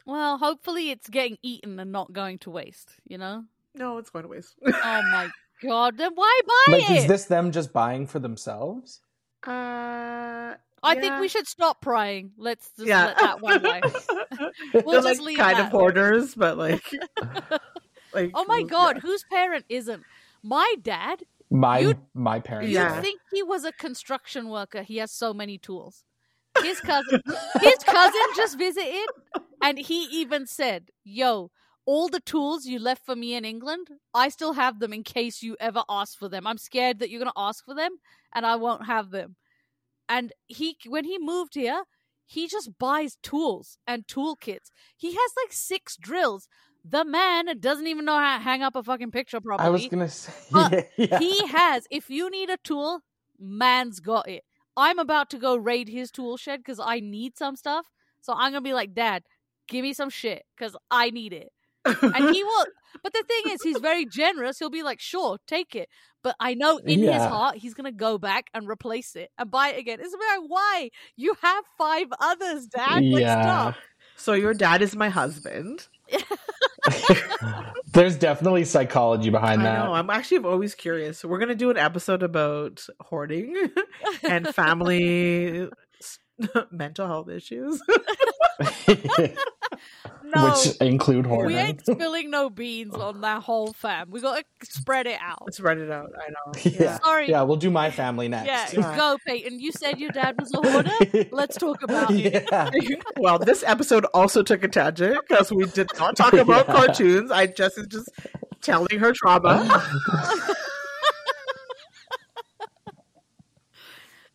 Well, 0.06 0.38
hopefully 0.38 0.90
it's 0.90 1.08
getting 1.08 1.38
eaten 1.42 1.78
and 1.80 1.90
not 1.92 2.12
going 2.12 2.38
to 2.40 2.50
waste. 2.50 2.92
You 3.06 3.18
know. 3.18 3.44
No, 3.74 3.98
it's 3.98 4.10
going 4.10 4.22
to 4.22 4.28
waste. 4.28 4.54
Oh 4.64 4.70
my 5.12 5.28
god! 5.62 5.96
Then 5.98 6.12
why 6.14 6.40
buy 6.46 6.72
Like, 6.78 6.90
it? 6.90 6.96
is 6.98 7.06
this 7.06 7.24
them 7.26 7.50
just 7.52 7.72
buying 7.72 8.06
for 8.06 8.18
themselves? 8.20 9.00
uh, 9.46 10.54
I 10.86 10.94
think 11.00 11.18
we 11.20 11.28
should 11.28 11.46
stop 11.46 11.80
prying. 11.80 12.32
Let's 12.36 12.70
just 12.76 12.86
yeah. 12.88 13.06
let 13.06 13.18
that 13.18 13.40
one 13.40 13.62
lie. 13.62 13.80
They're 14.72 14.82
We'll 14.84 15.02
like 15.02 15.14
just 15.14 15.20
leave 15.22 15.38
kind 15.38 15.56
that 15.56 15.66
of 15.66 15.72
there. 15.72 15.80
hoarders, 15.80 16.34
but 16.34 16.58
like, 16.58 16.84
like 18.14 18.30
Oh 18.34 18.44
my 18.46 18.58
yeah. 18.58 18.66
god, 18.68 18.98
whose 18.98 19.24
parent 19.30 19.64
isn't? 19.68 20.02
My 20.42 20.74
dad. 20.82 21.22
My 21.50 21.78
You'd- 21.78 22.00
my 22.14 22.38
parents. 22.40 22.70
You'd 22.70 23.00
think 23.00 23.20
he 23.32 23.42
was 23.42 23.64
a 23.64 23.72
construction 23.72 24.48
worker. 24.50 24.82
He 24.82 24.98
has 24.98 25.10
so 25.10 25.32
many 25.32 25.56
tools. 25.58 26.04
His 26.64 26.80
cousin, 26.80 27.20
his 27.60 27.78
cousin 27.84 28.20
just 28.36 28.58
visited, 28.58 29.06
and 29.62 29.78
he 29.78 30.04
even 30.04 30.46
said, 30.46 30.90
"Yo, 31.04 31.50
all 31.86 32.08
the 32.08 32.20
tools 32.20 32.66
you 32.66 32.78
left 32.78 33.04
for 33.04 33.14
me 33.16 33.34
in 33.34 33.44
England, 33.44 33.88
I 34.12 34.28
still 34.28 34.54
have 34.54 34.80
them 34.80 34.92
in 34.92 35.04
case 35.04 35.42
you 35.42 35.56
ever 35.60 35.84
ask 35.88 36.18
for 36.18 36.28
them. 36.28 36.46
I'm 36.46 36.58
scared 36.58 36.98
that 36.98 37.10
you're 37.10 37.20
gonna 37.20 37.32
ask 37.36 37.64
for 37.64 37.74
them, 37.74 37.98
and 38.34 38.46
I 38.46 38.56
won't 38.56 38.86
have 38.86 39.10
them." 39.10 39.36
And 40.08 40.32
he, 40.46 40.76
when 40.86 41.04
he 41.04 41.18
moved 41.18 41.54
here, 41.54 41.84
he 42.26 42.48
just 42.48 42.78
buys 42.78 43.16
tools 43.22 43.78
and 43.86 44.06
toolkits. 44.06 44.70
He 44.96 45.12
has 45.12 45.30
like 45.42 45.52
six 45.52 45.96
drills. 45.96 46.48
The 46.84 47.04
man 47.04 47.46
doesn't 47.60 47.86
even 47.86 48.04
know 48.04 48.18
how 48.18 48.36
to 48.36 48.42
hang 48.42 48.62
up 48.62 48.76
a 48.76 48.82
fucking 48.82 49.10
picture 49.10 49.40
properly 49.40 49.66
I 49.66 49.70
was 49.70 49.86
gonna 49.86 50.08
say. 50.08 50.32
But 50.50 50.90
yeah. 50.96 51.18
he 51.18 51.46
has. 51.48 51.86
If 51.90 52.10
you 52.10 52.30
need 52.30 52.50
a 52.50 52.58
tool, 52.58 53.00
man's 53.38 54.00
got 54.00 54.28
it. 54.28 54.44
I'm 54.76 54.98
about 54.98 55.30
to 55.30 55.38
go 55.38 55.56
raid 55.56 55.88
his 55.88 56.10
tool 56.10 56.36
shed 56.36 56.60
because 56.60 56.80
I 56.80 57.00
need 57.00 57.36
some 57.36 57.56
stuff. 57.56 57.90
So 58.20 58.32
I'm 58.34 58.52
gonna 58.52 58.62
be 58.62 58.74
like, 58.74 58.94
Dad, 58.94 59.24
give 59.68 59.82
me 59.82 59.92
some 59.92 60.10
shit 60.10 60.44
because 60.56 60.76
I 60.90 61.10
need 61.10 61.32
it. 61.32 61.50
And 62.12 62.24
he 62.26 62.42
will. 62.44 62.66
But 63.02 63.12
the 63.12 63.24
thing 63.26 63.48
is, 63.48 63.62
he's 63.62 63.80
very 63.80 64.06
generous. 64.06 64.58
He'll 64.58 64.70
be 64.70 64.84
like, 64.84 65.00
sure, 65.00 65.38
take 65.48 65.74
it. 65.74 65.88
But 66.22 66.36
I 66.40 66.54
know 66.54 66.80
in 66.86 67.02
his 67.02 67.24
heart, 67.24 67.56
he's 67.56 67.74
gonna 67.74 67.92
go 67.92 68.18
back 68.18 68.46
and 68.54 68.68
replace 68.68 69.16
it 69.16 69.30
and 69.36 69.50
buy 69.50 69.70
it 69.70 69.78
again. 69.78 69.98
It's 70.00 70.14
like, 70.14 70.48
why? 70.48 70.90
You 71.16 71.34
have 71.42 71.64
five 71.76 72.06
others, 72.20 72.66
Dad. 72.68 73.04
Like, 73.10 73.26
Yeah. 73.26 73.28
stop. 73.28 73.74
So 74.16 74.32
your 74.34 74.54
dad 74.54 74.82
is 74.82 74.96
my 74.96 75.08
husband. 75.08 75.88
There's 77.92 78.16
definitely 78.16 78.64
psychology 78.64 79.30
behind 79.30 79.62
I 79.62 79.64
that. 79.64 79.84
know. 79.84 79.94
I'm 79.94 80.10
actually 80.10 80.38
always 80.38 80.74
curious. 80.74 81.24
We're 81.24 81.38
gonna 81.38 81.54
do 81.54 81.70
an 81.70 81.76
episode 81.76 82.22
about 82.22 82.86
hoarding 83.00 83.68
and 84.22 84.48
family 84.54 85.68
mental 86.70 87.06
health 87.06 87.28
issues. 87.28 87.80
No. 90.34 90.46
Which 90.50 90.76
include 90.80 91.26
we 91.26 91.54
ain't 91.54 91.80
spilling 91.84 92.30
no 92.30 92.50
beans 92.50 92.94
on 92.94 93.20
that 93.20 93.42
whole 93.42 93.72
fam. 93.74 94.10
We 94.10 94.20
gotta 94.20 94.42
spread 94.62 95.06
it 95.06 95.18
out. 95.20 95.42
Let's 95.44 95.60
it 95.78 95.90
out. 95.90 96.10
I 96.18 96.30
know. 96.30 96.70
Yeah. 96.78 96.98
Sorry. 96.98 97.28
Yeah, 97.28 97.42
we'll 97.42 97.56
do 97.58 97.70
my 97.70 97.90
family 97.90 98.26
next. 98.28 98.74
Yeah, 98.74 98.80
Yeah. 98.80 98.96
go, 98.96 99.18
Peyton. 99.26 99.60
You 99.60 99.70
said 99.70 100.00
your 100.00 100.10
dad 100.10 100.34
was 100.40 100.52
a 100.54 100.68
hoarder. 100.68 101.28
Let's 101.32 101.56
talk 101.56 101.82
about 101.82 102.10
it. 102.10 102.48
well, 103.18 103.38
this 103.38 103.62
episode 103.66 104.06
also 104.14 104.42
took 104.42 104.64
a 104.64 104.68
tangent 104.68 105.18
because 105.28 105.52
we 105.52 105.66
did 105.66 105.88
not 105.98 106.16
talk 106.16 106.32
about 106.32 106.66
Yeah. 106.68 106.74
cartoons. 106.74 107.30
I 107.30 107.46
just 107.46 107.78
is 107.78 107.86
just 107.86 108.08
telling 108.62 108.98
her 108.98 109.12
trauma. 109.12 109.82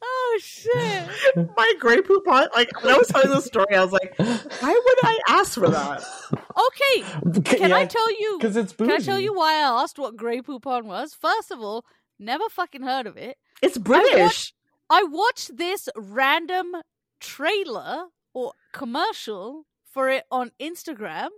Oh 0.02 0.40
shit! 0.42 1.10
My 1.58 1.74
Grey 1.80 1.98
Poupon, 1.98 2.48
like 2.56 2.70
when 2.84 2.94
I 2.94 2.98
was 2.98 3.08
telling 3.10 3.30
the 3.30 3.42
story, 3.42 3.76
I 3.76 3.84
was 3.84 3.92
like, 3.92 4.16
why 4.60 4.72
would 4.74 4.98
I 5.04 5.20
ask 5.30 5.54
for 5.54 5.70
that? 5.70 6.04
Okay, 6.34 7.42
can 7.44 7.72
I 7.72 7.86
tell 7.86 8.12
you? 8.12 8.38
Because 8.40 8.56
it's 8.56 8.74
Can. 8.74 8.92
I 8.92 8.98
tell 8.98 9.20
you 9.20 9.34
why 9.34 9.54
I 9.54 9.82
asked 9.84 10.00
what 10.00 10.18
Grey 10.18 10.42
Poupon 10.42 10.86
was? 10.86 11.14
First 11.14 11.52
of 11.52 11.60
all, 11.60 11.86
never 12.20 12.50
fucking 12.50 12.84
heard 12.84 13.08
of 13.08 13.18
it. 13.18 13.38
It's 13.62 13.78
British. 13.78 14.54
I 14.90 15.04
watched 15.04 15.58
this 15.58 15.88
random 15.96 16.76
trailer 17.20 18.06
or 18.34 18.54
commercial 18.74 19.66
for 19.92 20.10
it 20.10 20.24
on 20.32 20.52
Instagram, 20.60 21.30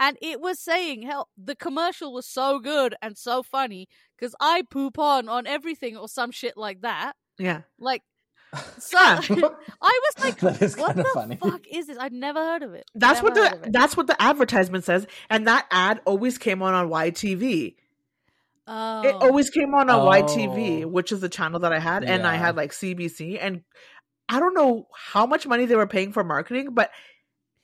and 0.00 0.16
it 0.22 0.40
was 0.40 0.58
saying 0.58 1.02
hell 1.02 1.28
the 1.36 1.56
commercial 1.56 2.12
was 2.12 2.26
so 2.26 2.58
good 2.58 2.94
and 3.02 3.16
so 3.16 3.42
funny 3.42 3.88
because 4.16 4.34
I 4.40 4.62
poop 4.70 4.98
on 4.98 5.28
on 5.28 5.46
everything 5.46 5.96
or 5.96 6.08
some 6.08 6.30
shit 6.30 6.56
like 6.56 6.80
that. 6.82 7.14
Yeah. 7.38 7.62
Like, 7.78 8.02
so 8.78 8.96
I 8.98 9.20
was 9.30 10.14
like, 10.20 10.42
what 10.78 10.96
the 10.96 11.04
funny. 11.14 11.36
fuck 11.36 11.66
is 11.70 11.86
this? 11.86 11.98
I've 11.98 12.12
never 12.12 12.40
heard 12.40 12.62
of 12.62 12.74
it. 12.74 12.84
That's 12.94 13.22
Never 13.22 13.34
what 13.40 13.62
the 13.62 13.70
that's 13.70 13.96
what 13.96 14.06
the 14.06 14.20
advertisement 14.20 14.84
says, 14.84 15.06
and 15.28 15.46
that 15.46 15.66
ad 15.70 16.00
always 16.04 16.38
came 16.38 16.62
on 16.62 16.74
on 16.74 16.88
YTV. 16.88 17.76
Oh. 18.66 19.02
It 19.02 19.14
always 19.14 19.48
came 19.50 19.74
on 19.74 19.88
on 19.88 20.06
YTV, 20.06 20.84
Oh. 20.84 20.88
which 20.88 21.10
is 21.12 21.20
the 21.20 21.28
channel 21.28 21.60
that 21.60 21.72
I 21.72 21.78
had, 21.78 22.04
and 22.04 22.26
I 22.26 22.36
had 22.36 22.56
like 22.56 22.72
CBC, 22.72 23.38
and 23.40 23.62
I 24.28 24.40
don't 24.40 24.54
know 24.54 24.88
how 24.94 25.24
much 25.26 25.46
money 25.46 25.64
they 25.64 25.76
were 25.76 25.86
paying 25.86 26.12
for 26.12 26.22
marketing, 26.22 26.68
but 26.72 26.90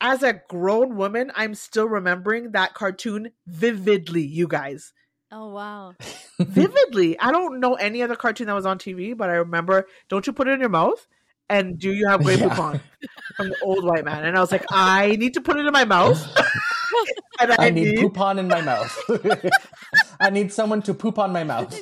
as 0.01 0.23
a 0.23 0.41
grown 0.49 0.97
woman, 0.97 1.31
I'm 1.35 1.55
still 1.55 1.87
remembering 1.89 2.53
that 2.53 2.75
cartoon 2.75 3.31
vividly. 3.47 4.23
You 4.23 4.49
guys, 4.49 4.93
Oh 5.37 5.49
wow. 5.49 5.95
vividly. 6.39 7.19
I 7.19 7.33
don't 7.33 7.59
know 7.59 7.75
any 7.75 8.03
other 8.03 8.15
cartoon 8.15 8.47
that 8.47 8.55
was 8.55 8.67
on 8.67 8.79
TV, 8.79 9.17
but 9.17 9.29
I 9.31 9.35
remember. 9.35 9.89
Don't 10.09 10.25
you 10.29 10.33
put 10.33 10.47
it 10.47 10.53
in 10.53 10.61
your 10.61 10.69
mouth? 10.69 11.05
And 11.51 11.77
do 11.77 11.93
you 11.93 12.07
have 12.07 12.23
Grey 12.23 12.37
Yeah. 12.37 12.51
Poupon 12.51 12.81
from 13.37 13.49
the 13.49 13.57
old 13.61 13.85
white 13.85 14.05
man? 14.05 14.25
And 14.25 14.37
I 14.37 14.41
was 14.41 14.53
like, 14.53 14.65
I 14.71 15.17
need 15.17 15.35
to 15.35 15.41
put 15.41 15.57
it 15.57 15.67
in 15.67 15.73
my 15.73 15.85
mouth. 15.85 16.25
and 17.41 17.53
I, 17.53 17.67
I 17.67 17.71
need 17.71 17.85
need 17.87 17.99
poop 17.99 18.21
on 18.21 18.39
in 18.39 18.47
my 18.47 18.61
mouth. 18.61 18.97
I 20.21 20.31
need 20.31 20.53
someone 20.53 20.83
to 20.83 20.95
poop 20.95 21.19
on 21.19 21.33
my 21.33 21.43
mouth. 21.43 21.77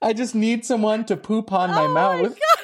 I 0.00 0.14
just 0.14 0.34
need 0.34 0.64
someone 0.64 1.04
to 1.04 1.16
poop 1.16 1.52
on 1.52 1.70
my 1.70 1.84
oh 1.84 1.88
my 1.88 2.22
mouth. 2.22 2.38
god. 2.38 2.61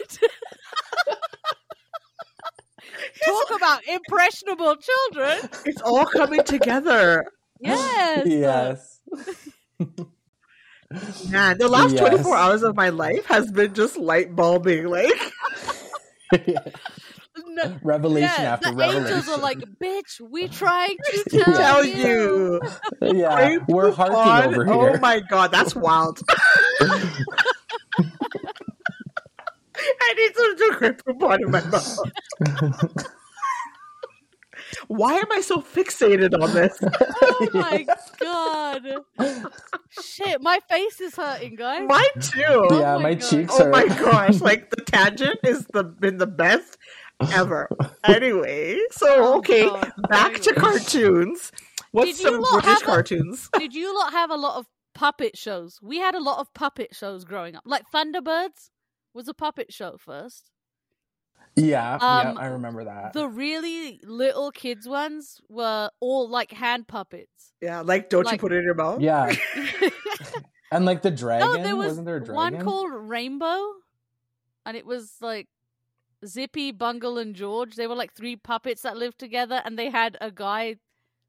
Talk 3.24 3.56
about 3.56 3.86
impressionable 3.88 4.76
children. 4.76 5.38
it's 5.64 5.80
all 5.82 6.06
coming 6.06 6.42
together. 6.44 7.26
Yes. 7.60 8.26
Yes. 8.26 9.00
Man, 11.30 11.58
the 11.58 11.68
last 11.68 11.92
Yes. 11.92 12.00
24 12.00 12.36
hours 12.36 12.62
of 12.62 12.74
my 12.76 12.88
life 12.88 13.26
has 13.26 13.50
been 13.52 13.74
just 13.74 13.96
light 13.96 14.34
bulbing. 14.34 14.86
Like, 14.88 15.12
No, 17.50 17.76
revelation 17.82 18.30
yeah, 18.42 18.52
after 18.54 18.70
the 18.70 18.76
revelation. 18.76 19.06
angels 19.06 19.28
are 19.28 19.38
like, 19.40 19.58
bitch, 19.82 20.20
we 20.20 20.48
trying 20.62 20.96
to 21.10 21.24
tell, 21.30 21.44
tell 21.54 21.84
you. 21.84 22.60
you. 23.02 23.18
yeah, 23.20 23.58
we're 23.68 23.90
Poupon- 23.92 24.14
harking 24.14 24.52
over 24.54 24.64
here. 24.64 24.94
Oh 24.96 24.98
my 25.00 25.20
god, 25.20 25.50
that's 25.52 25.74
wild. 25.74 26.20
I 30.08 30.14
need 30.14 30.34
some 30.34 30.56
to 30.56 30.76
grip 30.78 31.02
upon 31.06 31.42
in 31.42 31.50
my 31.50 31.60
mouth. 31.64 31.98
Why 34.88 35.14
am 35.14 35.30
I 35.32 35.40
so 35.40 35.60
fixated 35.60 36.40
on 36.40 36.52
this? 36.54 36.78
Oh 37.40 37.48
my 37.54 37.86
god. 38.20 38.82
Shit, 40.02 40.40
my 40.42 40.58
face 40.68 41.00
is 41.00 41.14
hurting, 41.14 41.54
guys. 41.54 41.86
Mine 41.88 42.02
too. 42.20 42.40
yeah, 42.40 42.94
oh 42.96 42.98
my 42.98 43.02
my, 43.10 43.14
God. 43.14 43.28
cheeks 43.30 43.54
Oh 43.60 43.64
are. 43.66 43.70
my 43.70 43.86
gosh, 43.86 44.40
like 44.40 44.70
the 44.70 44.82
tangent 44.82 45.38
is 45.44 45.64
the 45.72 45.84
been 45.84 46.18
the 46.18 46.26
best 46.26 46.76
ever. 47.32 47.68
Anyway, 48.04 48.78
so 48.90 49.06
Oh, 49.34 49.38
okay, 49.38 49.66
God. 49.68 49.92
back 50.08 50.40
to 50.40 50.52
cartoons. 50.54 51.52
What's 51.92 52.18
Did 52.18 52.24
you 52.24 52.30
some 52.44 52.60
British 52.60 52.64
have 52.70 52.82
a- 52.82 52.86
cartoons? 52.86 53.48
Did 53.58 53.74
you 53.74 53.96
lot 53.96 54.12
have 54.12 54.30
a 54.30 54.36
lot 54.36 54.58
of 54.58 54.66
puppet 54.94 55.36
shows? 55.38 55.78
We 55.82 55.98
had 55.98 56.14
a 56.16 56.20
lot 56.20 56.40
of 56.40 56.52
puppet 56.54 56.94
shows 56.94 57.24
growing 57.24 57.54
up. 57.56 57.62
Like 57.66 57.84
Thunderbirds 57.94 58.70
was 59.14 59.28
a 59.28 59.34
puppet 59.34 59.72
show 59.72 59.96
first. 59.98 60.50
Yeah, 61.56 61.94
Um, 61.94 62.00
yeah, 62.00 62.34
I 62.38 62.46
remember 62.46 62.84
that. 62.84 63.14
The 63.14 63.26
really 63.26 64.00
little 64.04 64.52
kids 64.52 64.86
ones 64.86 65.40
were 65.48 65.90
all 65.98 66.28
like 66.28 66.52
hand 66.52 66.86
puppets. 66.86 67.52
Yeah, 67.60 67.80
like 67.80 68.10
don't 68.10 68.30
you 68.30 68.38
put 68.38 68.52
it 68.52 68.58
in 68.58 68.64
your 68.64 68.74
mouth? 68.74 69.00
yeah, 69.00 69.34
and 70.72 70.84
like 70.84 71.02
the 71.02 71.10
dragon. 71.10 71.48
no, 71.48 71.62
there 71.62 71.74
was 71.76 71.88
Wasn't 71.88 72.06
there 72.06 72.16
a 72.16 72.24
dragon? 72.24 72.34
one 72.34 72.64
called 72.64 72.92
Rainbow, 72.92 73.72
and 74.66 74.76
it 74.76 74.86
was 74.86 75.14
like 75.20 75.48
Zippy, 76.24 76.70
Bungle, 76.70 77.18
and 77.18 77.34
George. 77.34 77.74
They 77.74 77.86
were 77.88 77.96
like 77.96 78.12
three 78.14 78.36
puppets 78.36 78.82
that 78.82 78.96
lived 78.96 79.18
together, 79.18 79.60
and 79.64 79.76
they 79.78 79.90
had 79.90 80.16
a 80.20 80.30
guy 80.30 80.76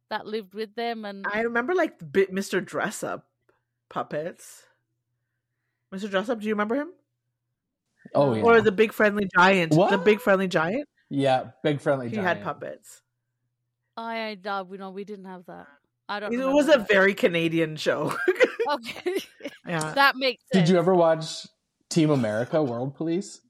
that 0.10 0.28
lived 0.28 0.54
with 0.54 0.76
them. 0.76 1.06
And 1.06 1.26
I 1.32 1.42
remember 1.42 1.74
like 1.74 1.98
Mr. 2.00 2.64
Dressup 2.64 3.24
puppets. 3.90 4.64
Mr. 5.92 6.08
Dressup, 6.10 6.40
do 6.42 6.48
you 6.48 6.54
remember 6.54 6.76
him? 6.76 6.90
Oh 8.16 8.34
yeah, 8.34 8.42
Or 8.44 8.62
the 8.62 8.72
Big 8.72 8.92
Friendly 8.94 9.28
Giant. 9.36 9.72
The 9.72 10.02
Big 10.04 10.20
Friendly 10.20 10.48
Giant. 10.48 10.88
yeah, 11.10 11.52
big 11.64 11.82
friendly. 11.82 12.10
He 12.10 12.16
giant. 12.16 12.28
had 12.28 12.44
puppets. 12.44 13.02
I, 13.98 14.38
I, 14.46 14.62
we 14.62 14.78
know 14.78 14.92
we 14.92 15.04
didn't 15.04 15.26
have 15.26 15.46
that. 15.48 15.68
I 16.08 16.20
don't. 16.20 16.34
It 16.34 16.38
remember 16.38 16.56
was 16.56 16.66
a 16.68 16.78
that. 16.80 16.88
very 16.88 17.14
Canadian 17.14 17.76
show. 17.76 18.16
okay. 18.72 19.16
yeah. 19.68 19.92
that 19.96 20.16
makes 20.16 20.44
sense. 20.52 20.66
Did 20.68 20.72
you 20.74 20.80
ever 20.80 20.96
watch 20.96 21.48
Team 21.90 22.10
America: 22.10 22.64
World 22.64 22.96
Police? 22.96 23.42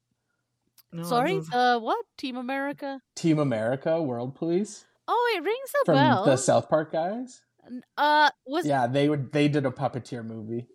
No, 0.91 1.03
Sorry, 1.03 1.35
those- 1.35 1.53
uh, 1.53 1.79
what? 1.79 2.03
Team 2.17 2.35
America? 2.35 2.99
Team 3.15 3.37
America, 3.39 4.01
World 4.01 4.35
Police 4.35 4.85
Oh, 5.07 5.33
it 5.37 5.43
rings 5.43 5.69
a 5.81 5.85
from 5.85 5.95
bell. 5.95 6.25
the 6.25 6.35
South 6.37 6.67
Park 6.69 6.91
guys. 6.91 7.41
Uh, 7.97 8.29
was 8.47 8.65
Yeah, 8.65 8.87
they 8.87 9.07
would. 9.09 9.31
They 9.31 9.47
did 9.47 9.65
a 9.67 9.71
puppeteer 9.71 10.25
movie. 10.25 10.67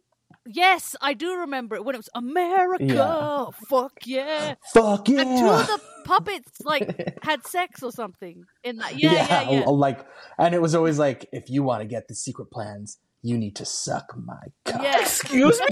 Yes, 0.46 0.96
I 1.00 1.14
do 1.14 1.38
remember 1.40 1.76
it 1.76 1.84
when 1.84 1.94
it 1.94 1.98
was 1.98 2.10
America. 2.14 2.84
Yeah. 2.84 3.46
Fuck 3.68 3.92
yeah! 4.04 4.54
Fuck 4.72 5.08
yeah! 5.08 5.20
And 5.22 5.38
two 5.38 5.46
of 5.46 5.66
the 5.66 5.80
puppets 6.04 6.60
like 6.62 7.18
had 7.22 7.46
sex 7.46 7.82
or 7.82 7.92
something 7.92 8.44
in 8.62 8.76
that. 8.78 8.98
Yeah, 8.98 9.12
yeah, 9.12 9.50
yeah. 9.50 9.64
Like, 9.66 10.06
and 10.38 10.54
it 10.54 10.62
was 10.62 10.74
always 10.74 10.98
like, 10.98 11.26
if 11.32 11.50
you 11.50 11.62
want 11.62 11.82
to 11.82 11.86
get 11.86 12.08
the 12.08 12.14
secret 12.14 12.50
plans, 12.50 12.98
you 13.22 13.38
need 13.38 13.56
to 13.56 13.64
suck 13.64 14.14
my 14.16 14.42
cock. 14.64 14.82
Yeah. 14.82 15.00
Excuse 15.00 15.60
me. 15.60 15.66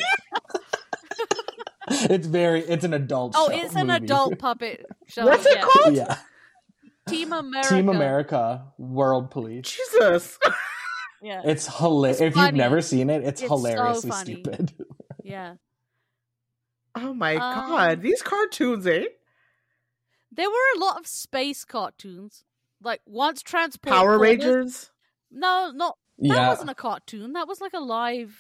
it's 1.89 2.27
very. 2.27 2.61
It's 2.63 2.85
an 2.85 2.95
adult. 2.95 3.35
Oh, 3.37 3.51
show- 3.51 3.57
it's 3.57 3.75
an 3.77 3.89
movie. 3.89 4.05
adult 4.05 4.39
puppet 4.39 4.87
show. 5.07 5.27
What's 5.27 5.47
it 5.47 5.57
yeah. 5.57 5.63
called? 5.63 5.95
yeah. 5.95 6.17
Team 7.09 7.33
America. 7.33 7.75
Team 7.75 7.89
America, 7.89 8.65
World 8.79 9.31
Police. 9.31 9.77
Jesus. 9.77 10.39
Yeah, 11.23 11.43
It's 11.45 11.67
hilarious. 11.79 12.21
It's 12.21 12.37
If 12.37 12.43
you've 12.43 12.55
never 12.55 12.81
seen 12.83 13.09
it, 13.09 13.23
it's, 13.23 13.41
It's 13.41 13.49
hilariously 13.49 14.11
funny. 14.11 14.35
stupid. 14.35 14.73
yeah. 15.23 15.55
Oh 16.95 17.15
my 17.15 17.37
Um, 17.37 17.39
god, 17.71 18.03
these 18.03 18.23
cartoons, 18.23 18.87
eh? 18.87 19.05
There 20.33 20.51
were 20.51 20.77
a 20.77 20.79
lot 20.79 20.99
of 20.99 21.07
space 21.07 21.65
cartoons. 21.65 22.45
Like 22.83 23.01
once 23.07 23.43
transport 23.43 23.95
Power 23.95 24.19
Rangers. 24.19 24.91
No, 25.31 25.71
not 25.73 25.97
that 26.19 26.27
yeah, 26.27 26.49
wasn't 26.49 26.71
a 26.71 26.75
cartoon. 26.75 27.33
That 27.35 27.47
was 27.47 27.61
like 27.61 27.73
a 27.75 27.81
live 27.81 28.37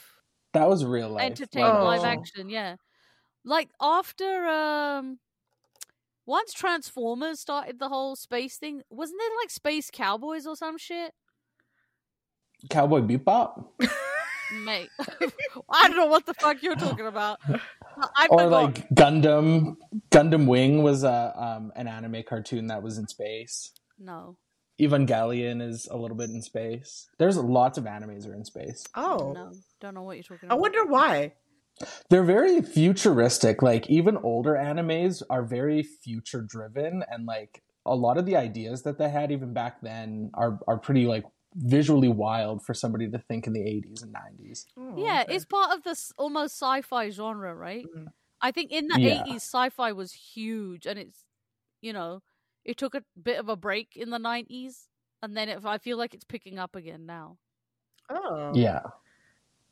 that 0.52 0.68
was 0.68 0.84
real 0.84 1.10
life. 1.10 1.24
entertainment 1.24 1.76
Oh. 1.78 1.84
live 1.84 2.04
action. 2.04 2.50
Yeah, 2.50 2.76
like 3.44 3.70
after 3.80 4.46
um, 4.48 5.20
once 6.26 6.52
Transformers 6.52 7.38
started 7.40 7.78
the 7.78 7.88
whole 7.88 8.16
space 8.16 8.56
thing, 8.56 8.82
wasn't 8.90 9.20
there 9.20 9.36
like 9.40 9.50
Space 9.50 9.90
Cowboys 9.92 10.46
or 10.46 10.56
some 10.56 10.76
shit? 10.76 11.14
Cowboy 12.70 13.00
Bebop, 13.00 13.64
Mate, 14.50 14.90
I 15.70 15.88
don't 15.88 15.96
know 15.96 16.06
what 16.06 16.26
the 16.26 16.34
fuck 16.34 16.62
you're 16.62 16.76
talking 16.76 17.06
about. 17.06 17.38
I 18.16 18.28
or 18.28 18.44
forgot. 18.44 18.50
like 18.50 18.88
Gundam. 18.90 19.76
Gundam 20.10 20.46
Wing 20.46 20.82
was 20.82 21.04
a 21.04 21.32
um, 21.36 21.72
an 21.76 21.88
anime 21.88 22.22
cartoon 22.28 22.66
that 22.68 22.82
was 22.82 22.98
in 22.98 23.08
space. 23.08 23.72
no, 23.98 24.36
Evangelion 24.80 25.62
is 25.66 25.88
a 25.90 25.96
little 25.96 26.16
bit 26.16 26.30
in 26.30 26.42
space. 26.42 27.08
There's 27.18 27.36
lots 27.36 27.78
of 27.78 27.84
animes 27.84 28.28
are 28.28 28.34
in 28.34 28.44
space. 28.44 28.84
Oh, 28.94 29.32
no, 29.34 29.52
don't 29.80 29.94
know 29.94 30.02
what 30.02 30.16
you're 30.16 30.24
talking 30.24 30.50
I 30.50 30.54
wonder 30.54 30.84
why. 30.84 31.32
They're 32.10 32.24
very 32.24 32.60
futuristic. 32.62 33.62
Like 33.62 33.88
even 33.88 34.16
older 34.18 34.54
animes 34.54 35.22
are 35.30 35.42
very 35.44 35.82
future 35.82 36.42
driven, 36.42 37.04
and 37.10 37.26
like 37.26 37.62
a 37.86 37.94
lot 37.94 38.18
of 38.18 38.26
the 38.26 38.36
ideas 38.36 38.82
that 38.82 38.98
they 38.98 39.08
had 39.08 39.32
even 39.32 39.54
back 39.54 39.80
then 39.80 40.30
are 40.34 40.58
are 40.68 40.78
pretty 40.78 41.06
like 41.06 41.24
visually 41.54 42.08
wild 42.08 42.64
for 42.64 42.74
somebody 42.74 43.08
to 43.10 43.18
think 43.18 43.46
in 43.46 43.52
the 43.52 43.62
80s 43.62 44.02
and 44.02 44.12
90s. 44.12 44.66
Oh, 44.76 44.96
Yeah, 44.96 45.22
okay. 45.22 45.34
it's 45.36 45.44
part 45.44 45.76
of 45.76 45.82
this 45.82 46.12
almost 46.16 46.54
sci-fi 46.60 47.10
genre, 47.10 47.54
right? 47.54 47.86
Mhm. 47.94 48.12
I 48.40 48.50
think 48.50 48.72
in 48.72 48.88
the 48.88 48.98
Yeah. 49.00 49.22
eighties, 49.22 49.42
sci-fi 49.42 49.92
was 49.92 50.12
huge, 50.12 50.86
and 50.86 50.98
it's 50.98 51.24
you 51.80 51.92
know, 51.92 52.22
it 52.64 52.76
took 52.76 52.94
a 52.94 53.04
bit 53.20 53.38
of 53.38 53.48
a 53.48 53.56
break 53.56 53.96
in 53.96 54.10
the 54.10 54.18
nineties, 54.18 54.88
and 55.22 55.36
then 55.36 55.48
it, 55.48 55.64
I 55.64 55.78
feel 55.78 55.96
like 55.96 56.14
it's 56.14 56.24
picking 56.24 56.58
up 56.58 56.74
again 56.76 57.06
now. 57.06 57.38
Oh. 58.08 58.52
Yeah. 58.54 58.82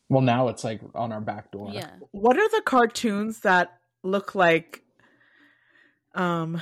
Well, 0.09 0.23
now 0.23 0.49
it's 0.49 0.65
like 0.65 0.81
on 0.95 1.13
our 1.13 1.21
back 1.21 1.53
door. 1.53 1.71
Yeah, 1.73 1.99
What 2.11 2.37
are 2.37 2.49
the 2.49 2.63
cartoons 2.63 3.41
that 3.41 3.81
look 4.03 4.35
like, 4.35 4.83
um, 6.15 6.61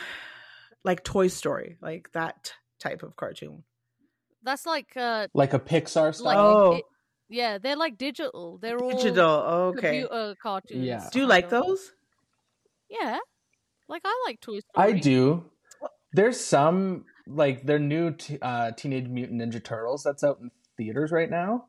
like 0.85 1.03
Toy 1.05 1.29
Story, 1.29 1.77
like 1.81 2.13
that 2.13 2.53
type 2.79 3.03
of 3.03 3.17
cartoon? 3.17 3.65
That's 4.43 4.67
like 4.67 4.97
uh, 4.97 5.29
Like 5.35 5.55
a 5.55 5.59
Pixar 5.59 6.05
like 6.07 6.15
style. 6.15 6.39
Oh. 6.39 6.73
it- 6.77 6.85
yeah, 7.31 7.59
they're 7.59 7.77
like 7.77 7.99
digital. 7.99 8.57
They're 8.63 8.79
all 8.83 8.91
Digital. 8.91 9.31
Okay. 9.77 10.01
computer 10.01 10.35
cartoons. 10.43 10.83
Yeah. 10.83 11.07
Do 11.13 11.19
you 11.19 11.27
like 11.27 11.51
those? 11.51 11.93
Yeah, 12.89 13.19
like 13.87 14.01
I 14.05 14.23
like 14.27 14.41
Toy 14.41 14.61
Story. 14.61 14.89
I 14.89 14.93
do. 14.93 15.45
There's 16.15 16.41
some 16.41 17.05
like 17.27 17.67
their 17.67 17.79
new 17.79 18.13
t- 18.13 18.39
uh, 18.41 18.71
Teenage 18.73 19.09
Mutant 19.09 19.43
Ninja 19.43 19.63
Turtles 19.63 20.03
that's 20.03 20.25
out 20.25 20.39
in 20.41 20.51
theaters 20.79 21.13
right 21.13 21.29
now 21.29 21.67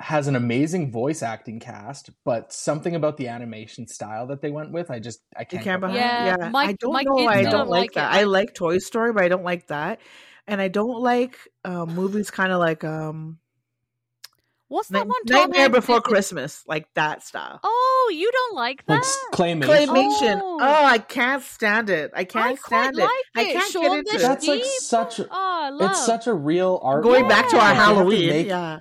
has 0.00 0.26
an 0.26 0.34
amazing 0.34 0.90
voice 0.90 1.22
acting 1.22 1.60
cast, 1.60 2.10
but 2.24 2.52
something 2.52 2.96
about 2.96 3.16
the 3.16 3.28
animation 3.28 3.86
style 3.86 4.26
that 4.26 4.42
they 4.42 4.50
went 4.50 4.72
with, 4.72 4.90
I 4.90 4.98
just 4.98 5.20
I 5.36 5.44
can't. 5.44 5.62
can't 5.62 5.80
behind. 5.80 6.00
Yeah, 6.00 6.36
Yeah, 6.40 6.48
my- 6.48 6.64
I 6.64 6.72
don't 6.72 6.92
my 6.92 7.02
know 7.04 7.14
why 7.14 7.34
I 7.34 7.42
don't 7.42 7.52
don't 7.52 7.68
like 7.68 7.80
like 7.82 7.90
it. 7.90 7.94
that. 7.94 8.12
I 8.12 8.24
like 8.24 8.54
Toy 8.54 8.78
Story, 8.78 9.12
but 9.12 9.22
I 9.22 9.28
don't 9.28 9.44
like 9.44 9.68
that, 9.68 10.00
and 10.46 10.60
I 10.60 10.68
don't 10.68 11.00
like 11.00 11.38
uh, 11.64 11.86
movies 11.86 12.30
kind 12.30 12.52
of 12.52 12.58
like 12.58 12.84
um 12.84 13.38
What's 14.68 14.88
that 14.88 15.00
Night- 15.00 15.08
one? 15.08 15.24
Tom 15.26 15.36
Nightmare 15.50 15.60
Hanks 15.60 15.74
Before 15.76 15.96
did? 15.96 16.04
Christmas, 16.04 16.64
like 16.66 16.88
that 16.94 17.22
style. 17.22 17.60
Oh, 17.62 18.10
you 18.12 18.32
don't 18.32 18.56
like 18.56 18.82
like 18.88 19.02
that? 19.02 19.04
s- 19.06 19.24
claymation. 19.32 19.62
Claymation. 19.86 20.40
Oh. 20.42 20.58
Oh. 20.60 20.84
I 20.84 20.98
can't 20.98 21.42
stand 21.42 21.90
it. 21.90 22.10
I 22.14 22.20
I 22.20 22.24
can't 22.24 22.60
quite 22.60 22.82
stand 22.82 22.96
like 22.96 23.08
it. 23.08 23.38
I 23.38 23.42
it. 23.42 23.52
can't 23.52 23.70
Shaun 23.72 23.82
get 23.82 23.90
the 23.92 23.98
into 23.98 24.14
it. 24.16 24.20
That's 24.22 24.46
like 24.48 24.64
Sheep? 24.64 24.80
such 24.80 25.18
a- 25.20 25.28
Oh, 25.30 25.70
love. 25.74 25.90
It's 25.90 26.04
such 26.04 26.26
a 26.26 26.34
real 26.34 26.80
art. 26.82 27.04
Going 27.04 27.28
back 27.28 27.48
to 27.50 27.56
Yeah. 27.56 27.62
our 27.62 27.68
They 27.68 27.74
have 27.76 27.88
to 27.88 27.94
Halloween, 27.94 28.28
make- 28.30 28.46
yeah. 28.48 28.78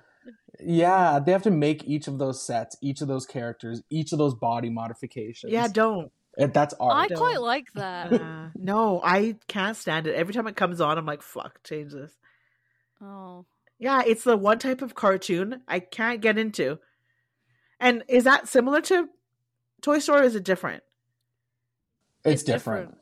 Yeah, 0.65 1.19
they 1.19 1.31
have 1.33 1.43
to 1.43 1.51
make 1.51 1.83
each 1.83 2.07
of 2.07 2.17
those 2.17 2.41
sets, 2.43 2.77
each 2.81 3.01
of 3.01 3.09
those 3.09 3.25
characters, 3.25 3.83
each 3.89 4.13
of 4.13 4.17
those 4.17 4.33
body 4.33 4.69
modifications. 4.69 5.51
Yeah, 5.51 5.67
don't. 5.67 6.11
It- 6.37 6.53
that's 6.53 6.73
I 6.79 6.83
art. 6.83 7.09
don't. 7.09 7.17
quite 7.17 7.41
like 7.41 7.71
that. 7.73 8.13
Uh, 8.13 8.47
no, 8.55 9.01
I 9.03 9.35
can't 9.47 9.77
stand 9.77 10.07
it. 10.07 10.15
Every 10.15 10.33
time 10.33 10.47
it 10.47 10.55
comes 10.55 10.81
on, 10.81 10.97
I'm 10.97 11.05
like, 11.05 11.21
fuck, 11.21 11.61
change 11.63 11.91
this. 11.93 12.11
oh, 13.01 13.45
Yeah, 13.79 14.01
it's 14.05 14.23
the 14.23 14.37
one 14.37 14.59
type 14.59 14.81
of 14.81 14.95
cartoon 14.95 15.61
I 15.67 15.79
can't 15.79 16.21
get 16.21 16.37
into. 16.37 16.79
And 17.79 18.03
is 18.07 18.23
that 18.23 18.47
similar 18.47 18.81
to 18.81 19.09
Toy 19.81 19.99
Story 19.99 20.21
or 20.21 20.23
is 20.23 20.35
it 20.35 20.43
different? 20.43 20.83
it's, 22.23 22.41
It's 22.41 22.43
different. 22.43 22.85
different. 22.91 22.99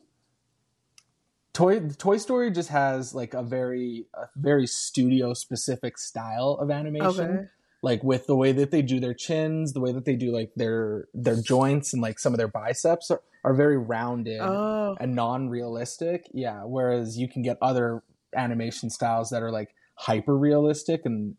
Toy 1.52 1.80
Toy 1.98 2.16
Story 2.16 2.50
just 2.50 2.70
has 2.70 3.14
like 3.14 3.34
a 3.34 3.42
very 3.42 4.06
a 4.14 4.26
very 4.36 4.66
studio 4.66 5.34
specific 5.34 5.98
style 5.98 6.56
of 6.60 6.70
animation. 6.70 7.06
Okay. 7.30 7.44
Like 7.84 8.04
with 8.04 8.26
the 8.28 8.36
way 8.36 8.52
that 8.52 8.70
they 8.70 8.80
do 8.82 9.00
their 9.00 9.14
chins, 9.14 9.72
the 9.72 9.80
way 9.80 9.90
that 9.92 10.04
they 10.04 10.14
do 10.14 10.30
like 10.30 10.52
their 10.54 11.08
their 11.14 11.36
joints 11.40 11.92
and 11.92 12.00
like 12.00 12.18
some 12.20 12.32
of 12.32 12.38
their 12.38 12.46
biceps 12.48 13.10
are, 13.10 13.20
are 13.42 13.54
very 13.54 13.76
rounded 13.76 14.40
Oh. 14.40 14.96
and 15.00 15.16
non-realistic. 15.16 16.28
Yeah, 16.32 16.62
whereas 16.64 17.18
you 17.18 17.26
can 17.28 17.42
get 17.42 17.58
other 17.60 18.02
animation 18.36 18.88
styles 18.88 19.30
that 19.30 19.42
are 19.42 19.50
like 19.50 19.74
hyper 19.96 20.36
realistic 20.38 21.04
and 21.04 21.36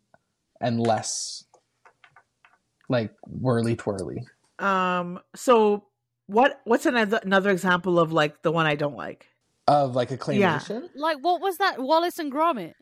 and 0.59 0.79
less 0.79 1.45
like 2.89 3.13
whirly 3.25 3.75
twirly. 3.75 4.25
Um 4.59 5.19
so 5.35 5.85
what 6.27 6.59
what's 6.65 6.85
another 6.85 7.19
another 7.23 7.49
example 7.51 7.99
of 7.99 8.11
like 8.11 8.41
the 8.41 8.51
one 8.51 8.65
I 8.65 8.75
don't 8.75 8.95
like? 8.97 9.27
Of 9.67 9.95
like 9.95 10.11
a 10.11 10.15
Yeah. 10.33 10.59
claymation. 10.59 10.89
like 10.95 11.17
what 11.21 11.41
was 11.41 11.57
that? 11.57 11.79
Wallace 11.79 12.19
and 12.19 12.31
Gromit. 12.31 12.73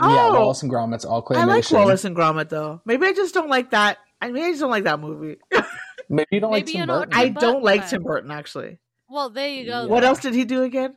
Yeah, 0.00 0.06
Oh! 0.28 0.32
Wallace 0.40 0.62
and 0.62 0.70
Gromit's 0.70 1.04
all 1.04 1.22
claymation. 1.22 1.36
I 1.36 1.44
like 1.44 1.70
Wallace 1.70 2.04
and 2.04 2.16
Gromit 2.16 2.48
though. 2.48 2.80
Maybe 2.84 3.06
I 3.06 3.12
just 3.12 3.34
don't 3.34 3.48
like 3.48 3.70
that. 3.70 3.98
I 4.20 4.30
mean 4.30 4.44
I 4.44 4.48
just 4.50 4.60
don't 4.60 4.70
like 4.70 4.84
that 4.84 5.00
movie. 5.00 5.36
Maybe 6.08 6.26
you 6.32 6.40
don't 6.40 6.50
like 6.52 6.66
Tim 6.66 6.86
Burton. 6.86 7.12
I 7.14 7.28
don't 7.28 7.62
like. 7.62 7.88
Tim 7.88 8.02
Burton 8.02 8.30
actually. 8.30 8.78
Well, 9.10 9.28
there 9.30 9.48
you 9.48 9.64
go. 9.66 9.82
Yeah. 9.82 9.86
What 9.86 10.04
else 10.04 10.20
did 10.20 10.34
he 10.34 10.44
do 10.44 10.62
again? 10.62 10.96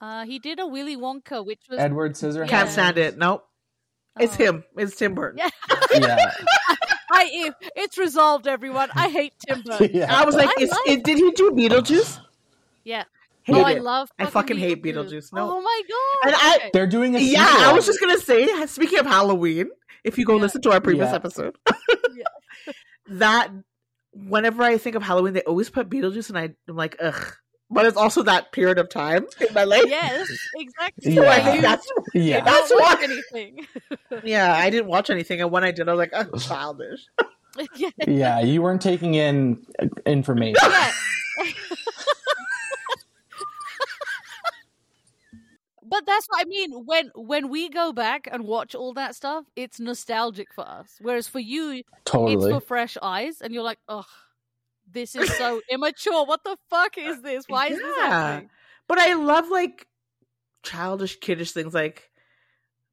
Uh, 0.00 0.24
he 0.24 0.38
did 0.38 0.60
a 0.60 0.66
Willy 0.66 0.96
Wonka, 0.96 1.44
which 1.44 1.60
was 1.68 1.78
Edward 1.80 2.12
Scissorhands. 2.14 2.48
Can't 2.48 2.70
stand 2.70 2.98
it. 2.98 3.18
Nope. 3.18 3.44
It's 4.20 4.34
Oh. 4.34 4.44
him. 4.44 4.64
It's 4.76 4.94
Tim 4.96 5.14
Burton. 5.14 5.38
Yeah. 5.38 5.50
yeah. 5.92 6.16
I 7.10 7.50
it's 7.74 7.96
resolved, 7.98 8.46
everyone. 8.46 8.90
I 8.94 9.08
hate 9.08 9.32
Tim 9.46 9.62
Burton. 9.62 9.90
yeah. 9.92 10.14
I 10.14 10.24
was 10.24 10.34
like, 10.36 10.48
I 10.48 10.62
is, 10.62 10.70
like- 10.70 10.88
is- 10.88 11.02
did 11.02 11.18
he 11.18 11.30
do 11.32 11.50
Beetlejuice? 11.52 12.20
Yeah. 12.84 13.04
Hate 13.48 13.56
oh, 13.56 13.62
I 13.64 13.72
it. 13.72 13.82
love. 13.82 14.10
I 14.18 14.26
fucking 14.26 14.58
hate 14.58 14.82
Beetlejuice. 14.82 15.32
No. 15.32 15.56
Oh 15.56 15.60
my 15.60 15.82
god. 15.88 16.28
And 16.32 16.36
I- 16.38 16.70
They're 16.72 16.86
doing 16.86 17.16
a 17.16 17.18
Yeah, 17.18 17.46
sequel. 17.46 17.64
I 17.64 17.72
was 17.72 17.86
just 17.86 18.00
gonna 18.00 18.18
say. 18.18 18.46
Speaking 18.66 18.98
of 18.98 19.06
Halloween, 19.06 19.70
if 20.04 20.18
you 20.18 20.24
go 20.24 20.36
Yeah. 20.36 20.42
listen 20.42 20.60
to 20.62 20.70
our 20.72 20.80
previous 20.80 21.08
Yeah. 21.10 21.14
episode, 21.16 21.56
that 23.08 23.50
whenever 24.12 24.62
I 24.62 24.78
think 24.78 24.96
of 24.96 25.02
Halloween, 25.02 25.32
they 25.34 25.42
always 25.42 25.70
put 25.70 25.88
Beetlejuice, 25.88 26.28
and 26.28 26.38
I, 26.38 26.50
I'm 26.68 26.76
like, 26.76 26.96
ugh. 27.00 27.34
But 27.70 27.84
it's 27.84 27.98
also 27.98 28.22
that 28.22 28.52
period 28.52 28.78
of 28.78 28.88
time 28.88 29.26
in 29.46 29.52
my 29.52 29.64
life. 29.64 29.84
Yes, 29.86 30.26
exactly. 30.56 31.14
So 31.14 31.26
I 31.28 31.40
think 31.40 31.60
that's 31.60 31.86
yeah. 32.14 32.40
That's 32.42 32.70
Don't 32.70 32.80
why- 32.80 32.96
anything. 33.02 33.66
yeah. 34.24 34.54
I 34.54 34.70
didn't 34.70 34.86
watch 34.88 35.10
anything, 35.10 35.42
and 35.42 35.50
when 35.50 35.64
I 35.64 35.70
did, 35.70 35.86
I 35.88 35.92
was 35.92 35.98
like, 35.98 36.12
oh, 36.14 36.38
childish. 36.38 37.00
yeah. 37.76 37.90
yeah, 38.06 38.40
you 38.40 38.62
weren't 38.62 38.80
taking 38.80 39.14
in 39.14 39.66
uh, 39.82 39.86
information. 40.06 40.56
But 45.88 46.06
that's 46.06 46.26
what 46.28 46.40
I 46.40 46.44
mean. 46.48 46.72
When 46.84 47.10
when 47.14 47.48
we 47.48 47.68
go 47.68 47.92
back 47.92 48.28
and 48.30 48.44
watch 48.44 48.74
all 48.74 48.92
that 48.94 49.14
stuff, 49.14 49.44
it's 49.56 49.80
nostalgic 49.80 50.52
for 50.52 50.66
us. 50.66 50.96
Whereas 51.00 51.28
for 51.28 51.40
you, 51.40 51.82
totally. 52.04 52.34
it's 52.34 52.54
for 52.54 52.60
fresh 52.66 52.96
eyes, 53.02 53.40
and 53.40 53.52
you're 53.52 53.62
like, 53.62 53.78
ugh, 53.88 54.06
this 54.90 55.14
is 55.14 55.34
so 55.36 55.60
immature. 55.70 56.24
What 56.24 56.44
the 56.44 56.56
fuck 56.70 56.98
is 56.98 57.22
this? 57.22 57.44
Why 57.48 57.68
is 57.68 57.78
this 57.78 57.96
happening? 57.96 58.50
But 58.86 58.98
I 58.98 59.14
love 59.14 59.48
like 59.48 59.86
childish, 60.62 61.18
kiddish 61.20 61.52
things 61.52 61.74
like. 61.74 62.10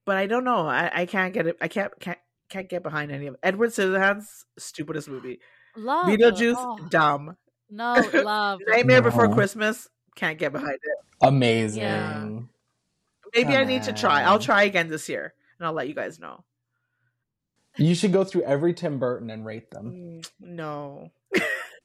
But 0.05 0.17
I 0.17 0.27
don't 0.27 0.43
know. 0.43 0.67
I, 0.67 0.91
I 1.01 1.05
can't 1.07 1.33
get 1.33 1.47
it. 1.47 1.57
I 1.61 1.67
can't 1.67 1.91
can't 1.99 2.19
can't 2.49 2.69
get 2.69 2.83
behind 2.83 3.11
any 3.11 3.27
of 3.27 3.33
it. 3.33 3.39
Edward 3.41 3.71
Scissorhands, 3.71 4.43
stupidest 4.57 5.09
movie. 5.09 5.39
Love 5.75 6.05
Beetlejuice, 6.07 6.55
Oh, 6.57 6.77
dumb. 6.89 7.35
no, 7.69 7.95
love. 8.13 8.61
Nightmare 8.67 9.01
Before 9.01 9.33
Christmas, 9.33 9.89
can't 10.15 10.37
get 10.37 10.51
behind 10.51 10.75
it. 10.75 10.97
Amazing. 11.21 11.81
Yeah. 11.81 12.29
Maybe 13.35 13.49
I 13.55 13.59
Come 13.59 13.67
need 13.67 13.83
to 13.83 13.93
try. 13.93 14.23
I'll 14.23 14.39
try 14.39 14.63
again 14.63 14.87
this 14.87 15.09
year, 15.09 15.33
and 15.59 15.67
I'll 15.67 15.73
let 15.73 15.87
you 15.87 15.93
guys 15.93 16.19
know. 16.19 16.43
You 17.77 17.93
should 17.93 18.13
go 18.13 18.23
through 18.23 18.43
every 18.43 18.73
Tim 18.73 18.99
Burton 18.99 19.29
and 19.29 19.45
rate 19.45 19.69
them. 19.71 20.21
Mm, 20.23 20.29
No, 20.39 21.11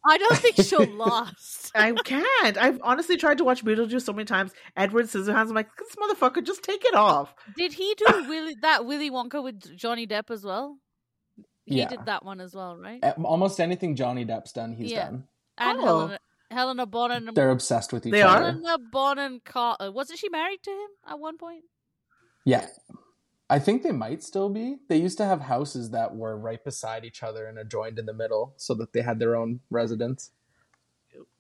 I 0.07 0.18
don't 0.18 0.36
think 0.38 0.55
she'll 0.57 0.86
last. 0.96 1.72
I 1.74 1.92
can't. 1.92 2.57
I've 2.57 2.78
honestly 2.84 3.16
tried 3.16 3.38
to 3.38 3.44
watch 3.44 3.64
Beetlejuice 3.64 4.03
so 4.03 4.12
many 4.12 4.24
times. 4.24 4.53
Edward 4.76 5.07
Scissorhands. 5.07 5.48
I'm 5.48 5.55
like, 5.55 5.68
this 5.76 5.96
motherfucker, 5.96 6.44
just 6.46 6.62
take 6.62 6.84
it 6.84 6.94
off. 6.94 7.34
Did 7.57 7.72
he 7.72 7.94
do 7.96 8.05
Willy, 8.28 8.57
that 8.62 8.86
Willy 8.86 9.11
Wonka 9.11 9.42
with 9.42 9.76
Johnny 9.76 10.07
Depp 10.07 10.30
as 10.30 10.44
well? 10.44 10.78
He 11.64 11.78
Yeah. 11.80 11.88
did 11.88 12.07
that 12.07 12.24
one 12.24 12.40
as 12.40 12.55
well, 12.55 12.76
right? 12.76 13.03
Almost 13.24 13.59
anything 13.61 13.96
Johnny 13.96 14.24
Depp's 14.24 14.53
done, 14.53 14.72
he's 14.74 14.92
Yeah. 14.92 15.07
done. 15.07 15.24
And 15.59 15.78
Oh. 15.80 15.84
Helena, 15.98 16.18
Helena 16.51 16.86
Bonham. 16.86 17.30
They're 17.34 17.51
obsessed 17.51 17.92
with 17.92 18.07
each 18.07 18.12
They 18.12 18.22
other. 18.22 18.46
Helena 18.46 18.78
Bonham 18.92 19.40
Carter. 19.44 19.90
Wasn't 19.92 20.18
she 20.18 20.28
married 20.28 20.62
to 20.64 20.70
him 20.70 20.88
at 21.09 21.18
one 21.18 21.38
point? 21.38 21.64
Yeah. 22.44 22.66
I 23.48 23.59
think 23.59 23.82
they 23.82 23.92
might 23.92 24.22
still 24.22 24.48
be. 24.48 24.76
They 24.88 24.96
used 24.96 25.18
to 25.18 25.24
have 25.24 25.40
houses 25.42 25.90
that 25.90 26.14
were 26.14 26.36
right 26.36 26.62
beside 26.62 27.05
each 27.05 27.22
other 27.22 27.46
and 27.46 27.59
adjoined 27.59 27.98
in 27.98 28.07
the 28.07 28.12
middle 28.14 28.55
so 28.57 28.74
that 28.74 28.92
they 28.92 29.03
had 29.03 29.18
their 29.18 29.34
own 29.34 29.61
residence. 29.70 30.30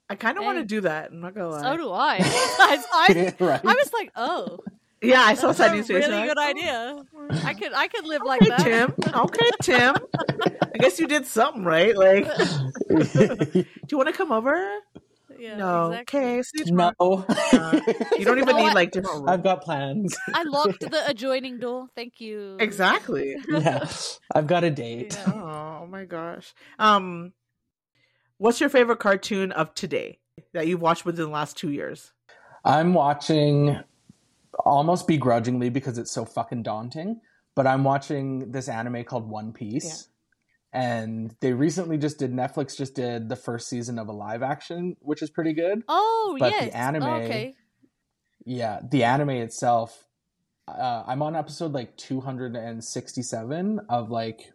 I 0.08 0.16
kind 0.16 0.36
of 0.36 0.44
want 0.44 0.58
to 0.58 0.64
do 0.64 0.80
that. 0.80 1.12
I'm 1.12 1.20
not 1.20 1.34
gonna 1.36 1.50
lie. 1.50 1.62
So 1.62 1.76
do 1.76 1.92
I. 1.92 2.16
I, 2.20 2.84
I, 2.92 3.34
right? 3.44 3.60
I 3.64 3.74
was 3.74 3.92
like, 3.92 4.10
oh, 4.16 4.58
yeah, 5.02 5.22
I 5.22 5.34
saw 5.34 5.48
that's 5.48 5.58
Sunny's 5.58 5.88
a 5.88 5.94
face. 5.94 6.08
really 6.08 6.26
good 6.26 6.38
idea. 6.38 7.04
I 7.44 7.54
could, 7.54 7.72
I 7.72 7.86
could 7.86 8.04
live 8.04 8.22
like 8.24 8.40
that. 8.40 8.60
Tim. 8.60 8.92
Okay, 9.14 9.50
Tim. 9.62 9.94
I 10.74 10.78
guess 10.78 10.98
you 10.98 11.06
did 11.06 11.26
something 11.26 11.64
right. 11.64 11.96
Like, 11.96 12.26
do 12.88 13.64
you 13.90 13.96
want 13.96 14.08
to 14.08 14.12
come 14.12 14.32
over? 14.32 14.68
Yeah, 15.40 15.56
no. 15.56 15.86
exactly. 15.86 16.20
Okay. 16.20 16.42
See 16.42 16.64
you 16.66 16.72
no. 16.74 16.92
Uh, 16.98 17.80
you 18.18 18.26
don't 18.26 18.38
even 18.38 18.56
know 18.56 18.66
need 18.66 18.74
like 18.74 18.90
different 18.90 19.20
rooms. 19.20 19.30
I've 19.30 19.42
got 19.42 19.62
plans. 19.62 20.14
I 20.34 20.42
locked 20.42 20.80
the 20.80 21.02
adjoining 21.08 21.58
door. 21.58 21.86
Thank 21.96 22.20
you. 22.20 22.58
Exactly. 22.60 23.36
yeah. 23.48 23.88
I've 24.34 24.46
got 24.46 24.64
a 24.64 24.70
date. 24.70 25.18
Yeah. 25.26 25.32
Oh 25.32 25.86
my 25.86 26.04
gosh. 26.04 26.52
Um, 26.78 27.32
what's 28.36 28.60
your 28.60 28.68
favorite 28.68 28.98
cartoon 28.98 29.52
of 29.52 29.72
today 29.74 30.18
that 30.52 30.66
you've 30.66 30.82
watched 30.82 31.06
within 31.06 31.24
the 31.24 31.30
last 31.30 31.56
two 31.56 31.70
years? 31.70 32.12
I'm 32.62 32.92
watching 32.92 33.80
almost 34.66 35.08
begrudgingly 35.08 35.70
because 35.70 35.96
it's 35.96 36.10
so 36.10 36.26
fucking 36.26 36.64
daunting, 36.64 37.22
but 37.54 37.66
I'm 37.66 37.82
watching 37.82 38.52
this 38.52 38.68
anime 38.68 39.04
called 39.04 39.26
One 39.26 39.54
Piece. 39.54 40.09
And 40.72 41.34
they 41.40 41.52
recently 41.52 41.98
just 41.98 42.18
did 42.18 42.32
Netflix 42.32 42.76
just 42.76 42.94
did 42.94 43.28
the 43.28 43.36
first 43.36 43.68
season 43.68 43.98
of 43.98 44.08
a 44.08 44.12
live 44.12 44.42
action, 44.42 44.96
which 45.00 45.20
is 45.22 45.28
pretty 45.30 45.52
good. 45.52 45.82
Oh 45.88 46.36
yeah. 46.38 46.50
But 46.50 46.60
the 46.60 46.76
anime- 46.76 47.02
Oh, 47.02 47.14
okay. 47.16 47.54
Yeah, 48.44 48.80
the 48.88 49.04
anime 49.04 49.30
itself 49.30 50.06
uh, 50.68 51.02
I'm 51.06 51.22
on 51.22 51.34
episode 51.36 51.72
like 51.72 51.96
267 51.96 53.80
of 53.88 54.10
like 54.10 54.52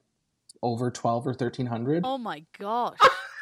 over 0.61 0.91
12 0.91 1.27
or 1.27 1.31
1300. 1.31 2.03
Oh 2.05 2.17
my 2.17 2.43
gosh. 2.57 2.97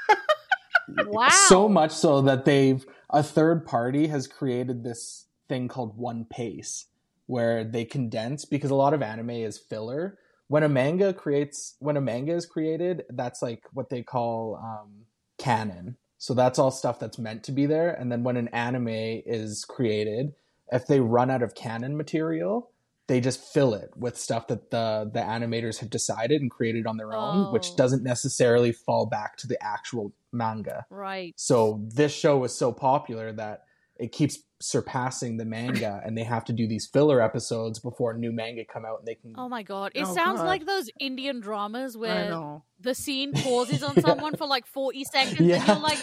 wow. 1.05 1.29
So 1.29 1.69
much 1.69 1.91
so 1.91 2.21
that 2.21 2.45
they've 2.45 2.85
a 3.09 3.23
third 3.23 3.65
party 3.65 4.07
has 4.07 4.27
created 4.27 4.83
this 4.83 5.27
thing 5.47 5.67
called 5.67 5.97
One 5.97 6.25
Pace 6.25 6.87
where 7.25 7.63
they 7.63 7.85
condense 7.85 8.43
because 8.45 8.69
a 8.71 8.75
lot 8.75 8.93
of 8.93 9.01
anime 9.01 9.29
is 9.29 9.57
filler. 9.57 10.17
When 10.47 10.63
a 10.63 10.69
manga 10.69 11.13
creates 11.13 11.75
when 11.79 11.97
a 11.97 12.01
manga 12.01 12.33
is 12.33 12.45
created, 12.45 13.03
that's 13.09 13.41
like 13.41 13.63
what 13.73 13.89
they 13.89 14.03
call 14.03 14.59
um, 14.63 15.05
canon. 15.37 15.97
So 16.17 16.33
that's 16.33 16.57
all 16.59 16.71
stuff 16.71 16.99
that's 16.99 17.17
meant 17.19 17.43
to 17.45 17.51
be 17.51 17.65
there. 17.65 17.91
And 17.93 18.11
then 18.11 18.23
when 18.23 18.37
an 18.37 18.47
anime 18.49 18.87
is 18.87 19.65
created, 19.65 20.33
if 20.71 20.87
they 20.87 20.99
run 20.99 21.29
out 21.29 21.43
of 21.43 21.53
canon 21.55 21.97
material, 21.97 22.69
they 23.07 23.19
just 23.19 23.41
fill 23.43 23.73
it 23.73 23.89
with 23.97 24.17
stuff 24.17 24.47
that 24.47 24.71
the 24.71 25.09
the 25.13 25.19
animators 25.19 25.79
have 25.79 25.89
decided 25.89 26.41
and 26.41 26.49
created 26.49 26.87
on 26.87 26.97
their 26.97 27.13
own, 27.13 27.47
Oh. 27.47 27.51
which 27.51 27.75
doesn't 27.75 28.03
necessarily 28.03 28.71
fall 28.71 29.05
back 29.05 29.35
to 29.37 29.47
the 29.47 29.61
actual 29.61 30.13
manga. 30.31 30.85
Right. 30.89 31.33
So 31.35 31.81
this 31.93 32.13
show 32.13 32.37
was 32.37 32.55
so 32.55 32.71
popular 32.71 33.33
that 33.33 33.63
it 33.97 34.11
keeps 34.11 34.39
surpassing 34.61 35.37
the 35.37 35.45
manga, 35.45 36.01
and 36.05 36.17
they 36.17 36.23
have 36.23 36.45
to 36.45 36.53
do 36.53 36.67
these 36.67 36.87
filler 36.91 37.21
episodes 37.21 37.79
before 37.79 38.13
new 38.13 38.31
manga 38.31 38.63
come 38.65 38.85
out, 38.85 38.99
and 38.99 39.07
they 39.07 39.15
can. 39.15 39.33
Oh 39.37 39.47
my 39.49 39.61
god. 39.63 39.91
It 39.93 40.03
Oh, 40.05 40.13
sounds 40.15 40.39
God. 40.39 40.47
like 40.47 40.65
those 40.65 40.89
Indian 40.99 41.39
dramas 41.41 41.95
where 41.97 42.61
the 42.79 42.95
scene 42.95 43.33
pauses 43.35 43.83
on 43.83 43.99
someone 44.01 44.35
for 44.35 44.47
like 44.47 44.65
40 44.65 45.03
seconds 45.11 45.39
and 45.39 45.47
you're 45.49 45.75
like, 45.79 45.99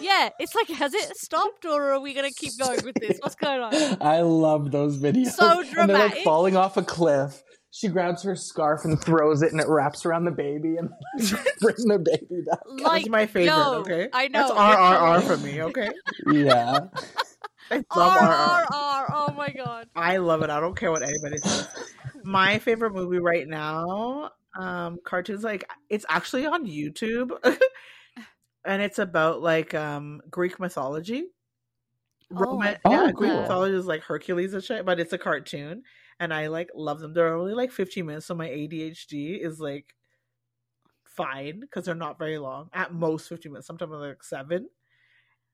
yeah, 0.00 0.28
it's 0.38 0.54
like, 0.54 0.68
has 0.68 0.92
it 0.94 1.16
stopped 1.16 1.64
or 1.64 1.92
are 1.92 2.00
we 2.00 2.14
going 2.14 2.28
to 2.28 2.34
keep 2.34 2.52
going 2.58 2.84
with 2.84 2.96
this? 2.96 3.18
What's 3.22 3.34
going 3.36 3.60
on? 3.60 3.72
I 4.02 4.20
love 4.20 4.70
those 4.70 4.98
videos. 4.98 5.28
So 5.32 5.60
And 5.78 5.88
they're 5.90 5.98
like 5.98 6.18
falling 6.18 6.56
off 6.56 6.76
a 6.76 6.82
cliff. 6.82 7.42
She 7.72 7.86
grabs 7.86 8.24
her 8.24 8.34
scarf 8.34 8.80
and 8.84 9.00
throws 9.00 9.42
it, 9.42 9.52
and 9.52 9.60
it 9.60 9.68
wraps 9.68 10.04
around 10.04 10.24
the 10.24 10.32
baby 10.32 10.74
and 10.76 10.88
bring 11.60 11.76
the 11.86 12.00
baby 12.04 12.42
down. 12.44 12.78
Like, 12.82 13.02
That's 13.04 13.08
my 13.08 13.26
favorite. 13.26 13.44
yo, 13.44 13.74
okay, 13.82 14.08
I 14.12 14.26
know. 14.26 14.48
That's 14.48 14.50
RRR 14.60 15.22
for 15.22 15.36
me. 15.36 15.62
Okay, 15.62 15.88
Yeah, 16.32 16.78
I 17.70 17.84
love 17.96 18.18
RRR. 18.18 18.66
RRR. 18.66 19.04
Oh 19.12 19.34
my 19.36 19.50
god. 19.50 19.88
I 19.94 20.16
love 20.16 20.42
it. 20.42 20.50
I 20.50 20.60
don't 20.60 20.76
care 20.76 20.90
what 20.90 21.02
anybody 21.02 21.38
says. 21.38 21.68
My 22.24 22.58
favorite 22.58 22.92
movie 22.92 23.18
right 23.18 23.46
now, 23.46 24.30
um, 24.58 24.98
cartoons 25.04 25.44
like 25.44 25.64
it's 25.88 26.04
actually 26.08 26.46
on 26.46 26.66
YouTube, 26.66 27.30
and 28.64 28.82
it's 28.82 28.98
about 28.98 29.42
like 29.42 29.74
um 29.74 30.20
Greek 30.30 30.58
mythology. 30.58 31.26
Oh, 32.32 32.40
Roman, 32.40 32.76
I 32.84 32.90
yeah, 32.90 33.00
love 33.02 33.14
Greek 33.14 33.32
mythology 33.32 33.76
is 33.76 33.86
like 33.86 34.02
Hercules 34.02 34.54
and 34.54 34.62
shit, 34.62 34.84
but 34.84 35.00
it's 35.00 35.12
a 35.12 35.18
cartoon, 35.18 35.82
and 36.18 36.34
I 36.34 36.48
like 36.48 36.70
love 36.74 37.00
them. 37.00 37.12
They're 37.14 37.34
only 37.34 37.54
like 37.54 37.72
15 37.72 38.06
minutes, 38.06 38.26
so 38.26 38.34
my 38.34 38.48
ADHD 38.48 39.44
is 39.44 39.60
like 39.60 39.94
fine 41.04 41.60
because 41.60 41.84
they're 41.84 41.94
not 41.94 42.18
very 42.18 42.38
long. 42.38 42.68
At 42.72 42.92
most 42.92 43.28
15 43.28 43.52
minutes, 43.52 43.66
sometimes 43.66 43.90
they're 43.90 44.08
like 44.10 44.24
seven, 44.24 44.68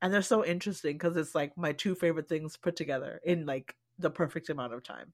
and 0.07 0.15
they're 0.15 0.23
so 0.23 0.45
interesting 0.45 0.93
because 0.95 1.17
it's 1.17 1.35
like 1.35 1.57
my 1.59 1.73
two 1.73 1.95
favorite 1.97 2.29
things 2.29 2.57
put 2.57 2.77
together 2.77 3.21
in 3.25 3.45
like 3.45 3.75
the 3.99 4.09
perfect 4.09 4.49
amount 4.49 4.73
of 4.73 4.83
time. 4.85 5.13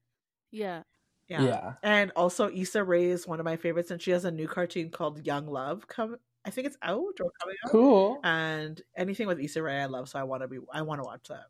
Yeah. 0.51 0.83
Yeah. 1.27 1.41
yeah. 1.43 1.73
And 1.81 2.11
also 2.15 2.49
Issa 2.49 2.83
Rae 2.83 3.05
is 3.05 3.25
one 3.27 3.39
of 3.39 3.43
my 3.45 3.55
favorites 3.57 3.89
and 3.91 3.99
she 4.01 4.11
has 4.11 4.23
a 4.25 4.31
new 4.31 4.47
cartoon 4.47 4.89
called 4.91 5.25
Young 5.25 5.47
Love 5.47 5.87
come 5.87 6.17
I 6.45 6.49
think 6.51 6.67
it's 6.67 6.77
out 6.83 6.99
or 7.21 7.31
coming 7.41 7.55
out. 7.65 7.71
Cool. 7.71 8.19
And 8.23 8.79
anything 8.95 9.27
with 9.27 9.39
Issa 9.39 9.63
Rae 9.63 9.79
I 9.81 9.85
love, 9.87 10.09
so 10.09 10.19
I 10.19 10.23
wanna 10.23 10.47
be 10.47 10.59
I 10.71 10.83
wanna 10.83 11.03
watch 11.03 11.27
that. 11.29 11.45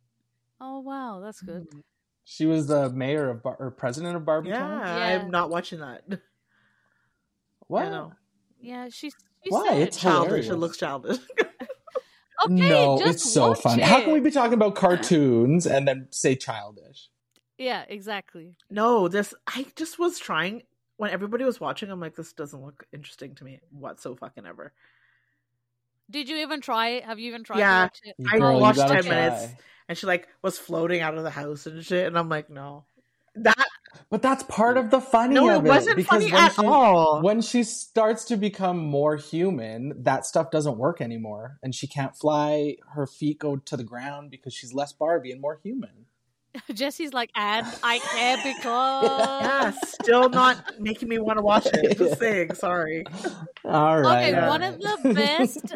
Oh 0.61 0.79
wow, 0.79 1.19
that's 1.21 1.41
good. 1.41 1.67
Mhm. 1.69 1.81
She 2.23 2.45
was 2.45 2.67
the 2.67 2.89
mayor 2.91 3.29
of 3.29 3.43
Bar- 3.43 3.57
or 3.59 3.71
president 3.71 4.15
of 4.15 4.21
Barbertown. 4.23 4.45
Yeah, 4.47 4.97
Yeah. 4.97 5.19
I'm 5.21 5.29
not 5.31 5.49
watching 5.49 5.79
that. 5.81 6.03
What? 7.67 7.85
I. 7.91 8.09
Yeah, 8.61 8.85
she's 8.89 9.13
she 9.43 9.49
Why? 9.49 9.73
It's 9.73 9.97
Childish. 9.97 10.27
hilarious. 10.27 10.49
It 10.49 10.55
looks 10.55 10.77
childish. 10.77 11.17
Okay, 12.45 12.53
no, 12.53 12.97
just 12.97 13.25
it's 13.25 13.34
so 13.34 13.49
watch 13.49 13.61
funny. 13.61 13.84
How 13.84 14.01
can 14.01 14.11
we 14.13 14.19
be 14.19 14.31
talking 14.31 14.53
about 14.53 14.75
cartoons 14.75 15.65
and 15.65 15.88
then 15.88 16.07
say 16.09 16.36
childish? 16.36 17.09
Yeah, 17.57 17.84
exactly. 17.88 18.57
no, 18.69 19.07
this 19.07 19.34
I 19.47 19.65
just 19.75 19.99
was 19.99 20.19
trying 20.19 20.63
when 20.97 21.11
everybody 21.11 21.43
was 21.43 21.59
watching, 21.59 21.89
I'm 21.89 21.99
like, 21.99 22.15
this 22.15 22.34
doesn't 22.34 22.61
look 22.63 22.86
interesting 22.93 23.36
to 23.36 23.43
me 23.43 23.59
whatso 23.71 24.15
fucking 24.15 24.45
ever. 24.45 24.73
Did 26.09 26.29
you 26.29 26.38
even 26.38 26.61
try 26.61 26.89
it? 26.89 27.05
Have 27.05 27.19
you 27.19 27.27
even 27.29 27.43
tried 27.43 27.59
Yeah. 27.59 27.75
to 27.75 27.81
watch 27.84 27.99
it? 28.03 28.15
I 28.31 28.38
Girl, 28.38 28.55
you 28.55 28.61
watched 28.61 28.77
gotta 28.77 29.01
10 29.01 29.09
minutes. 29.09 29.53
And 29.89 29.97
she 29.97 30.05
like 30.07 30.27
was 30.41 30.57
floating 30.57 31.01
out 31.01 31.17
of 31.17 31.23
the 31.23 31.29
house 31.29 31.65
and 31.65 31.84
shit, 31.84 32.07
and 32.07 32.17
I'm 32.17 32.29
like, 32.29 32.49
no. 32.49 32.86
That 33.36 33.62
But 34.14 34.22
that's 34.22 34.43
part 34.43 34.78
of 34.78 34.91
the 34.91 35.01
funny 35.01 35.34
no, 35.34 35.49
of 35.49 35.66
it 35.66 35.68
wasn't 35.68 35.95
because 35.95 36.22
funny 36.22 36.32
when 36.32 36.43
at 36.43 36.53
she- 36.53 36.64
all. 36.64 37.24
When 37.24 37.41
she 37.41 37.64
starts 37.64 38.26
to 38.26 38.38
become 38.38 38.78
more 38.78 39.16
human, 39.16 40.03
that 40.03 40.28
stuff 40.28 40.51
doesn't 40.51 40.78
work 40.78 41.01
anymore, 41.01 41.57
and 41.64 41.74
she 41.74 41.88
can't 41.88 42.16
fly. 42.16 42.76
Her 42.93 43.07
feet 43.07 43.39
go 43.39 43.55
to 43.55 43.76
the 43.76 43.84
ground 43.84 44.30
because 44.30 44.53
she's 44.53 44.72
less 44.72 44.93
Barbie 44.93 45.32
and 45.32 45.41
more 45.41 45.59
human. 45.64 46.05
Jesse's 46.76 47.11
like, 47.11 47.32
and 47.36 47.66
I 47.82 47.97
care 47.97 48.38
because 48.53 49.41
yeah, 49.41 49.72
still 50.03 50.30
not 50.30 50.80
making 50.80 51.09
me 51.09 51.18
want 51.18 51.39
to 51.39 51.43
watch 51.43 51.66
it. 51.74 51.97
Just 51.97 52.20
saying, 52.20 52.53
sorry. 52.53 53.05
All 53.66 53.99
right. 53.99 54.28
Okay, 54.30 54.39
all 54.39 54.47
one 54.47 54.61
right. 54.61 54.74
of 54.76 54.80
the 55.01 55.14
best 55.16 55.74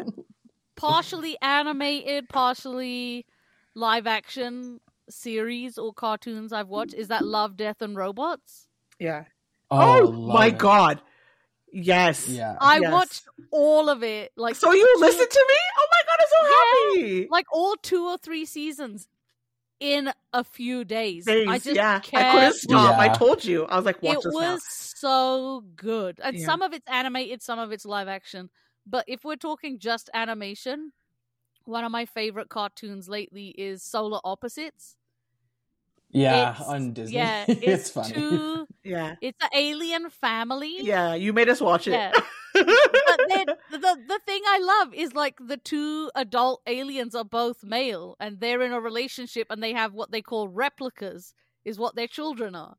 partially 0.76 1.36
animated, 1.42 2.28
partially 2.28 3.26
live 3.74 4.06
action 4.06 4.78
series 5.10 5.78
or 5.78 5.92
cartoons 5.92 6.52
I've 6.52 6.68
watched 6.68 6.94
is 6.94 7.08
that 7.08 7.24
Love, 7.24 7.56
Death, 7.56 7.82
and 7.82 7.96
Robots. 7.96 8.68
Yeah. 8.98 9.24
oh, 9.70 10.06
Oh, 10.06 10.12
my 10.12 10.48
it. 10.48 10.58
god. 10.58 11.00
Yes. 11.72 12.28
Yeah. 12.28 12.56
I 12.60 12.80
Yes. 12.80 12.92
watched 12.92 13.28
all 13.50 13.88
of 13.88 14.02
it. 14.02 14.32
Like 14.36 14.56
So 14.56 14.72
you 14.72 14.96
listen 14.98 15.28
to 15.28 15.46
me? 15.48 15.54
Oh 15.78 15.88
my 15.90 16.00
god, 16.06 16.16
I'm 16.20 16.26
so 16.28 17.00
yeah, 17.02 17.08
happy. 17.12 17.28
like 17.30 17.46
all 17.52 17.76
two 17.82 18.06
or 18.06 18.18
three 18.18 18.44
seasons 18.44 19.08
in 19.80 20.12
a 20.32 20.42
few 20.44 20.84
days. 20.84 21.24
Days, 21.24 21.48
I 21.48 21.58
just 21.58 21.76
yeah, 21.76 22.00
I 22.14 22.32
couldn't 22.32 22.54
stop. 22.54 22.98
I 22.98 23.08
told 23.08 23.44
you. 23.44 23.64
I 23.66 23.76
was 23.76 23.84
like, 23.84 24.02
watch 24.02 24.18
it 24.18 24.24
this 24.24 24.34
was 24.34 24.62
so 24.64 25.64
good. 25.76 26.20
And 26.22 26.38
Yeah. 26.38 26.46
some 26.46 26.62
of 26.62 26.72
it's 26.72 26.88
animated, 26.88 27.42
some 27.42 27.58
of 27.58 27.72
it's 27.72 27.84
live 27.84 28.08
action. 28.08 28.50
But 28.86 29.04
if 29.06 29.24
we're 29.24 29.36
talking 29.36 29.78
just 29.78 30.10
animation, 30.14 30.92
one 31.64 31.84
of 31.84 31.92
my 31.92 32.06
favorite 32.06 32.48
cartoons 32.48 33.08
lately 33.08 33.48
is 33.58 33.82
Solar 33.82 34.20
Opposites. 34.24 34.96
Yeah, 36.10 36.50
It's- 36.52 36.66
on 36.66 36.92
Disney. 36.94 37.16
Yeah, 37.16 37.44
it's, 37.48 37.60
it's, 37.62 37.90
funny. 37.90 38.14
two. 38.14 38.30
now. 38.30 38.66
Yeah, 38.84 39.14
It's 39.20 39.38
an 39.42 39.50
alien 39.54 40.08
family. 40.08 40.76
yeah. 40.80 41.14
You 41.14 41.32
made 41.34 41.48
us 41.50 41.60
watch 41.60 41.86
it. 41.86 41.92
Yeah. 41.92 42.12
but 42.54 43.20
then 43.28 43.46
the 43.70 43.96
the 44.08 44.20
thing 44.24 44.40
I 44.46 44.58
love 44.58 44.94
is 44.94 45.12
like 45.14 45.36
the 45.38 45.58
two 45.58 46.10
adult 46.14 46.62
aliens 46.66 47.14
are 47.14 47.24
both 47.24 47.62
male 47.62 48.16
and 48.18 48.40
they're 48.40 48.62
in 48.62 48.72
a 48.72 48.80
relationship 48.80 49.48
and 49.50 49.62
they 49.62 49.74
have 49.74 49.92
what 49.92 50.10
they 50.10 50.22
call 50.22 50.48
replicas 50.48 51.34
is 51.66 51.78
what 51.78 51.94
their 51.96 52.06
children 52.08 52.54
are. 52.54 52.76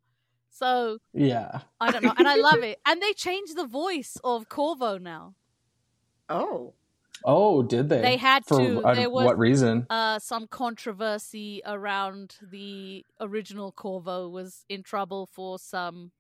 So 0.49 0.97
Yeah. 1.13 1.59
I 1.79 1.91
don't 1.91 2.03
know, 2.03 2.13
and 2.17 2.27
I 2.27 2.35
love 2.35 2.63
it. 2.63 2.79
And 2.87 2.99
they 3.01 3.13
changed 3.13 3.55
the 3.55 3.67
voice 3.67 4.17
of 4.23 4.49
Korvo 4.49 4.99
now. 4.99 5.35
oh, 6.29 6.73
Oh, 7.25 7.61
did 7.63 7.89
they? 7.89 8.01
They 8.01 8.17
had 8.17 8.45
For 8.45 8.57
to. 8.59 8.81
uh, 8.81 8.93
There 8.95 9.09
was- 9.09 9.25
what 9.25 9.37
reason? 9.37 9.85
Uh, 9.89 10.19
some 10.19 10.47
controversy 10.47 11.61
around 11.65 12.37
the 12.41 13.05
original 13.19 13.71
Korvo 13.71 14.29
was 14.31 14.63
in 14.69 14.83
trouble 14.83 15.25
for 15.25 15.59
some 15.59 16.11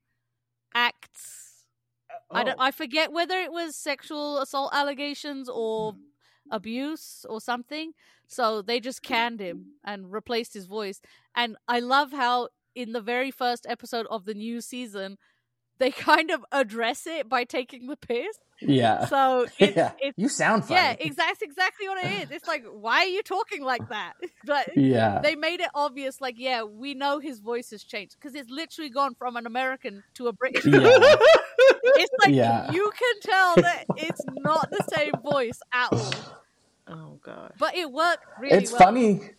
acts. 0.73 1.63
I 2.31 2.43
don't. 2.43 2.55
Oh. 2.59 2.63
I 2.63 2.71
forget 2.71 3.11
whether 3.11 3.37
it 3.39 3.51
was 3.51 3.75
sexual 3.75 4.39
assault 4.39 4.71
allegations 4.73 5.49
or 5.49 5.95
abuse 6.51 7.25
or 7.29 7.39
something. 7.41 7.93
So 8.27 8.61
they 8.61 8.79
just 8.79 9.01
canned 9.01 9.39
him 9.39 9.73
and 9.83 10.11
replaced 10.11 10.53
his 10.53 10.65
voice. 10.67 11.01
And 11.35 11.57
I 11.67 11.79
love 11.79 12.11
how 12.11 12.49
in 12.75 12.91
the 12.93 13.01
very 13.01 13.31
first 13.31 13.65
episode 13.67 14.05
of 14.11 14.25
the 14.25 14.33
new 14.35 14.61
season, 14.61 15.17
they 15.79 15.91
kind 15.91 16.29
of 16.31 16.45
address 16.51 17.07
it 17.07 17.27
by 17.29 17.43
taking 17.45 17.87
the 17.87 17.95
piss. 17.95 18.37
Yeah. 18.61 19.05
So 19.05 19.47
it's, 19.59 19.75
yeah. 19.77 19.91
it's 19.99 20.17
you 20.17 20.27
sound 20.27 20.65
funny. 20.65 20.79
yeah, 20.81 20.95
ex- 20.99 21.15
that's 21.15 21.41
exactly 21.41 21.87
what 21.87 22.03
it 22.03 22.23
is. 22.23 22.31
It's 22.31 22.47
like, 22.47 22.65
why 22.69 22.99
are 22.99 23.05
you 23.07 23.23
talking 23.23 23.63
like 23.63 23.87
that? 23.89 24.13
But 24.45 24.75
Yeah. 24.75 25.19
they 25.21 25.35
made 25.35 25.59
it 25.61 25.69
obvious, 25.73 26.19
like, 26.21 26.35
yeah, 26.37 26.63
we 26.63 26.93
know 26.93 27.19
his 27.19 27.39
voice 27.39 27.69
has 27.71 27.83
changed 27.83 28.15
because 28.19 28.35
it's 28.35 28.49
literally 28.49 28.89
gone 28.89 29.15
from 29.15 29.35
an 29.37 29.45
American 29.45 30.03
to 30.15 30.27
a 30.27 30.33
British. 30.33 30.65
Yeah. 30.65 31.15
It's 32.01 32.11
like 32.25 32.33
Yeah. 32.35 32.71
you 32.71 32.91
can 32.97 33.19
tell 33.21 33.55
that 33.55 33.85
it's 33.97 34.21
not 34.37 34.69
the 34.71 34.83
same 34.95 35.11
voice 35.21 35.59
at 35.73 35.91
all, 35.91 36.13
oh 36.87 37.19
god. 37.21 37.53
but 37.59 37.75
it 37.75 37.91
worked 37.91 38.23
really 38.39 38.55
it's 38.57 38.71
well. 38.71 38.79
funny 38.79 39.31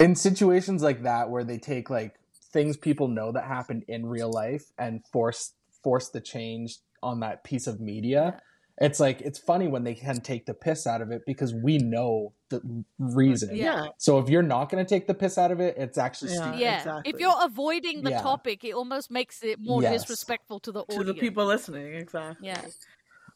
in 0.00 0.14
situations 0.16 0.82
like 0.82 1.02
that 1.04 1.30
where 1.30 1.44
they 1.44 1.58
take 1.58 1.88
like 1.90 2.14
things 2.52 2.76
people 2.76 3.08
know 3.08 3.32
that 3.32 3.44
happened 3.44 3.84
in 3.88 4.06
real 4.06 4.30
life 4.30 4.64
and 4.78 5.04
force 5.12 5.52
force 5.82 6.08
the 6.10 6.20
change 6.20 6.78
on 7.02 7.20
that 7.20 7.44
piece 7.44 7.66
of 7.66 7.80
media. 7.80 8.40
It's 8.82 8.98
like 8.98 9.20
it's 9.20 9.38
funny 9.38 9.68
when 9.68 9.84
they 9.84 9.94
can 9.94 10.20
take 10.22 10.46
the 10.46 10.54
piss 10.54 10.86
out 10.86 11.02
of 11.02 11.10
it 11.10 11.22
because 11.26 11.52
we 11.54 11.76
know 11.78 12.32
the 12.48 12.84
reason. 12.98 13.54
Yeah. 13.54 13.64
Yeah. 13.64 13.86
So 13.98 14.18
if 14.18 14.28
you're 14.30 14.42
not 14.42 14.70
going 14.70 14.82
to 14.84 14.88
take 14.88 15.06
the 15.06 15.12
piss 15.14 15.36
out 15.36 15.50
of 15.50 15.60
it, 15.60 15.74
it's 15.76 15.98
actually 15.98 16.32
Yeah. 16.32 16.40
stupid. 16.42 16.60
Yeah, 16.60 16.78
exactly. 16.78 17.12
if 17.12 17.20
you're 17.20 17.44
avoiding 17.44 18.02
the 18.04 18.10
Yeah. 18.10 18.22
topic, 18.22 18.64
it 18.64 18.72
almost 18.72 19.10
makes 19.10 19.42
it 19.42 19.58
more 19.60 19.82
Yes. 19.82 20.00
disrespectful 20.02 20.60
to 20.60 20.72
the 20.72 20.80
audience. 20.80 20.98
To 20.98 21.04
the 21.12 21.14
people 21.14 21.44
listening, 21.44 21.94
exactly. 21.94 22.48
Yeah. 22.48 22.62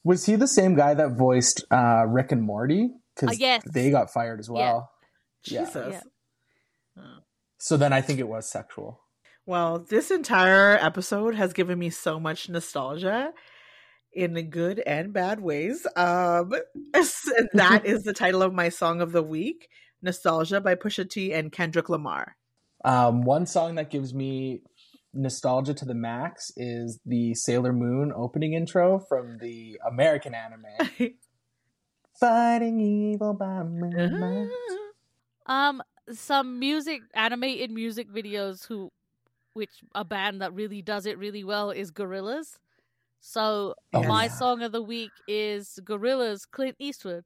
Was 0.02 0.24
he 0.26 0.34
the 0.36 0.48
same 0.48 0.74
guy 0.76 0.94
that 0.94 1.10
voiced 1.12 1.64
uh, 1.70 2.04
Rick 2.08 2.32
and 2.32 2.42
Morty? 2.42 2.90
Because 3.14 3.36
Uh, 3.36 3.38
yes. 3.38 3.62
they 3.70 3.90
got 3.90 4.10
fired 4.10 4.40
as 4.40 4.48
well. 4.50 4.92
Yeah. 5.44 5.60
Jesus. 5.66 6.02
Yeah. 6.96 7.02
So 7.58 7.76
then 7.76 7.92
I 7.92 8.00
think 8.00 8.18
it 8.18 8.28
was 8.28 8.48
sexual. 8.50 9.00
Well, 9.46 9.78
this 9.80 10.10
entire 10.10 10.76
episode 10.76 11.34
has 11.34 11.52
given 11.52 11.78
me 11.78 11.90
so 11.90 12.18
much 12.18 12.48
nostalgia 12.48 13.32
in 14.12 14.32
the 14.32 14.42
good 14.42 14.80
and 14.86 15.12
bad 15.12 15.40
ways. 15.40 15.86
Um, 15.96 16.52
and 16.94 17.48
that 17.52 17.82
is 17.84 18.04
the 18.04 18.14
title 18.14 18.42
of 18.42 18.54
my 18.54 18.68
song 18.68 19.00
of 19.00 19.12
the 19.12 19.22
week, 19.22 19.68
"Nostalgia" 20.00 20.60
by 20.60 20.74
Pusha 20.76 21.08
T 21.08 21.32
and 21.32 21.52
Kendrick 21.52 21.88
Lamar. 21.88 22.36
Um, 22.84 23.22
one 23.22 23.46
song 23.46 23.74
that 23.76 23.90
gives 23.90 24.14
me 24.14 24.62
nostalgia 25.14 25.74
to 25.74 25.84
the 25.84 25.94
max 25.94 26.50
is 26.56 27.00
the 27.06 27.34
Sailor 27.34 27.72
Moon 27.72 28.12
opening 28.14 28.52
intro 28.52 28.98
from 28.98 29.38
the 29.38 29.78
American 29.86 30.34
anime. 30.34 30.64
Fighting 32.20 32.80
evil 32.80 33.34
by 33.34 33.62
moonlight. 33.62 34.48
Um, 35.46 35.82
some 36.12 36.58
music, 36.58 37.02
animated 37.14 37.70
music 37.70 38.10
videos, 38.10 38.66
who, 38.66 38.90
which 39.54 39.70
a 39.94 40.04
band 40.04 40.40
that 40.42 40.52
really 40.52 40.82
does 40.82 41.06
it 41.06 41.16
really 41.18 41.42
well 41.44 41.70
is 41.70 41.90
Gorillaz. 41.90 42.58
So 43.20 43.74
Oh, 43.94 44.02
my 44.02 44.24
yeah. 44.24 44.30
song 44.30 44.62
of 44.62 44.72
the 44.72 44.82
week 44.82 45.10
is 45.26 45.78
Gorillaz, 45.82 46.42
Clint 46.50 46.76
Eastwood. 46.78 47.24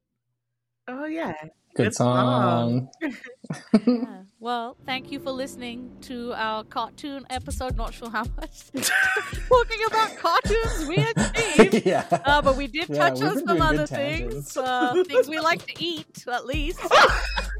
oh 0.87 1.05
yeah, 1.05 1.33
Good 1.75 1.85
Good 1.85 1.95
song. 1.95 2.89
song. 3.01 3.11
Yeah. 3.85 4.23
Well, 4.39 4.75
thank 4.85 5.11
you 5.11 5.19
for 5.19 5.31
listening 5.31 5.91
to 6.01 6.33
our 6.33 6.63
cartoon 6.63 7.25
episode. 7.29 7.75
Not 7.75 7.93
sure 7.93 8.09
how 8.09 8.23
much 8.37 8.71
talking 9.49 9.79
about 9.87 10.15
cartoons 10.17 10.87
we 10.87 10.95
achieved. 10.97 11.85
yeah. 11.85 12.05
Uh, 12.11 12.41
but 12.41 12.55
we 12.55 12.67
did 12.67 12.87
touch 12.93 13.19
we've 13.19 13.29
on 13.29 13.45
some 13.47 13.61
other 13.61 13.85
things, 13.85 14.55
uh, 14.57 15.03
things 15.07 15.27
we 15.27 15.39
like 15.39 15.65
to 15.65 15.73
eat, 15.83 16.25
at 16.31 16.45
least. 16.45 16.79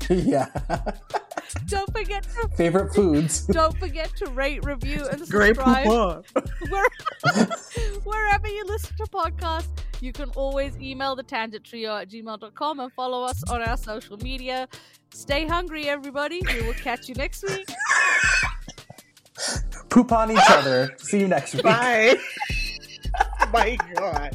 yeah. 0.09 0.47
Don't 1.67 1.91
forget 1.95 2.23
to 2.23 2.47
Favorite 2.55 2.93
foods. 2.95 3.45
don't 3.47 3.77
forget 3.77 4.11
to 4.17 4.25
rate, 4.31 4.63
review, 4.65 5.07
and 5.07 5.19
subscribe. 5.19 5.55
poopa. 5.57 6.23
Where, 6.69 6.87
wherever 8.03 8.47
you 8.47 8.63
listen 8.65 8.95
to 8.97 9.03
podcasts, 9.05 9.67
you 10.01 10.11
can 10.13 10.29
always 10.31 10.77
email 10.79 11.15
the 11.15 11.23
tangent 11.23 11.63
trio 11.63 11.95
at 11.97 12.09
gmail.com 12.09 12.79
and 12.79 12.93
follow 12.93 13.23
us 13.23 13.43
on 13.49 13.61
our 13.61 13.77
social 13.77 14.17
media. 14.17 14.67
Stay 15.11 15.45
hungry, 15.47 15.87
everybody. 15.89 16.41
We 16.53 16.61
will 16.67 16.73
catch 16.73 17.09
you 17.09 17.15
next 17.15 17.43
week. 17.43 17.67
Poop 19.89 20.11
on 20.11 20.31
each 20.31 20.37
other. 20.49 20.95
See 20.99 21.19
you 21.19 21.27
next 21.27 21.53
week. 21.55 21.63
Bye. 21.63 22.17
My 23.51 23.77
God. 23.95 24.31